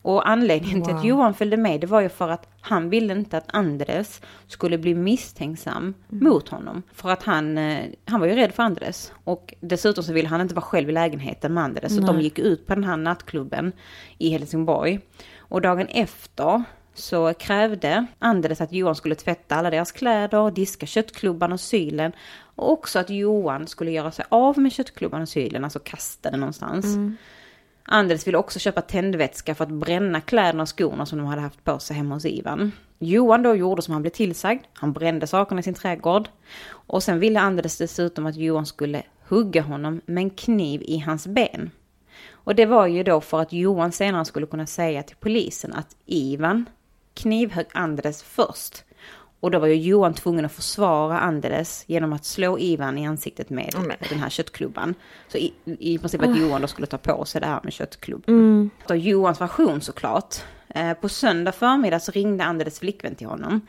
Och 0.02 0.30
anledningen 0.30 0.84
till 0.84 0.96
att 0.96 1.04
Johan 1.06 1.34
följde 1.34 1.58
med 1.58 1.82
det 1.82 1.88
var 1.88 2.02
ju 2.02 2.10
för 2.10 2.30
att 2.30 2.48
han 2.62 2.90
ville 2.90 3.14
inte 3.14 3.38
att 3.38 3.46
Andres 3.48 4.22
skulle 4.48 4.78
bli 4.78 4.96
misstänksam 4.96 5.94
mot 6.08 6.50
honom. 6.50 6.84
För 6.94 7.10
att 7.10 7.24
han, 7.24 7.58
eh, 7.58 7.86
han 8.06 8.20
var 8.20 8.28
ju 8.28 8.36
rädd 8.36 8.52
för 8.54 8.64
Andres. 8.64 9.12
Och 9.24 9.54
dessutom 9.60 10.04
så 10.04 10.14
ville 10.14 10.28
han 10.28 10.42
inte 10.42 10.56
vara 10.56 10.66
själv 10.66 10.90
i 10.90 10.92
lägenheten 10.92 11.54
med 11.54 11.64
Andres. 11.64 11.96
Så 11.96 12.02
de 12.02 12.22
gick 12.22 12.40
ut 12.40 12.68
på 12.68 12.76
den 12.76 12.84
här 12.84 12.98
nattklubben 12.98 13.72
i 14.18 14.30
Helsingborg. 14.30 15.00
Och 15.38 15.62
dagen 15.62 15.88
efter 15.88 16.64
så 16.94 17.34
krävde 17.34 18.06
Anders 18.20 18.62
att 18.62 18.72
Johan 18.72 18.96
skulle 18.96 19.16
tvätta 19.16 19.56
alla 19.56 19.70
deras 19.70 19.92
kläder, 19.92 20.52
diska 20.52 20.86
köttklubban 20.86 21.52
och 21.52 21.60
sylen 21.60 22.12
och 22.56 22.72
också 22.72 23.00
att 23.00 23.10
Johan 23.10 23.68
skulle 23.68 23.92
göra 23.92 24.12
sig 24.12 24.26
av 24.30 24.58
med 24.60 24.72
köttklubban 24.72 25.22
och 25.22 25.30
sylen, 25.30 25.64
alltså 25.64 25.80
kasta 25.80 26.32
den 26.32 26.40
någonstans. 26.40 26.86
Mm. 26.86 27.18
Anders 27.86 28.28
ville 28.28 28.38
också 28.38 28.60
köpa 28.60 28.82
tändvätska 28.82 29.56
för 29.56 29.64
att 29.64 29.72
bränna 29.72 30.22
kläderna 30.22 30.64
och 30.64 30.78
skorna 30.78 31.06
som 31.06 31.18
de 31.18 31.28
hade 31.28 31.42
haft 31.42 31.64
på 31.64 31.80
sig 31.80 31.96
hemma 31.96 32.16
hos 32.16 32.26
Ivan. 32.26 32.72
Johan 33.00 33.44
då 33.44 33.56
gjorde 33.56 33.82
som 33.82 33.94
han 33.94 34.02
blev 34.02 34.12
tillsagd. 34.12 34.64
Han 34.74 34.94
brände 34.94 35.28
sakerna 35.28 35.60
i 35.60 35.64
sin 35.64 35.74
trädgård. 35.74 36.30
Och 36.70 37.04
sen 37.04 37.20
ville 37.20 37.40
Anders 37.40 37.78
dessutom 37.78 38.26
att 38.26 38.36
Johan 38.36 38.66
skulle 38.66 39.04
hugga 39.28 39.62
honom 39.62 40.02
med 40.06 40.22
en 40.22 40.30
kniv 40.30 40.82
i 40.82 40.98
hans 40.98 41.28
ben. 41.28 41.72
Och 42.32 42.56
det 42.56 42.66
var 42.66 42.88
ju 42.88 43.04
då 43.04 43.22
för 43.22 43.40
att 43.40 43.54
Johan 43.54 43.92
senare 43.92 44.26
skulle 44.26 44.46
kunna 44.46 44.66
säga 44.66 45.04
till 45.04 45.16
polisen 45.16 45.74
att 45.74 45.96
Ivan 46.06 46.66
knivhögg 47.14 47.68
Anders 47.74 48.22
först. 48.22 48.84
Och 49.44 49.52
då 49.52 49.60
var 49.60 49.68
ju 49.68 49.76
Johan 49.76 50.14
tvungen 50.14 50.46
att 50.46 50.52
försvara 50.52 51.20
Anders 51.20 51.84
genom 51.88 52.14
att 52.14 52.26
slå 52.26 52.60
Ivan 52.60 52.98
i 52.98 53.08
ansiktet 53.08 53.50
med 53.50 53.76
mm. 53.76 53.98
den 54.10 54.20
här 54.20 54.30
köttklubban. 54.30 54.96
Så 55.28 55.38
i, 55.38 55.54
i 55.66 55.98
princip 55.98 56.22
att 56.22 56.40
Johan 56.40 56.62
då 56.62 56.68
skulle 56.68 56.88
ta 56.88 56.98
på 56.98 57.26
sig 57.26 57.42
det 57.42 57.48
här 57.48 57.60
med 57.64 57.74
köttklubb. 57.74 58.24
Mm. 58.28 58.70
Johans 58.90 59.42
version 59.42 59.82
såklart. 59.82 60.36
Eh, 60.70 60.94
på 60.94 61.10
söndag 61.10 61.52
förmiddag 61.52 62.00
så 62.00 62.12
ringde 62.12 62.44
Anders 62.44 62.80
flickvän 62.80 63.16
till 63.16 63.28
honom. 63.28 63.62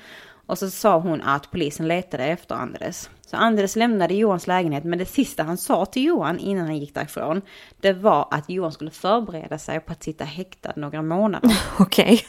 Och 0.47 0.59
så 0.59 0.71
sa 0.71 0.99
hon 0.99 1.23
att 1.23 1.51
polisen 1.51 1.89
letade 1.89 2.25
efter 2.25 2.55
Andres. 2.55 3.11
Så 3.27 3.37
Andres 3.37 3.77
lämnade 3.77 4.15
Johans 4.15 4.47
lägenhet, 4.47 4.85
men 4.85 4.99
det 4.99 5.07
sista 5.07 5.43
han 5.43 5.57
sa 5.57 5.87
till 5.87 6.05
Johan 6.05 6.39
innan 6.39 6.67
han 6.67 6.79
gick 6.79 6.95
därifrån, 6.95 7.43
det 7.81 7.93
var 7.93 8.29
att 8.31 8.51
Johan 8.51 8.73
skulle 8.73 8.91
förbereda 8.91 9.59
sig 9.59 9.81
på 9.81 9.93
att 9.93 10.03
sitta 10.03 10.25
häktad 10.25 10.73
några 10.77 11.03
månader. 11.03 11.59
Okej. 11.79 12.05
Okay. 12.05 12.21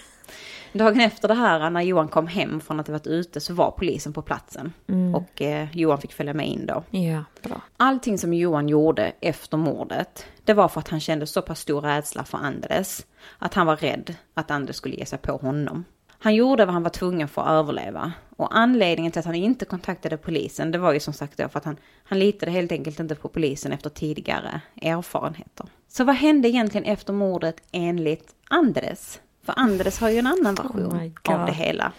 Dagen 0.78 1.02
efter 1.02 1.28
det 1.28 1.34
här, 1.34 1.70
när 1.70 1.82
Johan 1.82 2.08
kom 2.08 2.28
hem 2.28 2.62
från 2.62 2.80
att 2.80 2.88
ha 2.88 2.92
varit 2.92 3.08
ute, 3.08 3.40
så 3.40 3.54
var 3.54 3.72
polisen 3.72 4.14
på 4.14 4.22
platsen. 4.22 4.74
Mm. 4.88 5.16
Och 5.16 5.42
eh, 5.42 5.68
Johan 5.78 6.02
fick 6.02 6.14
följa 6.14 6.34
med 6.34 6.48
in 6.48 6.66
då. 6.66 6.84
Ja, 6.90 7.24
bra. 7.44 7.62
Allting 7.78 8.18
som 8.18 8.34
Johan 8.34 8.70
gjorde 8.70 9.12
efter 9.20 9.58
mordet, 9.58 10.26
det 10.44 10.54
var 10.54 10.68
för 10.68 10.80
att 10.80 10.88
han 10.88 11.00
kände 11.00 11.28
så 11.28 11.42
pass 11.42 11.60
stor 11.60 11.82
rädsla 11.82 12.24
för 12.24 12.38
Andres. 12.38 13.06
Att 13.40 13.54
han 13.54 13.68
var 13.68 13.76
rädd 13.76 14.16
att 14.34 14.52
Andres 14.52 14.76
skulle 14.76 14.96
ge 14.96 15.06
sig 15.06 15.20
på 15.20 15.38
honom. 15.38 15.86
Han 16.20 16.36
gjorde 16.36 16.66
vad 16.66 16.74
han 16.74 16.84
var 16.84 16.90
tvungen 16.90 17.28
för 17.28 17.42
att 17.42 17.50
överleva. 17.50 18.14
Och 18.38 18.58
anledningen 18.58 19.12
till 19.12 19.20
att 19.20 19.26
han 19.26 19.36
inte 19.36 19.66
kontaktade 19.66 20.18
polisen, 20.18 20.72
det 20.72 20.78
var 20.78 20.94
ju 20.94 21.00
som 21.00 21.14
sagt 21.14 21.38
då 21.38 21.50
för 21.50 21.60
att 21.60 21.66
han, 21.66 21.78
han 22.04 22.20
litade 22.20 22.52
helt 22.52 22.72
enkelt 22.72 23.00
inte 23.00 23.16
på 23.16 23.28
polisen 23.28 23.72
efter 23.72 23.90
tidigare 23.90 24.62
erfarenheter. 24.82 25.66
Så 25.88 26.04
vad 26.04 26.16
hände 26.16 26.50
egentligen 26.50 26.86
efter 26.86 27.14
mordet 27.14 27.56
enligt 27.72 28.36
Andres? 28.50 29.20
För 29.46 29.54
Andres 29.58 30.00
har 30.00 30.10
ju 30.10 30.18
en 30.18 30.28
annan 30.28 30.56
version 30.56 31.12
oh 31.26 31.36
av 31.36 31.46
det 31.46 31.52
hela. 31.52 31.92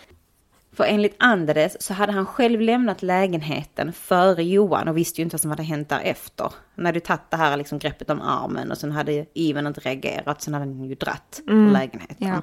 För 0.73 0.85
enligt 0.85 1.17
Andres 1.19 1.83
så 1.83 1.95
hade 1.95 2.13
han 2.13 2.27
själv 2.27 2.61
lämnat 2.61 3.03
lägenheten 3.03 3.93
före 3.93 4.45
Johan 4.45 4.89
och 4.89 4.97
visste 4.97 5.21
ju 5.21 5.25
inte 5.25 5.35
vad 5.35 5.41
som 5.41 5.51
hade 5.51 5.63
hänt 5.63 5.89
därefter. 5.89 6.53
När 6.75 6.93
du 6.93 7.01
tagit 7.01 7.31
det 7.31 7.37
här 7.37 7.57
liksom 7.57 7.79
greppet 7.79 8.11
om 8.11 8.21
armen 8.21 8.71
och 8.71 8.79
sen 8.79 8.93
hade 8.93 9.27
Ivan 9.35 9.67
inte 9.67 9.81
reagerat, 9.81 10.43
sen 10.43 10.55
hade 10.55 10.67
han 10.67 10.85
ju 10.85 10.95
dratt 10.95 11.41
mm. 11.49 11.73
lägenheten. 11.73 12.29
Ja. 12.29 12.43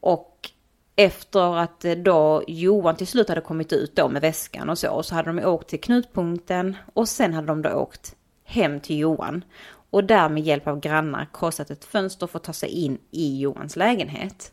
Och 0.00 0.50
efter 0.96 1.56
att 1.56 1.80
då 1.80 2.42
Johan 2.46 2.96
till 2.96 3.06
slut 3.06 3.28
hade 3.28 3.40
kommit 3.40 3.72
ut 3.72 3.96
då 3.96 4.08
med 4.08 4.22
väskan 4.22 4.70
och 4.70 4.78
så, 4.78 5.02
så 5.02 5.14
hade 5.14 5.32
de 5.32 5.44
åkt 5.44 5.68
till 5.68 5.80
knutpunkten 5.80 6.76
och 6.94 7.08
sen 7.08 7.34
hade 7.34 7.46
de 7.46 7.62
då 7.62 7.70
åkt 7.70 8.16
hem 8.44 8.80
till 8.80 8.98
Johan 8.98 9.44
och 9.90 10.04
där 10.04 10.28
med 10.28 10.42
hjälp 10.42 10.66
av 10.66 10.80
grannar 10.80 11.28
krossat 11.32 11.70
ett 11.70 11.84
fönster 11.84 12.26
för 12.26 12.38
att 12.38 12.44
ta 12.44 12.52
sig 12.52 12.68
in 12.68 12.98
i 13.10 13.40
Johans 13.40 13.76
lägenhet. 13.76 14.52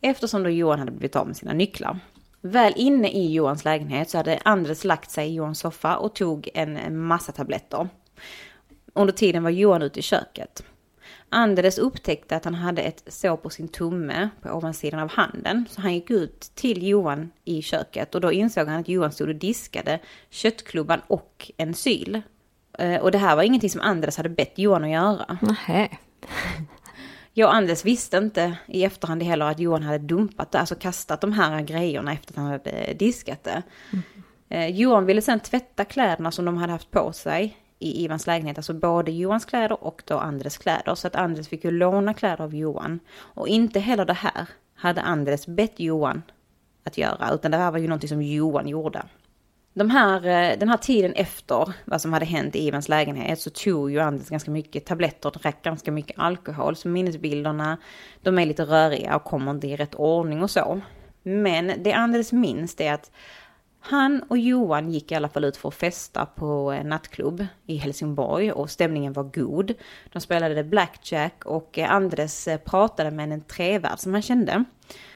Eftersom 0.00 0.42
då 0.42 0.50
Johan 0.50 0.78
hade 0.78 0.90
blivit 0.90 1.16
av 1.16 1.26
med 1.26 1.36
sina 1.36 1.52
nycklar. 1.52 1.98
Väl 2.40 2.72
inne 2.76 3.08
i 3.08 3.32
Johans 3.32 3.64
lägenhet 3.64 4.10
så 4.10 4.16
hade 4.16 4.38
Anders 4.44 4.84
lagt 4.84 5.10
sig 5.10 5.28
i 5.28 5.34
Johans 5.34 5.58
soffa 5.58 5.96
och 5.96 6.14
tog 6.14 6.48
en 6.54 6.98
massa 6.98 7.32
tabletter. 7.32 7.88
Under 8.94 9.12
tiden 9.12 9.42
var 9.42 9.50
Johan 9.50 9.82
ute 9.82 9.98
i 9.98 10.02
köket. 10.02 10.64
Anders 11.28 11.78
upptäckte 11.78 12.36
att 12.36 12.44
han 12.44 12.54
hade 12.54 12.82
ett 12.82 13.02
sår 13.06 13.36
på 13.36 13.50
sin 13.50 13.68
tumme 13.68 14.28
på 14.42 14.50
ovansidan 14.50 15.00
av 15.00 15.10
handen. 15.10 15.64
Så 15.70 15.80
han 15.80 15.94
gick 15.94 16.10
ut 16.10 16.40
till 16.40 16.86
Johan 16.86 17.30
i 17.44 17.62
köket 17.62 18.14
och 18.14 18.20
då 18.20 18.32
insåg 18.32 18.68
han 18.68 18.80
att 18.80 18.88
Johan 18.88 19.12
stod 19.12 19.28
och 19.28 19.34
diskade 19.34 19.98
köttklubban 20.30 21.00
och 21.06 21.50
en 21.56 21.74
syl. 21.74 22.22
Eh, 22.78 23.00
och 23.00 23.10
det 23.10 23.18
här 23.18 23.36
var 23.36 23.42
ingenting 23.42 23.70
som 23.70 23.80
Anders 23.80 24.16
hade 24.16 24.28
bett 24.28 24.58
Johan 24.58 24.84
att 24.84 24.90
göra. 24.90 25.38
Nej. 25.66 25.98
Jag 27.34 27.48
och 27.48 27.54
Anders 27.54 27.84
visste 27.84 28.16
inte 28.16 28.56
i 28.66 28.84
efterhand 28.84 29.22
heller 29.22 29.46
att 29.46 29.58
Johan 29.58 29.82
hade 29.82 29.98
dumpat 29.98 30.52
det, 30.52 30.58
alltså 30.58 30.74
kastat 30.74 31.20
de 31.20 31.32
här 31.32 31.60
grejerna 31.60 32.12
efter 32.12 32.32
att 32.32 32.36
han 32.36 32.46
hade 32.46 32.94
diskat 32.98 33.44
det. 33.44 33.62
Mm. 33.92 34.76
Johan 34.76 35.06
ville 35.06 35.22
sen 35.22 35.40
tvätta 35.40 35.84
kläderna 35.84 36.30
som 36.30 36.44
de 36.44 36.56
hade 36.56 36.72
haft 36.72 36.90
på 36.90 37.12
sig 37.12 37.56
i 37.78 38.04
Ivans 38.04 38.26
lägenhet, 38.26 38.58
alltså 38.58 38.74
både 38.74 39.12
Johans 39.12 39.44
kläder 39.44 39.84
och 39.84 40.02
då 40.06 40.18
Andres 40.18 40.58
kläder. 40.58 40.94
Så 40.94 41.06
att 41.06 41.16
Andres 41.16 41.48
fick 41.48 41.64
ju 41.64 41.70
låna 41.70 42.14
kläder 42.14 42.44
av 42.44 42.54
Johan. 42.54 43.00
Och 43.18 43.48
inte 43.48 43.80
heller 43.80 44.04
det 44.04 44.12
här 44.12 44.46
hade 44.74 45.02
Andres 45.02 45.46
bett 45.46 45.80
Johan 45.80 46.22
att 46.84 46.98
göra, 46.98 47.30
utan 47.34 47.50
det 47.50 47.56
här 47.56 47.70
var 47.70 47.78
ju 47.78 47.88
någonting 47.88 48.08
som 48.08 48.22
Johan 48.22 48.68
gjorde. 48.68 49.02
De 49.74 49.90
här, 49.90 50.16
eh, 50.16 50.58
den 50.58 50.68
här 50.68 50.76
tiden 50.76 51.12
efter 51.12 51.72
vad 51.84 52.00
som 52.00 52.12
hade 52.12 52.24
hänt 52.24 52.56
i 52.56 52.66
Ivans 52.66 52.88
lägenhet 52.88 53.40
så 53.40 53.50
tog 53.50 53.90
ju 53.90 54.00
Anders 54.00 54.28
ganska 54.28 54.50
mycket 54.50 54.86
tabletter 54.86 55.28
och 55.28 55.40
drack 55.42 55.62
ganska 55.62 55.92
mycket 55.92 56.18
alkohol. 56.18 56.76
Så 56.76 56.88
minnesbilderna, 56.88 57.78
de 58.22 58.38
är 58.38 58.46
lite 58.46 58.64
röriga 58.64 59.16
och 59.16 59.24
kommer 59.24 59.50
inte 59.50 59.66
i 59.66 59.76
rätt 59.76 59.94
ordning 59.94 60.42
och 60.42 60.50
så. 60.50 60.80
Men 61.22 61.72
det 61.78 61.92
Anders 61.92 62.32
minns 62.32 62.80
är 62.80 62.92
att 62.92 63.10
han 63.84 64.22
och 64.28 64.38
Johan 64.38 64.90
gick 64.90 65.12
i 65.12 65.14
alla 65.14 65.28
fall 65.28 65.44
ut 65.44 65.56
för 65.56 65.68
att 65.68 65.74
festa 65.74 66.26
på 66.26 66.70
en 66.70 66.88
nattklubb 66.88 67.46
i 67.66 67.76
Helsingborg 67.76 68.52
och 68.52 68.70
stämningen 68.70 69.12
var 69.12 69.22
god. 69.22 69.74
De 70.12 70.20
spelade 70.20 70.64
blackjack 70.64 71.44
och 71.44 71.78
eh, 71.78 71.92
Andres 71.92 72.48
pratade 72.64 73.10
med 73.10 73.32
en 73.32 73.40
trevärd 73.40 73.98
som 73.98 74.12
han 74.12 74.22
kände. 74.22 74.64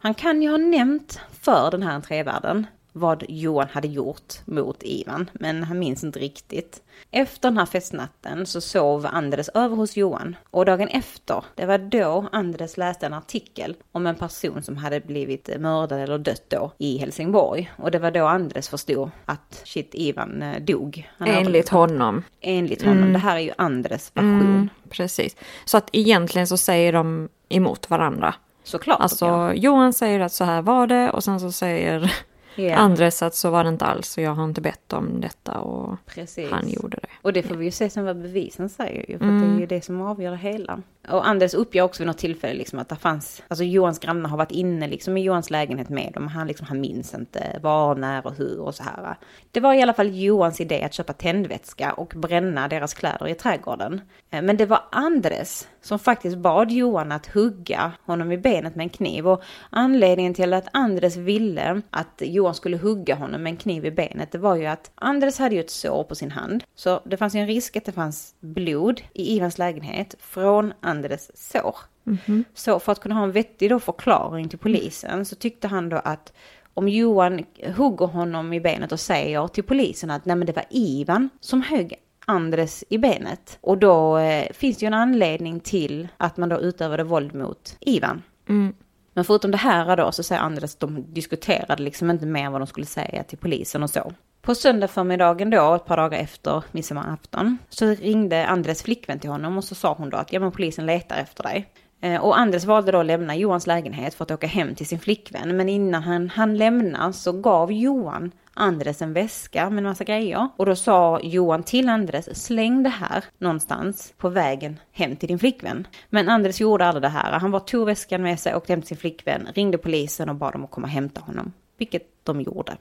Han 0.01 0.15
kan 0.15 0.43
ju 0.43 0.51
ha 0.51 0.57
nämnt 0.57 1.21
för 1.41 1.71
den 1.71 1.83
här 1.83 2.01
trevärden 2.01 2.67
vad 2.97 3.25
Johan 3.29 3.69
hade 3.73 3.89
gjort 3.89 4.35
mot 4.45 4.83
Ivan, 4.83 5.31
men 5.33 5.63
han 5.63 5.79
minns 5.79 6.05
inte 6.05 6.19
riktigt. 6.19 6.83
Efter 7.11 7.49
den 7.49 7.59
här 7.59 7.67
festnatten 7.67 8.47
så 8.47 8.61
sov 8.61 9.07
Andres 9.07 9.49
över 9.49 9.77
hos 9.77 9.97
Johan 9.97 10.37
och 10.51 10.65
dagen 10.65 10.89
efter, 10.89 11.45
det 11.55 11.67
var 11.67 11.79
då 11.79 12.29
Andres 12.33 12.77
läste 12.77 13.07
en 13.07 13.13
artikel 13.13 13.77
om 13.93 14.07
en 14.07 14.15
person 14.15 14.63
som 14.63 14.77
hade 14.77 15.01
blivit 15.01 15.61
mördad 15.61 16.01
eller 16.01 16.19
dött 16.19 16.45
då 16.49 16.73
i 16.79 16.99
Helsingborg. 16.99 17.73
Och 17.77 17.91
det 17.91 17.99
var 17.99 18.11
då 18.11 18.27
Andres 18.27 18.69
förstod 18.69 19.11
att 19.25 19.63
shit, 19.65 19.91
Ivan 19.93 20.43
eh, 20.43 20.63
dog. 20.63 21.11
Han 21.19 21.29
enligt 21.29 21.69
honom. 21.69 22.23
Enligt 22.41 22.83
honom. 22.83 22.99
Mm. 22.99 23.13
Det 23.13 23.19
här 23.19 23.37
är 23.37 23.41
ju 23.41 23.53
Andres 23.59 24.11
version. 24.15 24.41
Mm, 24.41 24.69
precis. 24.89 25.37
Så 25.65 25.77
att 25.77 25.89
egentligen 25.93 26.47
så 26.47 26.57
säger 26.57 26.93
de 26.93 27.29
emot 27.49 27.91
varandra. 27.91 28.35
Såklart. 28.65 29.01
Alltså 29.01 29.53
Johan 29.55 29.93
säger 29.93 30.21
att 30.21 30.33
så 30.33 30.45
här 30.45 30.63
var 30.63 30.87
det 30.87 31.11
och 31.11 31.25
sen 31.25 31.41
så 31.41 31.53
säger 31.53 32.13
Yeah. 32.57 32.83
Andres 32.83 33.23
att 33.23 33.35
så 33.35 33.51
var 33.51 33.65
det 33.65 33.69
inte 33.69 33.85
alls 33.85 34.17
och 34.17 34.23
jag 34.23 34.35
har 34.35 34.45
inte 34.45 34.61
bett 34.61 34.93
om 34.93 35.21
detta 35.21 35.59
och 35.59 35.97
Precis. 36.07 36.51
han 36.51 36.69
gjorde 36.69 36.97
det. 37.03 37.09
Och 37.23 37.33
det 37.33 37.43
får 37.43 37.55
vi 37.55 37.65
ju 37.65 37.71
se 37.71 37.91
som 37.91 38.05
vad 38.05 38.17
bevisen 38.17 38.69
säger 38.69 39.11
ju, 39.11 39.19
för 39.19 39.25
mm. 39.25 39.41
det 39.41 39.47
är 39.47 39.49
ju 39.49 39.57
mm. 39.57 39.69
det 39.69 39.85
som 39.85 40.01
avgör 40.01 40.31
det 40.31 40.37
hela. 40.37 40.83
Och 41.09 41.29
Anders 41.29 41.55
uppger 41.55 41.83
också 41.83 42.03
vid 42.03 42.07
något 42.07 42.19
tillfälle 42.19 42.55
liksom 42.55 42.79
att 42.79 42.89
det 42.89 42.97
fanns, 42.97 43.43
alltså 43.49 43.65
Johans 43.65 43.99
grannar 43.99 44.31
har 44.31 44.37
varit 44.37 44.51
inne 44.51 44.89
liksom 44.89 45.17
i 45.17 45.23
Johans 45.23 45.51
lägenhet 45.51 45.89
med 45.89 46.13
dem. 46.13 46.29
Han, 46.29 46.47
liksom, 46.47 46.67
han 46.67 46.81
minns 46.81 47.15
inte 47.15 47.59
var, 47.63 47.95
när 47.95 48.27
och 48.27 48.35
hur 48.35 48.61
och 48.61 48.75
så 48.75 48.83
här. 48.83 49.17
Det 49.53 49.61
var 49.61 49.75
i 49.75 49.83
alla 49.83 49.95
fall 49.95 50.17
Johans 50.17 50.61
idé 50.61 50.83
att 50.83 50.95
köpa 50.95 51.13
tändvätska 51.13 51.93
och 51.93 52.13
bränna 52.17 52.69
deras 52.69 52.95
kläder 52.95 53.29
i 53.29 53.35
trädgården. 53.35 54.01
Eh, 54.31 54.43
men 54.43 54.57
det 54.57 54.67
var 54.67 54.85
Andres 54.93 55.69
som 55.81 55.99
faktiskt 55.99 56.37
bad 56.37 56.71
Johan 56.71 57.13
att 57.13 57.27
hugga 57.27 57.93
honom 58.05 58.33
i 58.33 58.39
benet 58.39 58.75
med 58.75 58.85
en 58.85 58.91
kniv. 58.91 59.29
Och 59.29 59.43
anledningen 59.71 60.35
till 60.35 60.53
att 60.53 60.69
Andres 60.73 61.17
ville 61.17 61.83
att 61.91 62.23
Johan 62.25 62.55
skulle 62.55 62.77
hugga 62.77 63.15
honom 63.15 63.43
med 63.43 63.51
en 63.51 63.57
kniv 63.57 63.87
i 63.87 63.91
benet, 63.91 64.33
det 64.33 64.39
var 64.39 64.57
ju 64.57 64.67
att 64.67 64.91
Andres 64.95 65.39
hade 65.39 65.55
ju 65.55 65.61
ett 65.61 65.71
sår 65.71 66.05
på 66.05 66.15
sin 66.15 66.31
hand. 66.31 66.65
Så 66.75 67.01
det 67.05 67.17
fanns 67.17 67.35
ju 67.35 67.41
en 67.41 67.47
risk 67.47 67.77
att 67.77 67.85
det 67.85 67.93
fanns 67.93 68.35
blod 68.41 69.01
i 69.13 69.37
Ivans 69.37 69.59
lägenhet 69.59 70.15
från 70.19 70.73
Andres 70.81 71.51
sår. 71.51 71.77
Mm 72.07 72.19
-hmm. 72.25 72.45
Så 72.55 72.79
för 72.79 72.93
att 72.93 73.01
kunna 73.01 73.15
ha 73.15 73.25
en 73.25 73.33
vettig 73.33 73.71
då 73.71 73.81
förklaring 73.81 74.49
till 74.49 74.59
polisen 74.59 75.25
så 75.25 75.37
tyckte 75.37 75.69
han 75.69 75.89
då 75.89 75.97
att 75.97 76.33
om 76.75 76.89
Johan 76.89 77.45
hugger 77.77 78.07
honom 78.07 78.53
i 78.53 78.61
benet 78.61 78.93
och 78.93 79.01
säger 79.01 79.49
till 79.49 79.65
polisen 79.65 80.11
att 80.11 80.25
nej 80.25 80.37
men 80.37 80.47
det 80.47 80.57
var 80.57 80.65
Ivan 80.71 81.29
som 81.41 81.63
högg 81.63 81.95
Andres 82.27 82.85
i 82.89 82.99
benet. 82.99 83.59
Och 83.61 83.79
då 83.79 84.19
eh, 84.19 84.53
finns 84.53 84.79
det 84.79 84.83
ju 84.83 84.87
en 84.87 84.95
anledning 84.95 85.61
till 85.61 86.09
att 86.17 86.37
man 86.37 86.49
då 86.49 86.61
utövade 86.61 87.05
våld 87.05 87.35
mot 87.35 87.77
Ivan. 87.81 88.23
Mm. 88.49 88.75
Men 89.13 89.25
förutom 89.25 89.51
det 89.51 89.57
här 89.57 89.97
då 89.97 90.13
så 90.13 90.23
säger 90.23 90.43
Andres 90.43 90.75
att 90.75 90.81
de 90.81 91.15
diskuterade 91.15 91.83
liksom 91.83 92.11
inte 92.11 92.27
mer 92.27 92.51
vad 92.51 92.61
de 92.61 92.67
skulle 92.67 92.87
säga 92.87 93.23
till 93.23 93.39
polisen 93.39 93.83
och 93.83 93.91
så. 93.91 94.13
På 94.43 94.55
söndag 94.55 94.89
förmiddagen 94.89 95.51
då, 95.51 95.75
ett 95.75 95.85
par 95.85 95.97
dagar 95.97 96.19
efter 96.19 96.63
midsommarafton, 96.73 97.59
så 97.69 97.87
ringde 97.87 98.47
Andres 98.47 98.83
flickvän 98.83 99.19
till 99.19 99.31
honom 99.31 99.57
och 99.57 99.65
så 99.65 99.75
sa 99.75 99.95
hon 99.95 100.11
då 100.11 100.17
att 100.17 100.33
ja 100.33 100.41
men 100.41 100.53
polisen 100.53 100.87
letar 100.87 101.17
efter 101.17 101.43
dig. 101.43 101.67
Eh, 102.01 102.21
Och 102.21 102.39
Anders 102.39 102.65
valde 102.65 102.93
då 102.93 102.99
att 102.99 103.07
lämna 103.07 103.37
Johans 103.37 103.67
lägenhet 103.67 104.15
för 104.15 104.25
att 104.25 104.31
åka 104.31 104.47
hem 104.47 104.75
till 104.75 104.87
sin 104.87 105.01
flickvän. 105.01 105.57
Men 105.57 105.69
innan 105.69 106.03
han, 106.03 106.31
han 106.31 106.57
lämna 106.57 107.13
så 107.13 107.33
gav 107.33 107.73
Johan 107.73 108.33
Andres 108.57 109.03
en 109.03 109.13
väska 109.13 109.71
med 109.71 109.79
en 109.79 109.85
massa 109.85 110.05
grejer. 110.05 110.49
Och 110.57 110.67
då 110.67 110.77
sa 110.77 111.21
Johan 111.21 111.63
till 111.63 111.89
Andres, 111.89 112.45
släng 112.45 112.83
det 112.83 112.89
här 112.89 113.25
någonstans 113.39 114.15
på 114.17 114.29
vägen 114.29 114.81
hem 114.93 115.17
till 115.17 115.29
din 115.29 115.39
flickvän. 115.39 115.87
Men 116.11 116.29
Andres 116.29 116.61
gjorde 116.61 116.87
aldrig 116.87 117.03
det 117.03 117.09
här. 117.09 117.33
Han 117.33 117.51
bara 117.51 117.61
tog 117.61 117.87
väskan 117.87 118.23
med 118.23 118.41
sig, 118.41 118.55
åkte 118.55 118.73
hem 118.73 118.81
till 118.81 118.89
sin 118.89 118.97
flickvän, 118.97 119.49
ringde 119.55 119.79
polisen 119.79 120.29
och 120.29 120.35
bad 120.35 120.53
dem 120.53 120.65
att 120.65 120.71
komma 120.71 120.87
och 120.87 120.91
hämta 120.91 121.21
honom. 121.21 121.53
Vilket 121.79 122.03
de 122.23 122.41
gjorde. 122.41 122.77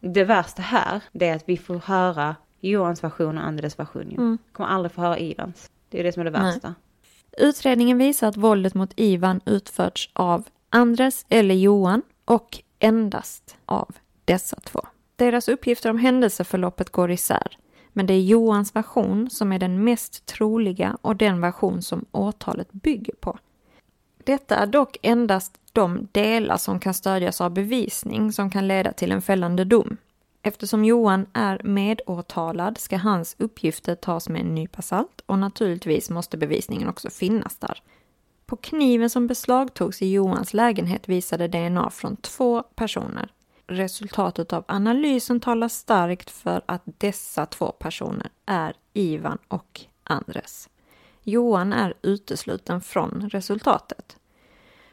Det 0.00 0.24
värsta 0.24 0.62
här, 0.62 1.02
det 1.12 1.28
är 1.28 1.36
att 1.36 1.48
vi 1.48 1.56
får 1.56 1.74
höra 1.74 2.36
Johans 2.60 3.04
version 3.04 3.38
och 3.38 3.44
Andres 3.44 3.78
version. 3.78 4.10
ju. 4.10 4.38
Kommer 4.52 4.68
aldrig 4.68 4.92
få 4.92 5.00
höra 5.00 5.18
Ivans. 5.18 5.70
Det 5.88 6.00
är 6.00 6.04
det 6.04 6.12
som 6.12 6.20
är 6.20 6.24
det 6.24 6.30
Nej. 6.30 6.52
värsta. 6.52 6.74
Utredningen 7.38 7.98
visar 7.98 8.28
att 8.28 8.36
våldet 8.36 8.74
mot 8.74 8.92
Ivan 8.96 9.40
utförts 9.44 10.10
av 10.12 10.48
Andres 10.70 11.26
eller 11.28 11.54
Johan 11.54 12.02
och 12.24 12.62
endast 12.78 13.56
av 13.64 13.96
dessa 14.28 14.56
två. 14.60 14.80
Deras 15.16 15.48
uppgifter 15.48 15.90
om 15.90 15.98
händelseförloppet 15.98 16.90
går 16.90 17.10
isär, 17.10 17.58
men 17.92 18.06
det 18.06 18.14
är 18.14 18.20
Johans 18.20 18.76
version 18.76 19.30
som 19.30 19.52
är 19.52 19.58
den 19.58 19.84
mest 19.84 20.26
troliga 20.26 20.98
och 21.02 21.16
den 21.16 21.40
version 21.40 21.82
som 21.82 22.04
åtalet 22.12 22.72
bygger 22.72 23.14
på. 23.14 23.38
Detta 24.24 24.56
är 24.56 24.66
dock 24.66 24.96
endast 25.02 25.58
de 25.72 26.08
delar 26.12 26.56
som 26.56 26.80
kan 26.80 26.94
stödjas 26.94 27.40
av 27.40 27.50
bevisning 27.50 28.32
som 28.32 28.50
kan 28.50 28.68
leda 28.68 28.92
till 28.92 29.12
en 29.12 29.22
fällande 29.22 29.64
dom. 29.64 29.96
Eftersom 30.42 30.84
Johan 30.84 31.26
är 31.32 31.60
medåtalad 31.64 32.78
ska 32.78 32.96
hans 32.96 33.36
uppgifter 33.38 33.94
tas 33.94 34.28
med 34.28 34.40
en 34.40 34.54
nypa 34.54 34.82
salt 34.82 35.20
och 35.26 35.38
naturligtvis 35.38 36.10
måste 36.10 36.36
bevisningen 36.36 36.88
också 36.88 37.10
finnas 37.10 37.56
där. 37.56 37.82
På 38.46 38.56
kniven 38.56 39.10
som 39.10 39.26
beslagtogs 39.26 40.02
i 40.02 40.12
Johans 40.12 40.54
lägenhet 40.54 41.08
visade 41.08 41.48
DNA 41.48 41.90
från 41.90 42.16
två 42.16 42.62
personer. 42.62 43.32
Resultatet 43.70 44.52
av 44.52 44.64
analysen 44.68 45.40
talar 45.40 45.68
starkt 45.68 46.30
för 46.30 46.62
att 46.66 46.82
dessa 46.84 47.46
två 47.46 47.72
personer 47.72 48.30
är 48.46 48.74
Ivan 48.92 49.38
och 49.48 49.80
Andres. 50.02 50.68
Johan 51.22 51.72
är 51.72 51.94
utesluten 52.02 52.80
från 52.80 53.30
resultatet. 53.30 54.16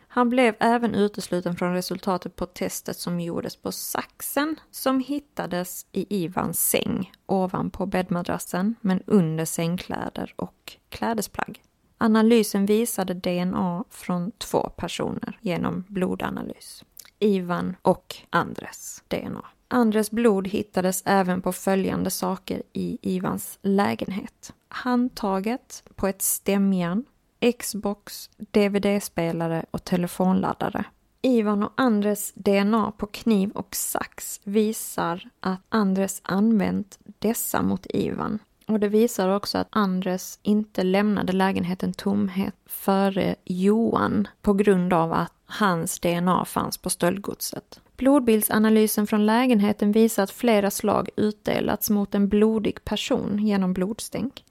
Han 0.07 0.30
blev 0.30 0.55
även 0.59 0.95
utesluten 0.95 1.55
från 1.55 1.73
resultatet 1.73 2.36
på 2.36 2.45
testet 2.45 2.97
som 2.97 3.19
gjordes 3.19 3.55
på 3.55 3.71
saxen 3.71 4.55
som 4.71 4.99
hittades 4.99 5.86
i 5.91 6.23
Ivans 6.23 6.69
säng 6.69 7.11
ovanpå 7.26 7.86
bäddmadrassen 7.86 8.76
men 8.82 9.01
under 9.07 9.45
sängkläder 9.45 10.34
och 10.36 10.78
klädesplagg. 10.89 11.61
Analysen 11.97 12.65
visade 12.65 13.13
DNA 13.13 13.84
från 13.89 14.32
två 14.32 14.69
personer 14.69 15.39
genom 15.41 15.84
blodanalys. 15.88 16.84
Ivan 17.20 17.76
och 17.82 18.16
Andres 18.30 19.03
DNA. 19.07 19.45
Andres 19.68 20.11
blod 20.11 20.47
hittades 20.47 21.03
även 21.05 21.41
på 21.41 21.53
följande 21.53 22.09
saker 22.09 22.63
i 22.74 22.97
Ivans 23.01 23.59
lägenhet. 23.61 24.53
Handtaget 24.68 25.84
på 25.95 26.07
ett 26.07 26.22
stämjärn, 26.22 27.05
Xbox, 27.59 28.30
DVD-spelare 28.38 29.66
och 29.72 29.84
telefonladdare. 29.84 30.86
Ivan 31.22 31.63
och 31.63 31.74
Andres 31.76 32.34
DNA 32.36 32.91
på 32.91 33.07
kniv 33.07 33.51
och 33.51 33.76
sax 33.76 34.41
visar 34.43 35.30
att 35.39 35.61
Andres 35.70 36.22
använt 36.24 36.99
dessa 37.20 37.61
mot 37.61 37.86
Ivan. 37.89 38.39
Och 38.68 38.80
det 38.80 38.88
visar 38.88 39.30
också 39.30 39.57
att 39.57 39.68
Andres 39.70 40.39
inte 40.43 40.84
lämnade 40.84 41.34
lägenheten 41.34 41.93
tomhet 41.93 42.55
före 42.66 43.36
Johan 43.45 44.28
på 44.41 44.53
grund 44.53 44.93
av 44.93 45.13
att 45.13 45.34
hans 45.45 45.99
DNA 45.99 46.45
fanns 46.45 46.77
på 46.77 46.89
stöldgodset. 46.89 47.79
Blodbildsanalysen 47.97 49.07
från 49.07 49.25
lägenheten 49.25 49.91
visar 49.91 50.23
att 50.23 50.31
flera 50.31 50.71
slag 50.71 51.09
utdelats 51.15 51.89
mot 51.89 52.15
en 52.15 52.29
blodig 52.29 52.85
person 52.85 53.39
genom 53.47 53.73
blodstänk. 53.73 54.43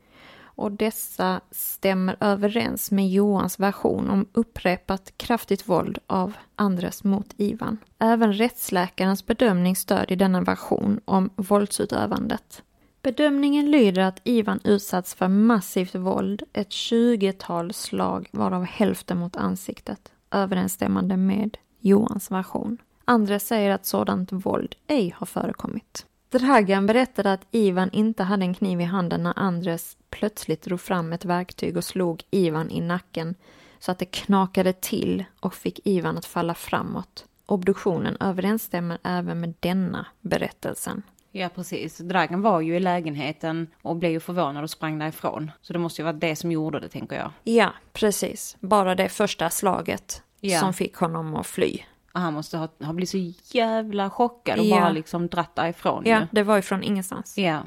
Och 0.56 0.72
dessa 0.72 1.40
stämmer 1.50 2.16
överens 2.20 2.90
med 2.90 3.08
Johans 3.08 3.60
version 3.60 4.10
om 4.10 4.26
upprepat 4.32 5.12
kraftigt 5.16 5.68
våld 5.68 5.98
av 6.06 6.32
Andres 6.56 7.04
mot 7.04 7.34
Ivan. 7.36 7.78
Även 7.98 8.32
rättsläkarens 8.32 9.26
bedömning 9.26 9.76
stödjer 9.76 10.16
denna 10.16 10.40
version 10.40 11.00
om 11.04 11.30
våldsutövandet. 11.36 12.62
Bedömningen 13.02 13.70
lyder 13.70 14.02
att 14.02 14.20
Ivan 14.24 14.60
utsatts 14.64 15.14
för 15.14 15.28
massivt 15.28 15.94
våld, 15.94 16.42
ett 16.52 16.72
tjugotal 16.72 17.72
slag 17.72 18.28
varav 18.32 18.64
hälften 18.64 19.18
mot 19.18 19.36
ansiktet, 19.36 20.12
överensstämmande 20.30 21.16
med 21.16 21.56
Johans 21.80 22.30
version. 22.30 22.78
Andres 23.04 23.46
säger 23.46 23.70
att 23.70 23.86
sådant 23.86 24.32
våld 24.32 24.74
ej 24.86 25.14
har 25.16 25.26
förekommit. 25.26 26.06
Dragan 26.30 26.86
berättade 26.86 27.32
att 27.32 27.46
Ivan 27.50 27.90
inte 27.90 28.22
hade 28.22 28.44
en 28.44 28.54
kniv 28.54 28.80
i 28.80 28.84
handen 28.84 29.22
när 29.22 29.38
Andres 29.38 29.96
plötsligt 30.10 30.62
drog 30.62 30.80
fram 30.80 31.12
ett 31.12 31.24
verktyg 31.24 31.76
och 31.76 31.84
slog 31.84 32.24
Ivan 32.30 32.70
i 32.70 32.80
nacken 32.80 33.34
så 33.78 33.92
att 33.92 33.98
det 33.98 34.04
knakade 34.04 34.72
till 34.72 35.24
och 35.40 35.54
fick 35.54 35.80
Ivan 35.84 36.18
att 36.18 36.26
falla 36.26 36.54
framåt. 36.54 37.24
Obduktionen 37.46 38.16
överensstämmer 38.20 38.98
även 39.02 39.40
med 39.40 39.54
denna 39.60 40.06
berättelsen. 40.20 41.02
Ja, 41.36 41.48
precis. 41.54 41.98
Dragan 41.98 42.42
var 42.42 42.60
ju 42.60 42.76
i 42.76 42.80
lägenheten 42.80 43.66
och 43.82 43.96
blev 43.96 44.10
ju 44.12 44.20
förvånad 44.20 44.62
och 44.64 44.70
sprang 44.70 44.98
därifrån. 44.98 45.50
Så 45.62 45.72
det 45.72 45.78
måste 45.78 46.00
ju 46.02 46.04
vara 46.04 46.12
det 46.16 46.36
som 46.36 46.52
gjorde 46.52 46.80
det, 46.80 46.88
tänker 46.88 47.16
jag. 47.16 47.30
Ja, 47.42 47.72
precis. 47.92 48.56
Bara 48.60 48.94
det 48.94 49.08
första 49.08 49.50
slaget 49.50 50.22
Ja. 50.40 50.60
som 50.60 50.72
fick 50.74 50.96
honom 50.96 51.36
att 51.36 51.46
fly. 51.46 51.78
Och 52.12 52.20
han 52.20 52.34
måste 52.34 52.58
ha, 52.58 52.68
ha 52.82 52.92
blivit 52.92 53.10
så 53.10 53.56
jävla 53.56 54.10
chockad 54.10 54.58
och 54.58 54.64
Ja. 54.64 54.80
bara 54.80 54.90
liksom 54.90 55.28
dratt 55.28 55.54
därifrån 55.54 56.02
Ja, 56.06 56.20
ju. 56.20 56.26
det 56.30 56.42
var 56.42 56.56
ju 56.56 56.62
från 56.62 56.82
ingenstans. 56.82 57.38
Ja. 57.38 57.62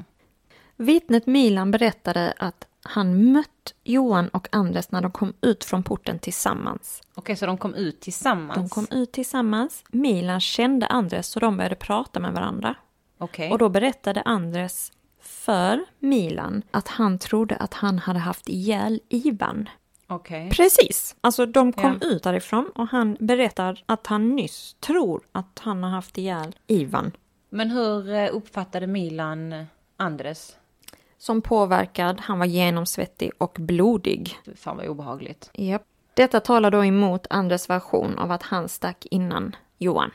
Vittnet 0.76 1.26
Milan 1.26 1.70
berättade 1.70 2.34
att 2.38 2.66
han 2.82 3.32
mött 3.32 3.74
Johan 3.84 4.28
och 4.28 4.48
Andres 4.52 4.90
när 4.90 5.00
de 5.00 5.10
kom 5.10 5.32
ut 5.40 5.64
från 5.64 5.82
porten 5.82 6.18
tillsammans. 6.18 7.02
Okej, 7.14 7.36
så 7.36 7.46
de 7.46 7.58
kom 7.58 7.74
ut 7.74 8.00
tillsammans? 8.00 8.54
De 8.58 8.68
kom 8.68 8.86
ut 8.90 9.12
tillsammans. 9.12 9.84
Milan 9.88 10.40
kände 10.40 10.86
Andres 10.86 11.26
så 11.26 11.40
de 11.40 11.56
började 11.56 11.74
prata 11.74 12.20
med 12.20 12.32
varandra. 12.32 12.74
Okej. 13.18 13.50
Och 13.52 13.58
då 13.58 13.68
berättade 13.68 14.22
Andres 14.22 14.92
för 15.20 15.84
Milan 15.98 16.62
att 16.70 16.88
han 16.88 17.18
trodde 17.18 17.56
att 17.56 17.74
han 17.74 17.98
hade 17.98 18.18
haft 18.18 18.48
ihjäl 18.48 19.00
Ivan. 19.08 19.68
Okej. 20.06 20.50
Precis! 20.50 21.16
Alltså 21.20 21.46
de 21.46 21.72
kom 21.72 21.98
Ja. 22.02 22.08
ut 22.08 22.22
därifrån 22.22 22.70
och 22.74 22.88
han 22.88 23.16
berättar 23.20 23.82
att 23.86 24.06
han 24.06 24.36
nyss 24.36 24.76
tror 24.80 25.22
att 25.32 25.58
han 25.64 25.82
har 25.82 25.90
haft 25.90 26.18
ihjäl 26.18 26.56
Ivan. 26.66 27.12
Men 27.50 27.70
hur 27.70 28.10
eh, 28.14 28.28
uppfattade 28.32 28.86
Milan 28.86 29.64
Andres? 29.96 30.56
Som 31.18 31.42
påverkad, 31.42 32.20
han 32.20 32.38
var 32.38 32.46
genomsvettig 32.46 33.30
och 33.38 33.56
blodig. 33.60 34.38
Fan 34.56 34.76
vad 34.76 34.86
obehagligt. 34.86 35.50
Japp. 35.54 35.82
Detta 36.14 36.40
talar 36.40 36.70
då 36.70 36.84
emot 36.84 37.26
Andres 37.30 37.70
version 37.70 38.18
av 38.18 38.32
att 38.32 38.42
han 38.42 38.68
stack 38.68 39.06
innan 39.10 39.56
Johan. 39.78 40.10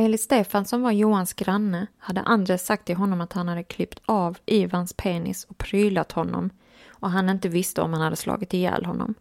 Enligt 0.00 0.20
Stefan 0.20 0.64
som 0.64 0.82
var 0.82 0.92
Johans 0.92 1.32
granne 1.32 1.86
hade 1.98 2.20
Andres 2.20 2.66
sagt 2.66 2.84
till 2.84 2.96
honom 2.96 3.20
att 3.20 3.32
han 3.32 3.48
hade 3.48 3.62
klippt 3.62 4.00
av 4.06 4.38
Ivans 4.46 4.92
penis 4.92 5.44
och 5.44 5.58
prylat 5.58 6.12
honom 6.12 6.50
och 6.88 7.10
han 7.10 7.30
inte 7.30 7.48
visste 7.48 7.82
om 7.82 7.92
han 7.92 8.02
hade 8.02 8.16
slagit 8.16 8.54
ihjäl 8.54 8.84
honom. 8.84 9.14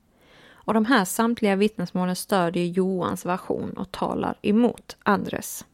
Och 0.49 0.73
de 0.73 0.85
här 0.85 1.05
samtliga 1.05 1.55
vittnesmålen 1.55 2.15
stödjer 2.15 2.65
Johans 2.65 3.25
version 3.25 3.71
och 3.77 3.91
talar 3.91 4.37
emot 4.41 4.97
Andres. 5.03 5.65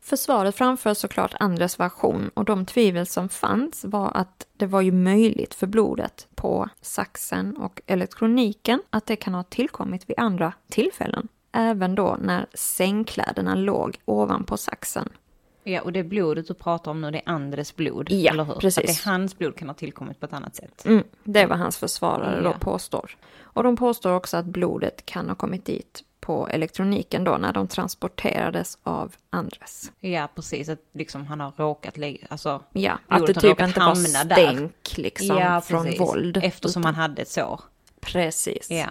Försvaret 0.00 0.54
framför 0.54 0.94
såklart 0.94 1.34
Andres 1.40 1.80
version 1.80 2.30
och 2.34 2.44
de 2.44 2.66
tvivel 2.66 3.06
som 3.06 3.28
fanns 3.28 3.84
var 3.84 4.10
att 4.14 4.46
det 4.56 4.66
var 4.66 4.80
ju 4.80 4.92
möjligt 4.92 5.54
för 5.54 5.66
blodet 5.66 6.28
på 6.34 6.68
saxen 6.80 7.56
och 7.56 7.82
elektroniken 7.86 8.82
att 8.90 9.06
det 9.06 9.16
kan 9.16 9.34
ha 9.34 9.42
tillkommit 9.42 10.10
vid 10.10 10.18
andra 10.18 10.52
tillfällen. 10.68 11.28
Även 11.52 11.94
då 11.94 12.16
när 12.20 12.46
sängkläderna 12.54 13.54
låg 13.54 13.98
ovanpå 14.04 14.56
saxen. 14.56 15.08
Ja, 15.64 15.80
och 15.80 15.92
det 15.92 16.02
blodet 16.02 16.48
du 16.48 16.54
pratar 16.54 16.90
om 16.90 17.00
nu, 17.00 17.10
det 17.10 17.18
är 17.18 17.28
Andres 17.32 17.76
blod, 17.76 18.10
Ja, 18.10 18.32
eller 18.32 18.44
hur? 18.44 18.54
precis. 18.54 18.78
Att 18.78 18.86
det 19.04 19.10
är 19.10 19.12
hans 19.12 19.38
blod 19.38 19.56
kan 19.56 19.68
ha 19.68 19.74
tillkommit 19.74 20.20
på 20.20 20.26
ett 20.26 20.32
annat 20.32 20.56
sätt. 20.56 20.84
Mm, 20.86 21.04
det 21.24 21.46
var 21.46 21.56
hans 21.56 21.76
försvarare 21.76 22.36
Ja. 22.36 22.42
då 22.52 22.58
påstår. 22.58 23.16
Och 23.42 23.62
de 23.62 23.76
påstår 23.76 24.12
också 24.12 24.36
att 24.36 24.44
blodet 24.44 25.06
kan 25.06 25.28
ha 25.28 25.34
kommit 25.34 25.64
dit 25.64 26.04
på 26.20 26.48
elektroniken 26.48 27.24
då 27.24 27.36
när 27.36 27.52
de 27.52 27.68
transporterades 27.68 28.78
av 28.82 29.14
Andres. 29.30 29.92
Ja, 30.00 30.28
precis. 30.34 30.68
Att 30.68 30.78
liksom 30.92 31.26
han 31.26 31.40
har 31.40 31.52
råkat 31.56 31.96
lägga, 31.96 32.26
alltså. 32.30 32.62
Ja, 32.72 32.98
att 33.08 33.26
det 33.26 33.34
typ 33.34 33.60
inte 33.60 33.80
var 33.80 33.86
hamna 33.86 34.24
där. 34.24 34.34
stänk 34.34 34.96
liksom 34.98 35.38
ja, 35.38 35.60
från 35.60 35.96
våld. 35.98 36.36
Eftersom 36.42 36.82
utan- 36.82 36.94
han 36.94 37.02
hade 37.02 37.22
ett 37.22 37.28
sår. 37.30 37.60
Precis. 38.00 38.70
Ja. 38.70 38.86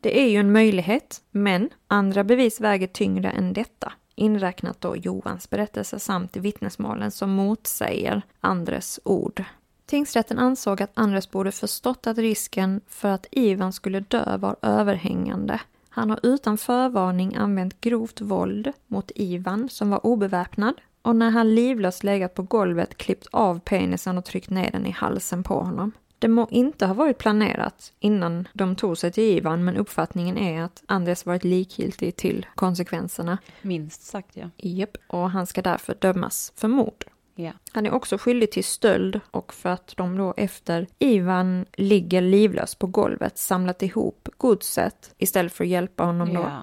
Det 0.00 0.20
är 0.20 0.28
ju 0.28 0.36
en 0.36 0.52
möjlighet, 0.52 1.22
men 1.30 1.70
andra 1.86 2.24
bevis 2.24 2.60
väger 2.60 2.86
tyngre 2.86 3.30
än 3.30 3.52
detta. 3.52 3.92
Inräknat 4.14 4.80
då 4.80 4.96
Johans 4.96 5.50
berättelse 5.50 5.98
samt 5.98 6.36
vittnesmålen 6.36 7.10
som 7.10 7.30
motsäger 7.30 8.22
Andres 8.40 9.00
ord. 9.04 9.44
Tingsrätten 9.86 10.38
ansåg 10.38 10.82
att 10.82 10.90
Andres 10.94 11.30
borde 11.30 11.52
förstått 11.52 12.06
att 12.06 12.18
risken 12.18 12.80
för 12.88 13.08
att 13.08 13.26
Ivan 13.30 13.72
skulle 13.72 14.00
dö 14.00 14.36
var 14.36 14.56
överhängande. 14.62 15.60
Han 15.88 16.10
har 16.10 16.20
utan 16.22 16.58
förvarning 16.58 17.36
använt 17.36 17.80
grovt 17.80 18.20
våld 18.20 18.72
mot 18.86 19.10
Ivan 19.14 19.68
som 19.68 19.90
var 19.90 20.06
obeväpnad 20.06 20.74
och 21.02 21.16
när 21.16 21.30
han 21.30 21.54
livlöst 21.54 22.04
legat 22.04 22.34
på 22.34 22.42
golvet 22.42 22.96
klippt 22.96 23.26
av 23.30 23.60
penisen 23.60 24.18
och 24.18 24.24
tryckt 24.24 24.50
ner 24.50 24.70
den 24.70 24.86
i 24.86 24.90
halsen 24.90 25.42
på 25.42 25.54
honom. 25.54 25.92
Det 26.18 26.28
må 26.28 26.48
inte 26.50 26.86
ha 26.86 26.94
varit 26.94 27.18
planerat 27.18 27.92
innan 28.00 28.48
de 28.52 28.76
tog 28.76 28.98
sig 28.98 29.12
till 29.12 29.24
Ivan 29.24 29.64
men 29.64 29.76
uppfattningen 29.76 30.38
är 30.38 30.62
att 30.62 30.82
Andres 30.86 31.26
varit 31.26 31.44
likgiltig 31.44 32.16
till 32.16 32.46
konsekvenserna. 32.54 33.38
Minst 33.62 34.02
sagt 34.02 34.36
ja. 34.36 34.50
Japp, 34.56 34.96
och 35.06 35.30
han 35.30 35.46
ska 35.46 35.62
därför 35.62 35.96
dömas 36.00 36.52
för 36.56 36.68
mord. 36.68 37.04
Ja. 37.34 37.52
Han 37.72 37.86
är 37.86 37.92
också 37.92 38.18
skyldig 38.18 38.50
till 38.50 38.64
stöld 38.64 39.20
och 39.30 39.54
för 39.54 39.68
att 39.68 39.94
de 39.96 40.16
då 40.16 40.34
efter 40.36 40.86
Ivan 40.98 41.66
ligger 41.76 42.20
livlös 42.20 42.74
på 42.74 42.86
golvet 42.86 43.38
samlat 43.38 43.82
ihop 43.82 44.28
godset 44.36 45.14
istället 45.18 45.52
för 45.52 45.64
att 45.64 45.70
hjälpa 45.70 46.04
honom 46.04 46.34
då. 46.34 46.40
ja. 46.40 46.48
Är 46.48 46.62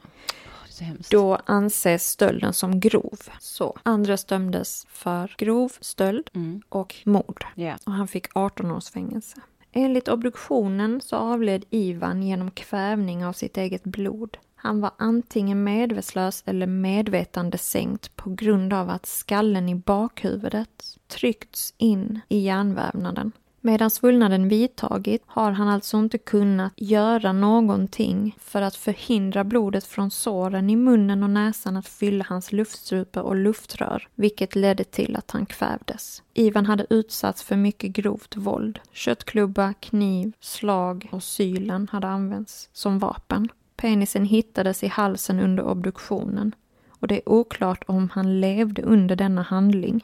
så 0.76 0.84
hemskt. 0.84 1.12
Då 1.12 1.36
anses 1.46 2.10
stölden 2.10 2.54
som 2.54 2.80
grov. 2.80 3.20
Så 3.40 3.78
Andres 3.84 4.26
dömdes 4.26 4.86
för 4.90 5.36
grov 5.38 5.72
stöld 5.82 6.30
Mm. 6.34 6.62
och 6.70 6.96
mord. 7.06 7.46
Ja. 7.56 7.78
Och 7.86 7.92
han 7.94 8.08
fick 8.08 8.28
18 8.34 8.72
års 8.72 8.90
fängelse. 8.90 9.38
Enligt 9.72 10.08
obduktionen 10.08 11.02
så 11.02 11.16
avled 11.16 11.66
Ivan 11.70 12.24
genom 12.24 12.52
kvävning 12.52 13.26
av 13.26 13.34
sitt 13.34 13.58
eget 13.58 13.84
blod. 13.84 14.38
Han 14.56 14.82
var 14.82 14.92
antingen 14.98 15.64
medvetslös 15.64 16.44
eller 16.46 16.68
medvetande 16.68 17.58
sänkt 17.58 18.16
på 18.16 18.30
grund 18.30 18.74
av 18.74 18.90
att 18.90 19.06
skallen 19.06 19.70
i 19.70 19.76
bakhuvudet 19.76 20.98
tryckts 21.08 21.74
in 21.78 22.20
i 22.30 22.38
hjärnvävnaden. 22.40 23.32
Medan 23.66 23.90
svullnaden 23.90 24.48
vidtagit 24.48 25.24
har 25.26 25.52
han 25.52 25.68
alltså 25.68 25.98
inte 25.98 26.18
kunnat 26.18 26.74
göra 26.76 27.34
någonting 27.34 28.36
för 28.40 28.62
att 28.62 28.76
förhindra 28.76 29.44
blodet 29.44 29.84
från 29.84 30.12
såren 30.12 30.70
i 30.70 30.76
munnen 30.76 31.24
och 31.24 31.30
näsan 31.30 31.78
att 31.78 31.88
fylla 31.88 32.26
hans 32.30 32.52
luftstrupe 32.52 33.20
och 33.20 33.36
luftrör, 33.36 34.08
vilket 34.16 34.56
ledde 34.56 34.84
till 34.84 35.16
att 35.16 35.32
han 35.32 35.46
kvävdes. 35.46 36.24
Ivan 36.34 36.66
hade 36.66 36.86
utsatts 36.90 37.44
för 37.44 37.56
mycket 37.56 37.92
grovt 37.92 38.36
våld. 38.36 38.80
Köttklubba, 38.92 39.74
kniv, 39.74 40.32
slag 40.40 41.10
och 41.12 41.24
sylen 41.24 41.88
hade 41.92 42.08
använts 42.08 42.70
som 42.74 43.00
vapen. 43.00 43.50
Penisen 43.76 44.26
hittades 44.26 44.84
i 44.84 44.88
halsen 44.88 45.40
under 45.40 45.64
obduktionen 45.64 46.56
och 46.90 47.08
det 47.08 47.16
är 47.16 47.30
oklart 47.30 47.84
om 47.88 48.10
han 48.14 48.40
levde 48.40 48.82
under 48.82 49.16
denna 49.16 49.42
handling. 49.42 50.04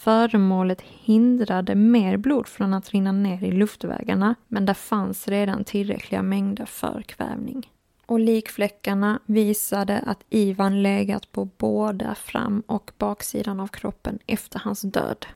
Föremålet 0.00 0.80
hindrade 0.80 1.74
mer 1.74 2.16
blod 2.16 2.48
från 2.48 2.74
att 2.74 2.90
rinna 2.90 3.12
ner 3.12 3.44
i 3.44 3.52
luftvägarna 3.52 4.34
men 4.48 4.66
där 4.66 4.74
fanns 4.74 5.28
redan 5.28 5.64
tillräckliga 5.64 6.22
mängder 6.22 6.66
för 6.66 7.02
kvävning. 7.02 7.72
Och 8.06 8.20
likfläckarna 8.20 9.20
visade 9.26 9.98
att 9.98 10.24
Ivan 10.30 10.82
legat 10.82 11.32
på 11.32 11.44
båda 11.44 12.14
fram 12.14 12.62
och 12.66 12.92
baksidan 12.98 13.60
av 13.60 13.66
kroppen 13.66 14.18
efter 14.26 14.58
hans 14.58 14.80
död. 14.80 15.26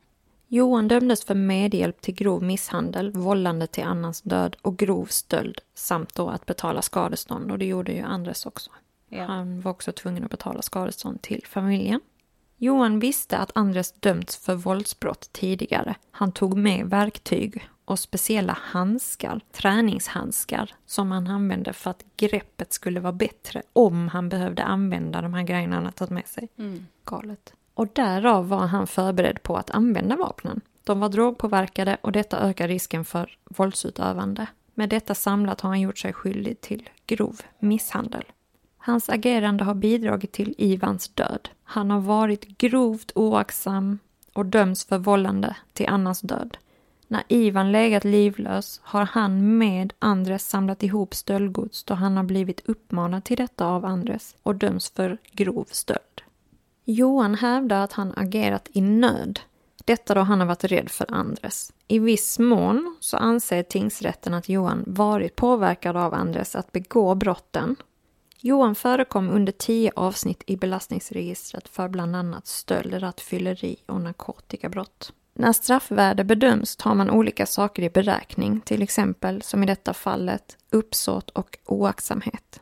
Johan 0.48 0.88
dömdes 0.88 1.24
för 1.24 1.34
medhjälp 1.34 2.00
till 2.00 2.14
grov 2.14 2.42
misshandel, 2.42 3.10
vållande 3.10 3.66
till 3.66 3.84
annans 3.84 4.22
död 4.22 4.56
och 4.62 4.76
grov 4.76 5.06
stöld 5.06 5.60
samt 5.74 6.14
då 6.14 6.28
att 6.28 6.46
betala 6.46 6.82
skadestånd 6.82 7.50
och 7.50 7.58
det 7.58 7.66
gjorde 7.66 7.92
ju 7.92 8.02
Andres 8.02 8.46
också. 8.46 8.70
Ja. 9.08 9.24
Han 9.24 9.60
var 9.60 9.70
också 9.70 9.92
tvungen 9.92 10.24
att 10.24 10.30
betala 10.30 10.62
skadestånd 10.62 11.22
till 11.22 11.42
familjen. 11.46 12.00
Johan 12.56 12.98
visste 12.98 13.38
att 13.38 13.50
Andres 13.54 13.92
dömts 13.92 14.36
för 14.36 14.54
våldsbrott 14.54 15.32
tidigare. 15.32 15.94
Han 16.10 16.32
tog 16.32 16.56
med 16.56 16.86
verktyg 16.86 17.68
och 17.84 17.98
speciella 17.98 18.58
handskar, 18.60 19.40
träningshandskar, 19.52 20.74
som 20.86 21.10
han 21.10 21.26
använde 21.26 21.72
för 21.72 21.90
att 21.90 22.04
greppet 22.16 22.72
skulle 22.72 23.00
vara 23.00 23.12
bättre 23.12 23.62
om 23.72 24.08
han 24.08 24.28
behövde 24.28 24.64
använda 24.64 25.22
de 25.22 25.34
här 25.34 25.42
grejerna 25.42 25.76
han 25.76 25.92
tagit 25.92 26.10
med 26.10 26.26
sig. 26.26 26.48
Galet. 27.04 27.52
Och 27.74 27.88
därav 27.92 28.48
var 28.48 28.66
han 28.66 28.86
förberedd 28.86 29.42
på 29.42 29.56
att 29.56 29.70
använda 29.70 30.16
vapnen. 30.16 30.60
De 30.84 31.00
var 31.00 31.08
drogpåverkade 31.08 31.96
och 32.00 32.12
detta 32.12 32.38
ökar 32.38 32.68
risken 32.68 33.04
för 33.04 33.38
våldsutövande. 33.44 34.46
Med 34.74 34.88
detta 34.88 35.14
samlat 35.14 35.60
har 35.60 35.68
han 35.68 35.80
gjort 35.80 35.98
sig 35.98 36.12
skyldig 36.12 36.60
till 36.60 36.88
grov 37.06 37.40
misshandel. 37.58 38.24
Hans 38.86 39.08
agerande 39.08 39.64
har 39.64 39.74
bidragit 39.74 40.32
till 40.32 40.54
Ivans 40.58 41.08
död. 41.08 41.48
Han 41.64 41.90
har 41.90 42.00
varit 42.00 42.58
grovt 42.58 43.12
oaktsam 43.14 43.98
och 44.32 44.46
döms 44.46 44.84
för 44.84 44.98
vållande 44.98 45.56
till 45.72 45.88
annans 45.88 46.20
död. 46.20 46.56
När 47.08 47.22
Ivan 47.28 47.72
legat 47.72 48.04
livlös 48.04 48.80
har 48.82 49.04
han 49.04 49.58
med 49.58 49.92
Andres 49.98 50.48
samlat 50.48 50.82
ihop 50.82 51.14
stöldgods 51.14 51.84
då 51.84 51.94
han 51.94 52.16
har 52.16 52.24
blivit 52.24 52.68
uppmanad 52.68 53.24
till 53.24 53.36
detta 53.36 53.66
av 53.66 53.84
Andres 53.84 54.36
och 54.42 54.54
döms 54.54 54.90
för 54.90 55.18
grov 55.32 55.66
stöld. 55.70 56.22
Johan 56.84 57.34
hävdar 57.34 57.84
att 57.84 57.92
han 57.92 58.12
agerat 58.16 58.68
i 58.72 58.80
nöd. 58.80 59.40
Detta 59.84 60.14
då 60.14 60.20
han 60.20 60.40
har 60.40 60.46
varit 60.46 60.64
rädd 60.64 60.90
för 60.90 61.14
Andres. 61.14 61.72
I 61.88 61.98
viss 61.98 62.38
mån 62.38 62.96
så 63.00 63.16
anser 63.16 63.62
tingsrätten 63.62 64.34
att 64.34 64.48
Johan 64.48 64.84
varit 64.86 65.36
påverkad 65.36 65.96
av 65.96 66.14
Andres 66.14 66.56
att 66.56 66.72
begå 66.72 67.14
brotten. 67.14 67.76
Johan 68.46 68.74
förekom 68.74 69.30
under 69.30 69.52
tio 69.52 69.92
avsnitt 69.96 70.42
i 70.46 70.56
belastningsregistret 70.56 71.68
för 71.68 71.88
bland 71.88 72.16
annat 72.16 72.46
stöld, 72.46 73.02
rattfylleri 73.02 73.76
och 73.86 74.00
narkotikabrott. 74.00 75.12
När 75.34 75.52
straffvärde 75.52 76.24
bedöms 76.24 76.76
tar 76.76 76.94
man 76.94 77.10
olika 77.10 77.46
saker 77.46 77.82
i 77.82 77.90
beräkning, 77.90 78.60
till 78.60 78.82
exempel 78.82 79.42
som 79.42 79.62
i 79.62 79.66
detta 79.66 79.94
fallet 79.94 80.56
uppsåt 80.70 81.30
och 81.30 81.58
oaktsamhet. 81.64 82.60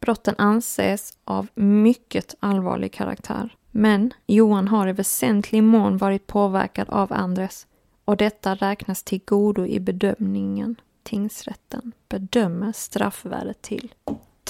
Brotten 0.00 0.34
anses 0.38 1.18
av 1.24 1.46
mycket 1.54 2.34
allvarlig 2.40 2.92
karaktär. 2.92 3.56
Men 3.70 4.12
Johan 4.26 4.68
har 4.68 4.88
i 4.88 4.92
väsentlig 4.92 5.62
mån 5.62 5.96
varit 5.96 6.26
påverkad 6.26 6.88
av 6.90 7.12
Andres 7.12 7.66
och 8.04 8.16
detta 8.16 8.54
räknas 8.54 9.02
till 9.02 9.20
godo 9.24 9.66
i 9.66 9.80
bedömningen. 9.80 10.76
Tingsrätten 11.02 11.92
bedömer 12.08 12.72
straffvärdet 12.72 13.62
till 13.62 13.94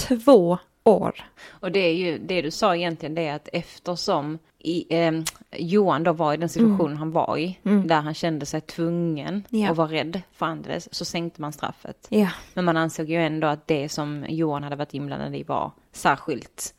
två 0.09 0.59
år. 0.85 1.15
Och 1.49 1.73
det 1.73 1.81
är 1.81 1.95
ju 1.95 2.19
det 2.19 2.43
du 2.43 2.51
sa 2.51 2.77
egentligen 2.77 3.15
det 3.15 3.27
är 3.27 3.35
att 3.35 3.49
eftersom 3.53 4.39
i, 4.59 4.97
eh, 4.99 5.13
Johan 5.53 6.03
då 6.05 6.13
var 6.13 6.35
i 6.35 6.37
den 6.37 6.49
situationen 6.49 6.97
han 6.97 7.11
var 7.13 7.39
i, 7.39 7.59
där 7.63 8.01
han 8.01 8.15
kände 8.15 8.47
sig 8.47 8.61
tvungen 8.61 9.45
Ja. 9.51 9.71
och 9.71 9.77
var 9.77 9.89
rädd 9.89 10.23
för 10.33 10.47
Andres, 10.47 10.95
så 10.95 11.05
sänkte 11.05 11.41
man 11.41 11.53
straffet. 11.53 12.07
Ja, 12.11 12.29
Men 12.55 12.65
man 12.65 12.77
ansåg 12.77 13.11
ju 13.11 13.17
ändå 13.17 13.47
att 13.47 13.67
det 13.67 13.89
som 13.89 14.25
Johan 14.29 14.63
hade 14.63 14.77
varit 14.77 14.95
inblandad 14.95 15.35
i 15.37 15.43
var 15.43 15.73
särskilt, 15.93 16.75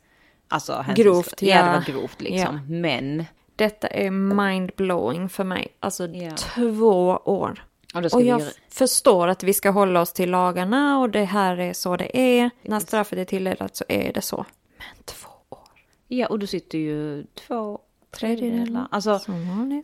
alltså 0.48 0.84
Grovt, 0.96 1.42
Ja, 1.42 1.48
ja. 1.56 1.64
det 1.66 1.72
var 1.72 2.00
grovt 2.00 2.20
liksom. 2.20 2.60
Men, 2.68 3.24
detta 3.56 3.86
är 3.88 4.10
mindblowing 4.10 5.28
för 5.28 5.44
mig. 5.44 5.68
Alltså 5.80 6.08
två 6.54 7.20
år. 7.24 7.64
Och 7.94 8.02
Och 8.12 8.20
vi 8.20 8.28
jag 8.28 8.40
ju, 8.40 8.46
förstår 8.68 9.28
att 9.28 9.42
vi 9.42 9.54
ska 9.54 9.70
hålla 9.70 10.00
oss 10.00 10.12
till 10.12 10.30
lagarna 10.30 10.98
och 10.98 11.10
det 11.10 11.24
här 11.24 11.56
är 11.56 11.72
så 11.72 11.96
det 11.96 12.18
är. 12.18 12.50
När 12.62 12.80
straffet 12.80 13.18
är 13.18 13.24
tilldelat 13.24 13.76
så 13.76 13.84
är 13.88 14.12
det 14.12 14.22
så. 14.22 14.46
Men 14.78 15.04
två 15.04 15.30
år. 15.50 15.68
ja 16.08 16.26
och 16.26 16.38
du 16.38 16.46
sitter 16.46 16.78
ju 16.78 17.24
två 17.34 17.80
Tredjedelar. 18.10 18.88
Alltså 18.90 19.20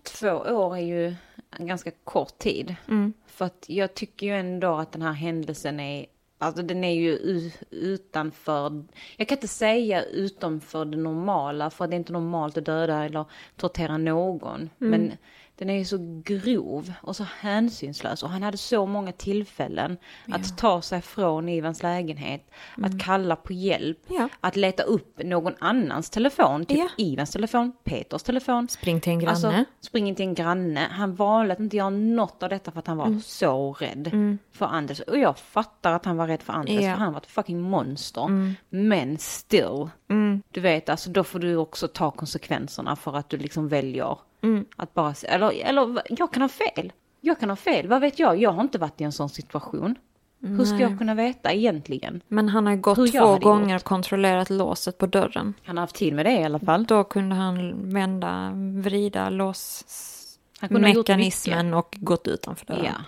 två 0.04 0.28
år 0.28 0.76
är 0.76 0.80
ju 0.80 1.14
en 1.50 1.66
ganska 1.66 1.90
kort 2.04 2.38
tid. 2.38 2.74
Mm. 2.88 3.12
För 3.26 3.44
att 3.44 3.64
jag 3.68 3.94
tycker 3.94 4.26
ju 4.26 4.32
ändå 4.32 4.74
att 4.74 4.92
den 4.92 5.02
här 5.02 5.12
händelsen 5.12 5.80
är, 5.80 6.06
alltså 6.38 6.62
den 6.62 6.84
är 6.84 6.94
ju 6.94 7.18
utanför, 7.70 8.84
jag 9.16 9.28
kan 9.28 9.36
inte 9.36 9.48
säga 9.48 10.02
utanför 10.02 10.84
det 10.84 10.96
normala, 10.96 11.70
för 11.70 11.86
det 11.86 11.96
är 11.96 11.98
inte 11.98 12.12
normalt 12.12 12.56
att 12.56 12.64
döda 12.64 13.04
eller 13.04 13.24
tortera 13.56 13.96
någon. 13.98 14.70
Men 14.78 15.12
den 15.58 15.70
är 15.70 15.78
ju 15.78 15.84
så 15.84 16.22
grov 16.24 16.92
och 17.02 17.16
så 17.16 17.26
hänsynslös 17.40 18.22
och 18.22 18.30
han 18.30 18.42
hade 18.42 18.56
så 18.56 18.86
många 18.86 19.12
tillfällen 19.12 19.96
att 20.32 20.58
ta 20.58 20.82
sig 20.82 21.02
från 21.02 21.48
Ivans 21.48 21.82
lägenhet, 21.82 22.50
att 22.82 23.00
kalla 23.02 23.36
på 23.36 23.52
hjälp, 23.52 23.98
Ja. 24.08 24.28
att 24.40 24.56
leta 24.56 24.82
upp 24.82 25.20
någon 25.24 25.54
annans 25.58 26.10
telefon, 26.10 26.64
typ 26.64 26.78
Ja. 26.78 26.88
Ivans 26.96 27.30
telefon, 27.30 27.72
Peters 27.84 28.22
telefon. 28.22 28.68
Spring 28.68 29.00
till 29.00 29.12
en 29.12 29.18
granne. 29.18 29.30
Alltså, 29.30 29.64
spring 29.80 30.08
in 30.08 30.14
till 30.14 30.24
en 30.24 30.34
granne. 30.34 30.86
Han 30.90 31.14
valde 31.14 31.52
att 31.52 31.60
inte 31.60 31.76
göra 31.76 31.90
något 31.90 32.42
av 32.42 32.48
detta 32.48 32.70
för 32.72 32.78
att 32.78 32.86
han 32.86 32.96
var 32.96 33.06
Mm. 33.06 33.20
så 33.20 33.72
rädd 33.72 34.38
för 34.52 34.66
Anders. 34.66 35.00
Och 35.00 35.18
jag 35.18 35.38
fattar 35.38 35.92
att 35.92 36.04
han 36.04 36.16
var 36.16 36.26
rädd 36.26 36.42
för 36.42 36.52
Anders, 36.52 36.74
Ja. 36.74 36.80
Mm. 36.80 36.94
för 36.96 37.04
han 37.04 37.12
var 37.12 37.20
ett 37.20 37.26
fucking 37.26 37.60
monster. 37.60 38.54
Men 38.68 39.18
still, 39.18 39.88
du 40.50 40.60
vet, 40.60 40.88
alltså 40.88 41.10
då 41.10 41.24
får 41.24 41.38
du 41.38 41.56
också 41.56 41.88
ta 41.88 42.10
konsekvenserna 42.10 42.96
för 42.96 43.16
att 43.16 43.28
du 43.28 43.36
liksom 43.36 43.68
väljer 43.68 44.18
Mm. 44.42 44.64
att 44.76 44.94
bara, 44.94 45.14
eller, 45.28 45.50
eller 45.64 46.02
jag 46.08 46.32
kan 46.32 46.42
ha 46.42 46.48
fel. 46.48 46.92
Jag 47.20 47.40
kan 47.40 47.48
ha 47.48 47.56
fel, 47.56 47.88
vad 47.88 48.00
vet 48.00 48.18
jag? 48.18 48.40
Jag 48.40 48.50
har 48.50 48.62
inte 48.62 48.78
varit 48.78 49.00
i 49.00 49.04
en 49.04 49.12
sån 49.12 49.28
situation. 49.28 49.94
Hur 50.40 50.64
ska 50.64 50.78
jag 50.78 50.98
kunna 50.98 51.14
veta 51.14 51.52
egentligen? 51.52 52.20
Men 52.28 52.48
han 52.48 52.66
har 52.66 52.76
gått 52.76 53.12
två 53.12 53.38
gånger 53.38 53.72
gjort. 53.74 53.82
och 53.82 53.88
kontrollerat 53.88 54.50
låset 54.50 54.98
på 54.98 55.06
dörren. 55.06 55.54
Han 55.64 55.76
har 55.76 55.82
haft 55.82 55.96
tid 55.96 56.14
med 56.14 56.26
det 56.26 56.32
i 56.32 56.44
alla 56.44 56.58
fall. 56.58 56.84
Då 56.84 57.04
kunde 57.04 57.34
han 57.34 57.74
vända, 57.92 58.52
vrida 58.82 59.30
lås 59.30 59.84
Han 60.60 60.68
kunde 60.68 60.88
ha 60.88 60.94
gjort 60.94 61.08
mekanismen 61.08 61.74
och 61.74 61.96
gått 62.00 62.28
utanför 62.28 62.66
dörren. 62.66 62.84
Ja. 62.84 63.04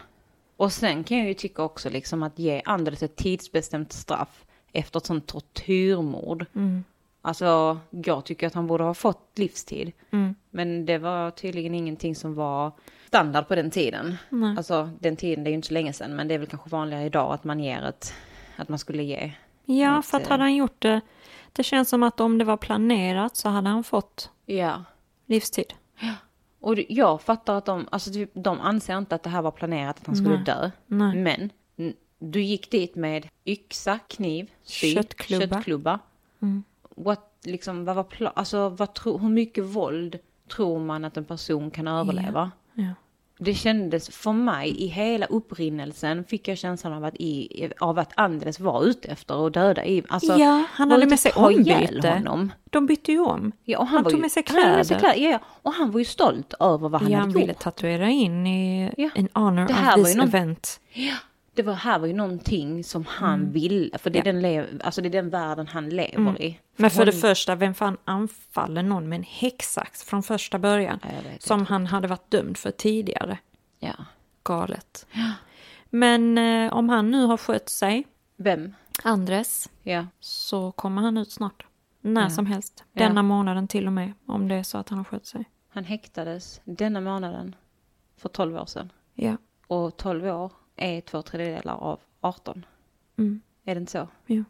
Och 0.56 0.72
sen 0.72 1.04
kan 1.04 1.18
jag 1.18 1.28
ju 1.28 1.34
tycka 1.34 1.62
också 1.62 1.90
liksom 1.90 2.22
att 2.22 2.38
ge 2.38 2.62
Anders 2.64 3.02
ett 3.02 3.16
tidsbestämt 3.16 3.92
straff 3.92 4.44
efter 4.72 4.98
ett 5.00 5.06
sånt 5.06 5.26
tortyrmord. 5.26 6.46
Mm. 6.54 6.84
Alltså, 7.22 7.78
jag 7.90 8.24
tycker 8.24 8.46
att 8.46 8.54
han 8.54 8.66
borde 8.66 8.84
ha 8.84 8.94
fått 8.94 9.32
livstid. 9.38 9.92
Mm. 10.10 10.34
Men 10.50 10.86
det 10.86 10.98
var 10.98 11.30
tydligen 11.30 11.74
ingenting 11.74 12.14
som 12.14 12.34
var 12.34 12.72
standard 13.06 13.48
på 13.48 13.54
den 13.54 13.70
tiden. 13.70 14.16
Nej. 14.28 14.54
Alltså, 14.56 14.90
den 15.00 15.16
tiden, 15.16 15.44
det 15.44 15.48
är 15.48 15.52
ju 15.52 15.54
inte 15.56 15.68
så 15.68 15.74
länge 15.74 15.92
sedan, 15.92 16.16
men 16.16 16.28
det 16.28 16.34
är 16.34 16.38
väl 16.38 16.48
kanske 16.48 16.70
vanligare 16.70 17.04
idag 17.04 17.32
att 17.34 17.44
man 17.44 17.60
ger 17.60 17.82
ett, 17.82 18.12
att 18.56 18.68
man 18.68 18.78
skulle 18.78 19.02
ge. 19.02 19.32
Ja, 19.64 19.98
Att, 19.98 20.06
för 20.06 20.16
att 20.16 20.22
eh, 20.24 20.28
hade 20.30 20.42
han 20.42 20.54
gjort 20.56 20.82
det, 20.82 21.00
det 21.52 21.62
känns 21.62 21.88
som 21.88 22.02
att 22.02 22.20
om 22.20 22.38
det 22.38 22.44
var 22.44 22.56
planerat 22.56 23.36
så 23.36 23.48
hade 23.48 23.68
han 23.68 23.84
fått 23.84 24.30
Ja. 24.46 24.84
livstid. 25.26 25.74
Och 26.60 26.76
det- 26.76 26.86
jag 26.88 27.22
fattar 27.22 27.54
att 27.54 27.64
de, 27.64 27.86
alltså 27.90 28.12
typ, 28.12 28.30
de 28.34 28.60
anser 28.60 28.98
inte 28.98 29.14
att 29.14 29.22
det 29.22 29.30
här 29.30 29.42
var 29.42 29.50
planerat 29.50 29.98
att 30.00 30.06
han 30.06 30.16
skulle 30.16 30.34
Nej. 30.34 30.44
dö. 30.44 30.70
Nej. 30.86 31.16
Men 31.16 31.50
du 32.18 32.42
gick 32.42 32.70
dit 32.70 32.94
med 32.96 33.28
yxa, 33.46 33.98
kniv, 34.08 34.50
spyd, 34.64 34.94
Köttklubba. 34.94 35.54
köttklubba. 35.56 35.98
Mm. 36.42 36.62
What, 36.96 37.32
liksom, 37.44 37.84
vad 37.84 37.96
var 37.96 38.04
pla- 38.04 38.32
alltså, 38.34 38.68
vad 38.68 38.94
tro, 38.94 39.18
hur 39.18 39.28
mycket 39.28 39.64
våld 39.64 40.18
tror 40.52 40.78
man 40.80 41.04
att 41.04 41.16
en 41.16 41.24
person 41.24 41.70
kan 41.70 41.88
överleva? 41.88 42.50
Ja. 42.74 42.84
Det 43.40 43.54
kändes 43.54 44.08
för 44.08 44.32
mig, 44.32 44.82
i 44.84 44.86
hela 44.86 45.26
upprinnelsen 45.26 46.24
fick 46.24 46.48
jag 46.48 46.58
känslan 46.58 46.92
av 46.92 47.04
att, 47.04 47.14
i, 47.16 47.70
av 47.80 47.98
att 47.98 48.12
Andres 48.14 48.60
var 48.60 48.84
ute 48.84 49.08
efter 49.08 49.46
att 49.46 49.54
döda 49.54 49.84
Iv. 49.84 50.06
Alltså, 50.08 50.36
ja, 50.38 50.64
han 50.70 50.88
var 50.88 50.96
hade 50.96 51.06
med 51.10 51.20
sig 51.20 51.32
ombyte. 51.32 52.10
honom. 52.10 52.52
De 52.64 52.86
bytte 52.86 53.12
ju 53.12 53.20
om. 53.20 53.52
Ja, 53.64 53.78
och 53.78 53.86
han, 53.86 53.94
Han 53.94 54.04
var 54.04 54.10
tog 54.10 54.18
ju, 54.18 54.22
med 54.22 54.30
sig 54.32 54.44
Han 54.46 54.56
hade 54.62 54.76
med 54.76 54.86
sig 54.86 54.98
kläder. 54.98 55.14
kläder. 55.14 55.28
Ja, 55.30 55.38
ja. 55.42 55.46
Och 55.62 55.72
han 55.72 55.90
var 55.90 55.98
ju 55.98 56.04
stolt 56.04 56.54
över 56.60 56.88
vad 56.88 57.00
han 57.02 57.10
ja, 57.10 57.18
hade 57.18 57.30
han 57.32 57.40
ville 57.40 57.52
gjort. 57.52 57.62
tatuera 57.62 58.08
in 58.08 58.46
i 58.46 58.92
Ja. 58.96 59.10
in 59.14 59.28
honor 59.34 59.66
Det 59.66 59.72
här 59.72 59.92
of 59.92 59.98
var 59.98 60.04
this 60.04 60.14
ju 60.14 60.18
någon- 60.18 60.28
event. 60.28 60.80
Det 61.58 61.62
var, 61.62 61.74
här 61.74 61.98
var 61.98 62.06
ju 62.06 62.12
någonting 62.12 62.84
som 62.84 63.04
han 63.06 63.52
ville, 63.52 63.98
för 63.98 64.10
det 64.10 64.18
är, 64.18 64.32
Ja. 64.34 64.62
den 64.62 64.80
alltså 64.84 65.00
det 65.02 65.08
är 65.08 65.10
den 65.10 65.30
världen 65.30 65.66
han 65.66 65.88
lever 65.88 66.42
i. 66.42 66.60
Men 66.76 66.90
för 66.90 67.04
det 67.06 67.12
honom- 67.12 67.20
första, 67.20 67.54
vem 67.54 67.74
fan 67.74 67.96
anfaller 68.04 68.82
någon 68.82 69.08
med 69.08 69.16
en 69.16 69.22
häcksax 69.22 70.02
från 70.04 70.22
första 70.22 70.58
början? 70.58 71.00
Ja, 71.02 71.08
Som 71.38 71.66
han 71.66 71.86
hade 71.86 72.08
varit 72.08 72.30
dömd 72.30 72.56
för 72.56 72.70
tidigare. 72.70 73.38
Ja. 73.78 73.94
Galet. 74.42 75.06
Men 75.90 76.38
eh, 76.38 76.72
om 76.72 76.88
han 76.88 77.10
nu 77.10 77.24
har 77.24 77.36
skött 77.36 77.68
sig, 77.68 78.06
Vem? 78.36 78.74
Andres, 79.04 79.70
Ja. 79.82 80.06
så 80.20 80.72
kommer 80.72 81.02
han 81.02 81.16
ut 81.18 81.30
snart. 81.32 81.66
När 82.00 82.22
Ja. 82.22 82.30
som 82.30 82.46
helst. 82.46 82.84
Ja. 82.92 83.02
Denna 83.04 83.22
månaden 83.22 83.68
till 83.68 83.86
och 83.86 83.92
med, 83.92 84.12
om 84.26 84.48
det 84.48 84.54
är 84.54 84.62
så 84.62 84.78
att 84.78 84.88
han 84.88 84.98
har 84.98 85.04
skött 85.04 85.26
sig. 85.26 85.44
Han 85.68 85.84
häktades 85.84 86.60
denna 86.64 87.00
månaden 87.00 87.54
för 88.16 88.28
12 88.28 88.56
år 88.56 88.66
sedan. 88.66 88.92
Ja. 89.14 89.36
Och 89.66 89.96
12 89.96 90.26
år 90.26 90.52
är 90.78 91.00
två 91.00 91.22
tredjedelar 91.22 91.74
av 91.74 92.00
18. 92.20 92.64
Mm. 93.18 93.40
Är 93.64 93.74
det 93.74 93.78
inte 93.80 93.92
så? 93.92 94.08
ja. 94.26 94.44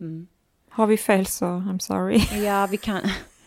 Mm. 0.00 0.26
Har 0.70 0.86
vi 0.86 0.96
fel 0.96 1.26
så 1.26 1.44
I'm 1.44 1.78
sorry. 1.78 2.18
Ja, 2.44 2.68
vi 2.70 2.76
kan... 2.76 3.00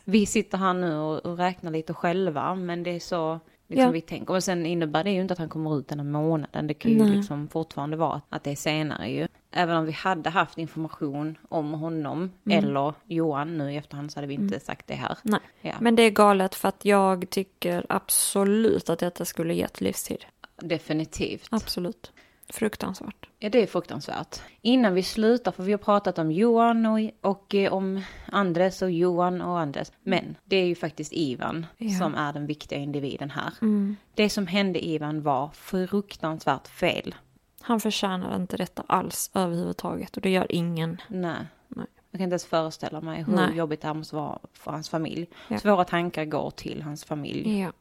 Vi 0.04 0.26
sitter 0.26 0.58
här 0.58 0.74
nu 0.74 0.96
och, 0.98 1.26
och 1.26 1.38
räknar 1.38 1.72
lite 1.72 1.94
själva, 1.94 2.56
men 2.56 2.84
det 2.84 2.90
är 2.96 3.00
så 3.00 3.40
liksom 3.68 3.86
Ja. 3.86 3.92
vi 3.92 4.02
tänker. 4.02 4.34
Men 4.34 4.42
sen 4.42 4.66
innebär 4.66 5.04
det 5.04 5.12
ju 5.12 5.22
inte 5.22 5.32
att 5.32 5.38
han 5.40 5.50
kommer 5.50 5.80
ut 5.80 5.88
den 5.88 6.00
här 6.00 6.06
månaden. 6.06 6.68
Det 6.68 6.74
kan 6.74 6.92
ju 6.92 6.98
Nej. 6.98 7.16
liksom 7.16 7.48
fortfarande 7.48 7.98
vara 7.98 8.22
att 8.30 8.44
det 8.44 8.52
är 8.52 8.56
senare 8.56 9.10
ju. 9.10 9.28
Även 9.52 9.78
om 9.78 9.86
vi 9.86 9.92
hade 9.92 10.30
haft 10.30 10.58
information 10.58 11.38
om 11.50 11.74
honom 11.74 12.32
eller 12.50 12.94
Johan 13.06 13.58
nu 13.58 13.72
i 13.72 13.78
efterhand 13.78 14.12
så 14.12 14.18
hade 14.18 14.28
vi 14.28 14.34
inte 14.34 14.60
sagt 14.60 14.88
det 14.88 14.96
här. 14.96 15.18
Nej. 15.24 15.40
Ja. 15.62 15.74
Men 15.80 15.96
det 15.96 16.04
är 16.04 16.10
galet 16.10 16.56
för 16.56 16.70
att 16.70 16.86
jag 16.86 17.30
tycker 17.30 17.86
absolut 17.90 18.90
att 18.90 19.00
detta 19.00 19.26
skulle 19.26 19.54
gett 19.54 19.82
livstid. 19.82 20.26
Definitivt. 20.58 21.48
Absolut. 21.52 22.12
Fruktansvärt. 22.54 23.30
Ja, 23.40 23.50
det 23.50 23.64
är 23.64 23.68
fruktansvärt. 23.68 24.42
Innan 24.62 24.94
vi 24.94 25.04
slutar, 25.04 25.52
för 25.52 25.64
vi 25.64 25.72
har 25.72 25.78
pratat 25.80 26.20
om 26.20 26.32
Johan 26.32 26.86
och, 26.86 27.00
och 27.22 27.56
eh, 27.56 27.74
om 27.74 28.02
Andres 28.32 28.82
och 28.82 28.92
Johan 28.92 29.42
och 29.42 29.60
Andres. 29.60 29.92
Men 30.04 30.36
det 30.46 30.56
är 30.56 30.66
ju 30.66 30.76
faktiskt 30.76 31.14
Ivan 31.14 31.66
Ja. 31.78 31.90
som 32.00 32.16
är 32.16 32.34
den 32.34 32.46
viktiga 32.48 32.80
individen 32.80 33.30
här. 33.30 33.54
Mm. 33.62 33.96
Det 34.16 34.30
som 34.30 34.48
hände 34.48 34.86
Ivan 34.86 35.22
var 35.22 35.50
fruktansvärt 35.54 36.68
fel. 36.68 37.16
Han 37.62 37.80
förtjänar 37.80 38.36
inte 38.36 38.58
detta 38.58 38.84
alls 38.88 39.32
överhuvudtaget 39.34 40.16
och 40.16 40.22
det 40.22 40.30
gör 40.30 40.48
ingen. 40.50 41.02
Nej. 41.08 41.36
Nej. 41.68 41.86
Jag 42.12 42.20
kan 42.20 42.24
inte 42.24 42.34
ens 42.34 42.46
föreställa 42.46 43.02
mig 43.02 43.24
hur 43.24 43.34
Nej. 43.36 43.56
jobbigt 43.58 43.82
det 43.82 43.88
här 43.88 43.94
måste 43.94 44.16
vara 44.16 44.40
för 44.54 44.72
hans 44.72 44.90
familj. 44.90 45.30
Ja. 45.48 45.60
Så 45.60 45.72
våra 45.72 45.84
tankar 45.84 46.26
går 46.26 46.52
till 46.52 46.82
hans 46.82 47.06
familj. 47.06 47.60
Ja. 47.60 47.72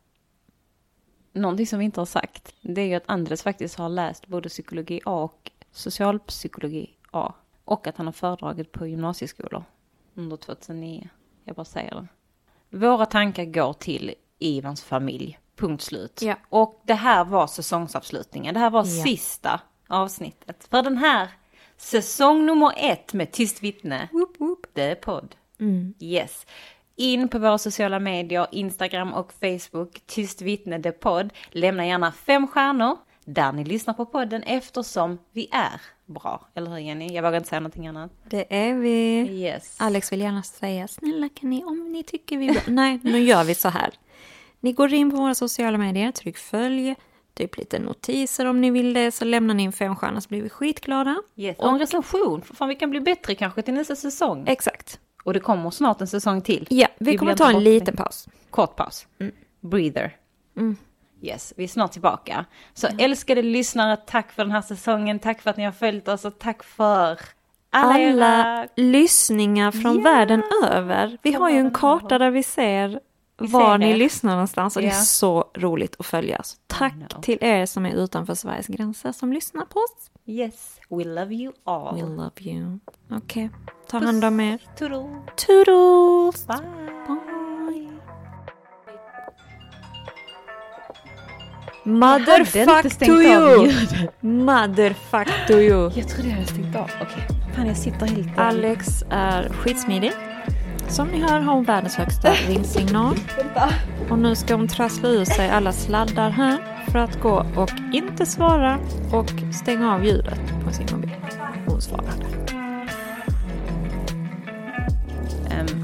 Någonting 1.41 1.67
som 1.67 1.79
vi 1.79 1.85
inte 1.85 2.01
har 2.01 2.07
sagt, 2.07 2.55
det 2.61 2.81
är 2.81 2.87
ju 2.87 2.95
att 2.95 3.03
Andres 3.07 3.43
faktiskt 3.43 3.79
har 3.79 3.89
läst 3.89 4.27
både 4.27 4.49
psykologi 4.49 5.01
A 5.05 5.23
och 5.23 5.51
socialpsykologi 5.73 6.91
A. 7.11 7.33
Och 7.65 7.87
att 7.87 7.97
han 7.97 8.07
har 8.07 8.13
föredragit 8.13 8.73
på 8.73 8.87
gymnasieskolor 8.87 9.65
under 10.15 10.37
2009. 10.37 11.09
Jag 11.45 11.57
bara 11.57 11.65
säger 11.65 11.95
det. 11.95 12.07
Våra 12.77 13.07
tankar 13.07 13.45
går 13.45 13.73
till 13.73 14.15
Ivans 14.39 14.83
familj. 14.83 15.39
Punkt 15.57 15.83
slut. 15.83 16.23
Ja. 16.23 16.35
Och 16.49 16.83
det 16.87 16.95
här 16.95 17.25
var 17.25 17.47
säsongsavslutningen. 17.47 18.55
Det 18.55 18.61
här 18.61 18.71
var 18.71 18.87
Ja. 18.87 19.05
sista 19.05 19.61
avsnittet. 19.89 20.67
För 20.71 20.83
den 20.83 20.97
här 20.97 21.29
säsong 21.77 22.47
nummer 22.47 22.73
ett 22.77 23.13
med 23.13 23.33
Tyst 23.33 23.63
vittne. 23.63 24.09
Whoop, 24.13 24.41
whoop. 24.41 24.67
Det 24.73 24.83
är 24.83 24.95
podd. 24.95 25.37
Mm. 25.61 25.95
Yes. 26.01 26.47
In 26.97 27.29
på 27.29 27.39
våra 27.39 27.59
sociala 27.59 27.99
medier, 27.99 28.47
Instagram 28.53 29.13
och 29.13 29.33
Facebook, 29.33 30.01
Tyst 30.07 30.43
vittne 30.43 30.83
the 30.83 30.93
podd. 30.93 31.33
Lämna 31.51 31.87
gärna 31.87 32.13
fem 32.13 32.47
stjärnor 32.47 32.97
där 33.25 33.53
ni 33.53 33.65
lyssnar 33.65 33.95
på 33.95 34.07
podden 34.07 34.43
eftersom 34.43 35.19
vi 35.33 35.49
är 35.53 35.81
bra. 36.07 36.49
Eller 36.55 36.71
hur 36.71 36.79
Jenny? 36.79 37.15
Jag 37.15 37.23
vågar 37.23 37.37
inte 37.37 37.49
säga 37.49 37.61
någonting 37.61 37.87
annat. 37.87 38.11
Det 38.31 38.57
är 38.57 38.75
vi. 38.75 39.21
Yes. 39.31 39.77
Alex 39.81 40.13
vill 40.13 40.21
gärna 40.21 40.43
säga 40.43 40.89
snälla 40.89 41.29
kan 41.29 41.51
ni 41.51 41.65
om 41.65 41.93
ni 41.93 42.03
tycker 42.03 42.39
vi 42.39 42.49
är 42.49 42.53
bra. 42.53 42.63
Nej, 42.67 43.01
nu 43.03 43.21
gör 43.21 43.45
vi 43.45 43.55
så 43.55 43.69
här. 43.69 43.91
Ni 44.61 44.73
går 44.73 44.95
in 44.95 45.11
på 45.11 45.17
våra 45.17 45.35
sociala 45.35 45.79
medier, 45.79 46.13
tryck 46.13 46.39
följ, 46.39 46.95
typ 47.35 47.57
lite 47.57 47.79
notiser 47.79 48.47
om 48.47 48.61
ni 48.61 48.71
vill 48.71 48.93
det, 48.95 49.11
så 49.11 49.25
lämnar 49.25 49.55
ni 49.55 49.65
en 49.65 49.73
femstjärna 49.73 50.21
så 50.21 50.29
blir 50.29 50.43
vi 50.43 50.49
skitglada. 50.49 51.23
yes. 51.37 51.59
Och 51.59 51.69
en 51.69 51.79
recension, 51.79 52.43
för 52.43 52.55
fan 52.55 52.69
vi 52.69 52.75
kan 52.75 52.91
bli 52.91 53.01
bättre 53.01 53.35
kanske 53.35 53.63
till 53.63 53.75
nästa 53.75 53.97
säsong. 53.97 54.45
Exakt. 54.49 55.01
Och 55.25 55.33
det 55.33 55.41
kommer 55.41 55.71
snart 55.71 56.01
en 56.01 56.07
säsong 56.07 56.41
till. 56.43 56.67
Ja, 56.71 56.89
vi, 56.99 57.11
Vi 57.11 57.17
kommer 57.19 57.35
ta 57.37 57.45
en 57.49 57.51
inte 57.57 57.65
liten 57.65 57.97
paus. 57.97 58.29
Kort 58.51 58.77
paus. 58.77 59.07
Breather. 59.61 60.17
Mm. 60.57 60.77
Yes, 61.23 61.53
vi 61.57 61.65
är 61.65 61.69
snart 61.69 61.93
tillbaka. 61.93 62.45
Så 62.75 62.87
älskade 62.99 63.43
lyssnare, 63.43 63.97
tack 63.97 64.33
för 64.33 64.45
den 64.45 64.53
här 64.53 64.63
säsongen, 64.63 65.19
tack 65.19 65.41
för 65.43 65.51
att 65.51 65.57
ni 65.57 65.65
har 65.65 65.73
följt 65.73 66.09
oss 66.09 66.25
och 66.25 66.39
tack 66.39 66.63
för 66.63 67.19
alla, 67.71 68.27
Alla 68.27 68.69
lyssningar 68.77 69.71
från 69.71 69.97
Ja. 69.97 70.03
världen 70.03 70.43
över. 70.65 71.19
Vi 71.23 71.33
har 71.33 71.51
ju 71.51 71.59
en 71.59 71.71
karta 71.71 72.19
där 72.19 72.31
vi 72.31 72.43
ser 72.43 73.01
Vi 73.39 73.47
var 73.47 73.79
ni 73.79 73.97
lyssnar 73.97 74.33
någonstans 74.33 74.77
och 74.77 74.83
det 74.83 74.89
Ja. 74.89 74.95
är 74.95 75.01
så 75.01 75.45
roligt 75.55 75.97
att 75.99 76.07
följa. 76.07 76.43
Så 76.43 76.57
tack 76.67 76.95
till 77.23 77.39
er 77.41 77.67
som 77.67 77.87
är 77.87 77.93
utanför 77.95 78.35
Sveriges 78.35 78.67
gränser 78.67 79.13
som 79.13 79.33
lyssnar 79.33 79.65
på 79.65 79.79
oss. 79.79 80.11
Yes, 80.27 80.81
we 80.89 81.05
love 81.05 81.35
you 81.35 81.53
all. 81.65 81.95
We 81.95 82.03
love 82.03 82.31
you. 82.41 82.79
Okej, 83.11 83.51
ta 83.91 83.99
hand 83.99 84.25
om 84.25 84.41
er. 84.41 84.59
Toodles. 84.79 85.07
Toodles! 85.37 86.47
Bye. 86.47 86.57
Bye. 87.07 87.21
Motherfuck 91.85 92.99
to 92.99 93.23
you! 93.23 93.73
Motherfuck 94.21 95.29
to 95.47 95.53
you! 95.53 95.91
Jag 95.95 96.09
trodde 96.09 96.29
jag 96.29 96.35
hade 96.35 96.47
stängt 96.47 96.77
av. 96.77 96.91
Okej. 97.03 97.27
Fan, 97.55 97.67
jag 97.67 97.77
sitter 97.77 98.07
helt... 98.07 98.39
Alex 98.39 99.05
är 99.11 99.49
skitsmidig. 99.49 100.13
Som 100.89 101.09
ni 101.09 101.21
hör 101.21 101.41
har 101.41 101.55
hon 101.55 101.65
världens 101.65 101.97
högsta 101.97 102.33
ringsignal. 102.49 103.17
Och 104.11 104.19
nu 104.19 104.35
ska 104.35 104.55
hon 104.55 104.69
trassla 104.69 105.09
ur 105.09 105.25
sig 105.25 105.51
alla 105.51 105.73
sladdar 105.73 106.31
här 106.31 106.59
för 106.93 106.99
att 106.99 107.21
gå 107.21 107.47
och 107.57 107.71
inte 107.93 108.27
svara 108.27 108.79
och 109.13 109.55
stänga 109.55 109.95
av 109.95 110.05
ljudet 110.05 110.41
på 110.65 110.73
sin 110.73 110.87
mobil. 110.93 111.17
Hon 111.67 111.81
svarade. 111.81 112.40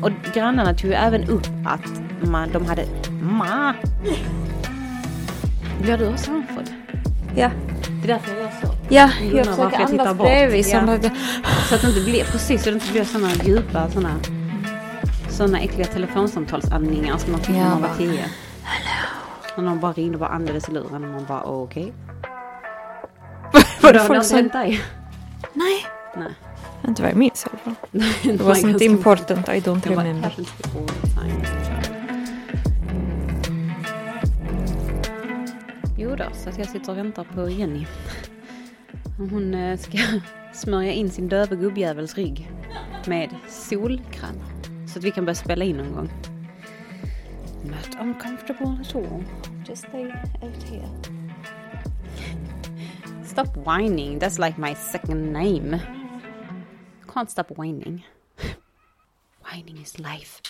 Och 0.03 0.11
grannarna 0.35 0.75
tog 0.75 0.91
ju 0.91 0.97
även 0.97 1.25
upp 1.25 1.47
att 1.67 1.81
man, 2.31 2.49
de 2.53 2.67
hade... 2.67 2.85
Ma! 3.23 3.75
Blir 5.83 5.99
du 5.99 6.09
också 6.09 6.31
andfådd? 6.31 6.71
Ja, 7.37 7.51
Det 8.03 8.13
är 8.13 8.15
därför 8.15 8.31
jag 8.35 8.41
gör 8.43 8.51
så. 8.63 8.69
ja 8.89 9.11
Jag 9.33 9.45
varför 9.45 9.81
jag 9.81 9.91
tittar 9.91 10.15
bort. 10.15 10.29
Ja. 11.03 11.11
Så 11.69 11.75
att 11.75 11.81
det 11.83 11.89
inte 11.89 12.01
blir, 12.05 12.25
precis, 12.25 12.63
så 12.65 12.71
det 12.71 12.75
inte 12.75 12.93
blir 12.93 13.05
sådana 13.05 13.29
djupa, 13.45 13.89
sådana 13.91 14.11
såna 15.29 15.61
äckliga 15.61 15.87
telefonsamtalsandningar 15.87 17.17
som 17.19 17.33
man 17.33 17.41
fick 17.41 17.55
när 17.55 17.63
Ja, 17.63 17.69
man 17.69 17.83
var 17.83 17.95
tio. 17.99 18.25
När 19.57 19.65
någon 19.65 19.81
bara 19.81 19.93
ringde 19.93 20.15
och 20.15 20.21
bara 20.21 20.31
andades 20.31 20.69
i 20.69 20.73
luren 20.73 21.05
och 21.05 21.11
man 21.11 21.25
bara 21.29 21.43
okej. 21.43 21.93
Var 23.83 23.93
Då 23.93 23.99
det 23.99 24.05
folk 24.05 24.25
som... 24.25 24.51
Nej, 24.53 24.81
Nej. 25.55 25.87
Inte 26.89 27.03
vad 27.03 27.11
jag 27.11 27.19
minns 27.19 27.47
i 27.47 27.49
alla 27.51 27.59
fall. 27.59 27.75
Det 28.23 28.33
Det 28.33 28.45
was 28.45 28.63
not 28.63 28.83
important, 28.83 29.49
I 29.49 29.61
don't 29.61 29.95
var 29.95 30.05
remember. 30.05 30.33
Jo 35.99 36.17
då, 36.17 36.25
så 36.33 36.49
att 36.49 36.59
jag 36.59 36.69
sitter 36.69 36.93
och 36.93 36.99
väntar 36.99 37.25
på 37.25 37.51
Jenny. 37.51 37.87
Hon 39.19 39.55
eh, 39.55 39.79
ska 39.79 39.99
smörja 40.53 40.93
in 40.93 41.11
sin 41.11 41.29
döva 41.29 41.57
gubbjävels 41.57 42.15
rygg 42.15 42.51
med 43.07 43.31
solkräm. 43.49 44.37
Så 44.93 44.99
att 44.99 45.05
vi 45.05 45.11
kan 45.11 45.25
börja 45.25 45.35
spela 45.35 45.65
in 45.65 45.77
någon 45.77 45.93
gång. 45.93 46.11
Not 47.63 48.01
uncomfortable 48.01 48.79
at 48.81 48.95
all. 48.95 49.25
Just 49.69 49.89
stay 49.89 50.05
out 50.43 50.63
here. 50.63 50.89
Stop 53.25 53.57
whining. 53.57 54.19
That's 54.19 54.39
like 54.47 54.61
my 54.61 54.75
second 54.75 55.33
name. 55.33 55.81
Can't 57.17 57.31
stop 57.31 57.51
whining. 57.57 58.05
Whining 59.41 59.79
is 59.79 59.99
life. 59.99 60.43